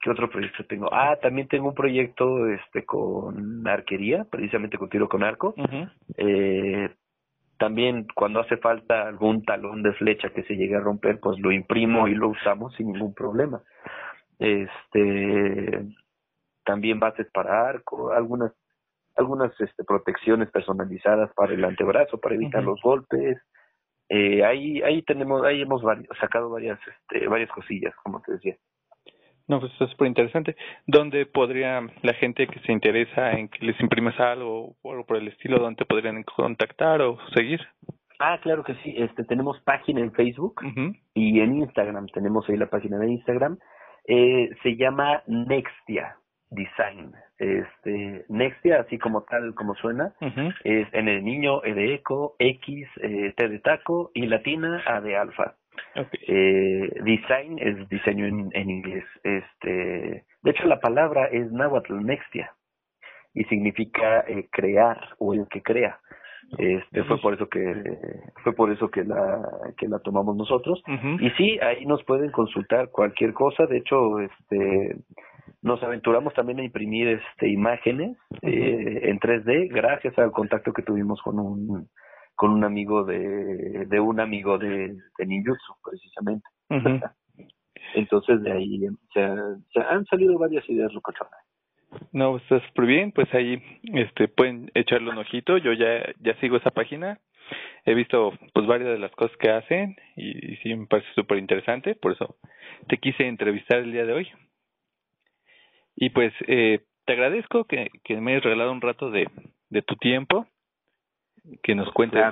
¿qué 0.00 0.10
otro 0.10 0.30
proyecto 0.30 0.64
tengo? 0.64 0.88
Ah, 0.92 1.16
también 1.20 1.48
tengo 1.48 1.68
un 1.68 1.74
proyecto 1.74 2.48
este 2.48 2.84
con 2.84 3.66
arquería, 3.66 4.24
precisamente 4.24 4.78
con 4.78 4.88
tiro 4.88 5.08
con 5.08 5.22
arco. 5.22 5.54
Eh, 6.16 6.90
también 7.58 8.06
cuando 8.14 8.40
hace 8.40 8.56
falta 8.56 9.06
algún 9.06 9.44
talón 9.44 9.82
de 9.82 9.92
flecha 9.92 10.30
que 10.30 10.42
se 10.44 10.56
llegue 10.56 10.76
a 10.76 10.80
romper, 10.80 11.20
pues 11.20 11.38
lo 11.38 11.52
imprimo 11.52 12.08
y 12.08 12.14
lo 12.14 12.28
usamos 12.28 12.74
sin 12.76 12.92
ningún 12.92 13.14
problema. 13.14 13.62
Este, 14.38 15.84
también 16.64 16.98
bases 16.98 17.30
para 17.30 17.68
arco, 17.68 18.12
algunas 18.12 18.52
algunas 19.16 19.52
este, 19.60 19.84
protecciones 19.84 20.50
personalizadas 20.50 21.30
para 21.34 21.52
el 21.52 21.64
antebrazo, 21.64 22.18
para 22.18 22.36
evitar 22.36 22.62
los 22.62 22.80
golpes. 22.80 23.38
Eh, 24.08 24.42
ahí, 24.44 24.80
ahí 24.82 25.02
tenemos, 25.02 25.44
ahí 25.44 25.60
hemos 25.60 25.82
sacado 26.18 26.48
varias, 26.48 26.80
este, 26.88 27.28
varias 27.28 27.50
cosillas, 27.50 27.94
como 28.02 28.22
te 28.22 28.32
decía. 28.32 28.56
No, 29.50 29.58
pues 29.58 29.72
eso 29.72 29.86
es 29.86 29.90
súper 29.90 30.06
interesante. 30.06 30.54
¿Dónde 30.86 31.26
podría 31.26 31.84
la 32.02 32.14
gente 32.14 32.46
que 32.46 32.60
se 32.60 32.70
interesa 32.70 33.32
en 33.32 33.48
que 33.48 33.66
les 33.66 33.80
imprimas 33.80 34.18
algo 34.20 34.76
o 34.80 34.92
algo 34.92 35.04
por 35.04 35.16
el 35.16 35.26
estilo, 35.26 35.58
dónde 35.58 35.78
te 35.78 35.86
podrían 35.86 36.22
contactar 36.22 37.02
o 37.02 37.18
seguir? 37.34 37.60
Ah, 38.20 38.38
claro 38.40 38.62
que 38.62 38.74
sí. 38.76 38.94
Este, 38.96 39.24
tenemos 39.24 39.60
página 39.62 40.02
en 40.02 40.12
Facebook 40.12 40.60
y 41.14 41.40
en 41.40 41.56
Instagram. 41.56 42.06
Tenemos 42.14 42.48
ahí 42.48 42.56
la 42.56 42.70
página 42.70 42.96
de 42.98 43.10
Instagram. 43.10 43.58
Eh, 44.06 44.50
se 44.62 44.76
llama 44.76 45.24
Nextia 45.26 46.14
Design. 46.50 47.10
Este, 47.36 48.24
Nextia, 48.28 48.82
así 48.82 48.98
como 48.98 49.22
tal, 49.22 49.56
como 49.56 49.74
suena, 49.74 50.14
es 50.62 50.86
en 50.92 51.08
el 51.08 51.24
niño 51.24 51.64
E 51.64 51.74
de 51.74 51.94
eco, 51.94 52.36
X, 52.38 52.86
eh, 53.02 53.34
T 53.36 53.48
de 53.48 53.58
taco 53.58 54.12
y 54.14 54.26
latina 54.26 54.80
A 54.86 55.00
de 55.00 55.16
alfa. 55.16 55.56
Eh, 56.26 56.90
design 57.04 57.58
es 57.58 57.88
diseño 57.88 58.26
en, 58.26 58.50
en 58.52 58.70
inglés. 58.70 59.04
Este, 59.22 60.24
de 60.42 60.50
hecho, 60.50 60.64
la 60.66 60.80
palabra 60.80 61.26
es 61.26 61.50
náhuatl, 61.52 62.04
Nextia, 62.04 62.52
y 63.34 63.44
significa 63.44 64.20
eh, 64.26 64.48
crear 64.50 64.98
o 65.18 65.34
el 65.34 65.46
que 65.48 65.62
crea. 65.62 65.98
Este 66.58 67.04
fue 67.04 67.20
por 67.20 67.34
eso 67.34 67.48
que 67.48 67.96
fue 68.42 68.52
por 68.54 68.72
eso 68.72 68.90
que 68.90 69.04
la 69.04 69.40
que 69.78 69.86
la 69.86 70.00
tomamos 70.00 70.36
nosotros 70.36 70.82
y 71.20 71.30
sí 71.30 71.60
ahí 71.60 71.86
nos 71.86 72.02
pueden 72.02 72.32
consultar 72.32 72.90
cualquier 72.90 73.32
cosa. 73.32 73.66
De 73.66 73.76
hecho, 73.78 74.18
este 74.18 74.96
nos 75.62 75.82
aventuramos 75.82 76.34
también 76.34 76.58
a 76.58 76.64
imprimir 76.64 77.08
este 77.08 77.48
imágenes 77.48 78.16
eh, 78.42 79.00
en 79.04 79.20
3D 79.20 79.68
gracias 79.70 80.18
al 80.18 80.32
contacto 80.32 80.72
que 80.72 80.82
tuvimos 80.82 81.20
con 81.22 81.38
un 81.38 81.88
con 82.40 82.52
un 82.52 82.64
amigo 82.64 83.04
de, 83.04 83.84
de 83.84 84.00
un 84.00 84.18
amigo 84.18 84.56
de, 84.56 84.96
de 85.18 85.26
ninjutsu 85.26 85.74
precisamente. 85.84 86.48
Entonces 87.94 88.42
de 88.42 88.50
ahí 88.50 88.80
se, 89.12 89.20
se, 89.74 89.80
han 89.80 90.06
salido 90.06 90.38
varias 90.38 90.66
ideas 90.70 90.90
locochonas 90.94 91.38
no 92.12 92.36
está 92.36 92.64
súper 92.68 92.86
bien 92.86 93.12
pues 93.12 93.28
ahí 93.34 93.60
este 93.92 94.26
pueden 94.28 94.70
echarle 94.74 95.10
un 95.10 95.18
ojito. 95.18 95.58
Yo 95.58 95.74
ya 95.74 96.14
ya 96.20 96.34
sigo 96.40 96.56
esa 96.56 96.70
página. 96.70 97.18
He 97.84 97.92
visto 97.92 98.32
pues 98.54 98.66
varias 98.66 98.90
de 98.90 98.98
las 98.98 99.10
cosas 99.12 99.36
que 99.36 99.50
hacen 99.50 99.96
y, 100.16 100.52
y 100.52 100.56
sí 100.58 100.74
me 100.74 100.86
parece 100.86 101.08
súper 101.14 101.36
interesante 101.38 101.94
por 101.94 102.12
eso 102.12 102.36
te 102.88 102.96
quise 102.96 103.26
entrevistar 103.26 103.80
el 103.80 103.92
día 103.92 104.06
de 104.06 104.14
hoy. 104.14 104.28
Y 105.94 106.08
pues 106.10 106.32
eh, 106.46 106.80
te 107.04 107.12
agradezco 107.12 107.64
que, 107.64 107.90
que 108.02 108.18
me 108.18 108.32
hayas 108.32 108.44
regalado 108.44 108.72
un 108.72 108.80
rato 108.80 109.10
de, 109.10 109.28
de 109.68 109.82
tu 109.82 109.96
tiempo, 109.96 110.46
que 111.62 111.74
nos 111.74 111.90
cuentes 111.92 112.22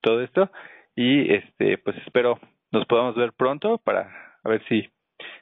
todo 0.00 0.22
esto 0.22 0.50
y 0.94 1.32
este 1.32 1.78
pues 1.78 1.96
espero 2.06 2.38
nos 2.72 2.86
podamos 2.86 3.16
ver 3.16 3.32
pronto 3.32 3.78
para 3.78 4.10
a 4.42 4.48
ver 4.48 4.62
si 4.68 4.88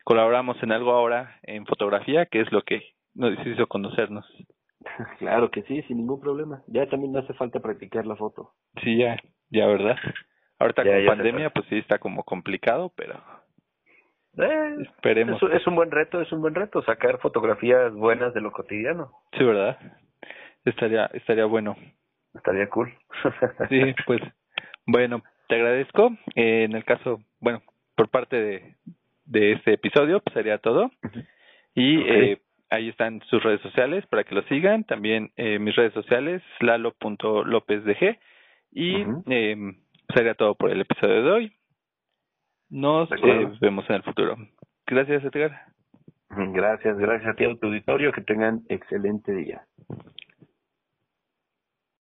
colaboramos 0.05 0.63
en 0.63 0.73
algo 0.73 0.93
ahora 0.93 1.39
en 1.43 1.67
fotografía, 1.67 2.27
que 2.27 2.41
es 2.41 2.53
lo 2.53 2.63
que 2.63 2.83
nos 3.15 3.35
hizo 3.47 3.67
conocernos. 3.67 4.27
Claro 5.19 5.51
que 5.51 5.63
sí, 5.63 5.83
sin 5.83 5.97
ningún 5.97 6.21
problema. 6.21 6.63
Ya 6.69 6.87
también 6.87 7.13
no 7.13 7.19
hace 7.19 7.35
falta 7.35 7.59
practicar 7.59 8.07
la 8.07 8.15
foto. 8.15 8.53
Sí, 8.85 8.99
ya, 8.99 9.17
ya, 9.51 9.67
¿verdad? 9.67 9.97
Ahorita 10.61 10.85
con 10.85 11.07
pandemia, 11.07 11.51
pues 11.51 11.67
sí 11.69 11.79
está 11.79 11.99
como 11.99 12.23
complicado, 12.23 12.93
pero 12.97 13.21
eh, 14.39 14.77
Esperemos. 14.83 15.43
Es, 15.53 15.67
un 15.67 15.75
buen 15.75 15.91
reto, 15.91 16.21
es 16.21 16.31
un 16.31 16.41
buen 16.41 16.55
reto, 16.55 16.83
sacar 16.83 17.19
fotografías 17.19 17.93
buenas 17.95 18.33
de 18.33 18.41
lo 18.41 18.53
cotidiano. 18.53 19.11
Sí, 19.37 19.45
¿verdad? 19.45 19.77
Estaría, 20.65 21.07
estaría 21.07 21.47
bueno. 21.47 21.77
Estaría 22.37 22.69
cool. 22.69 22.93
sí, 23.69 23.95
pues, 24.07 24.21
bueno, 24.87 25.23
te 25.49 25.57
agradezco. 25.57 26.13
Eh, 26.35 26.65
en 26.65 26.77
el 26.77 26.85
caso, 26.85 27.21
bueno, 27.41 27.63
por 27.95 28.09
parte 28.09 28.37
de, 28.37 28.75
de 29.25 29.53
este 29.53 29.75
episodio, 29.75 30.21
pues 30.21 30.35
sería 30.35 30.59
todo. 30.59 30.91
Y 31.75 32.01
eh, 32.03 32.41
ahí 32.71 32.89
están 32.89 33.21
sus 33.29 33.43
redes 33.43 33.61
sociales 33.61 34.07
para 34.07 34.25
que 34.25 34.35
lo 34.35 34.43
sigan. 34.45 34.85
También 34.85 35.33
eh, 35.37 35.59
mis 35.59 35.75
redes 35.77 35.93
sociales, 35.93 36.43
lalo.lopezdg. 36.61 38.19
Y 38.73 39.05
eh, 39.27 39.57
sería 40.15 40.35
todo 40.35 40.55
por 40.55 40.71
el 40.71 40.81
episodio 40.81 41.23
de 41.23 41.31
hoy. 41.31 41.53
Nos 42.69 43.11
eh, 43.13 43.49
vemos 43.61 43.89
en 43.89 43.97
el 43.97 44.03
futuro. 44.03 44.37
Gracias, 44.87 45.25
Edgar. 45.25 45.53
Gracias, 46.31 46.99
gracias 46.99 47.31
a 47.31 47.35
ti, 47.35 47.45
a 47.45 47.55
tu 47.57 47.67
auditorio. 47.67 48.13
Que 48.13 48.23
tengan 48.23 48.63
excelente 48.69 49.33
día. 49.33 49.63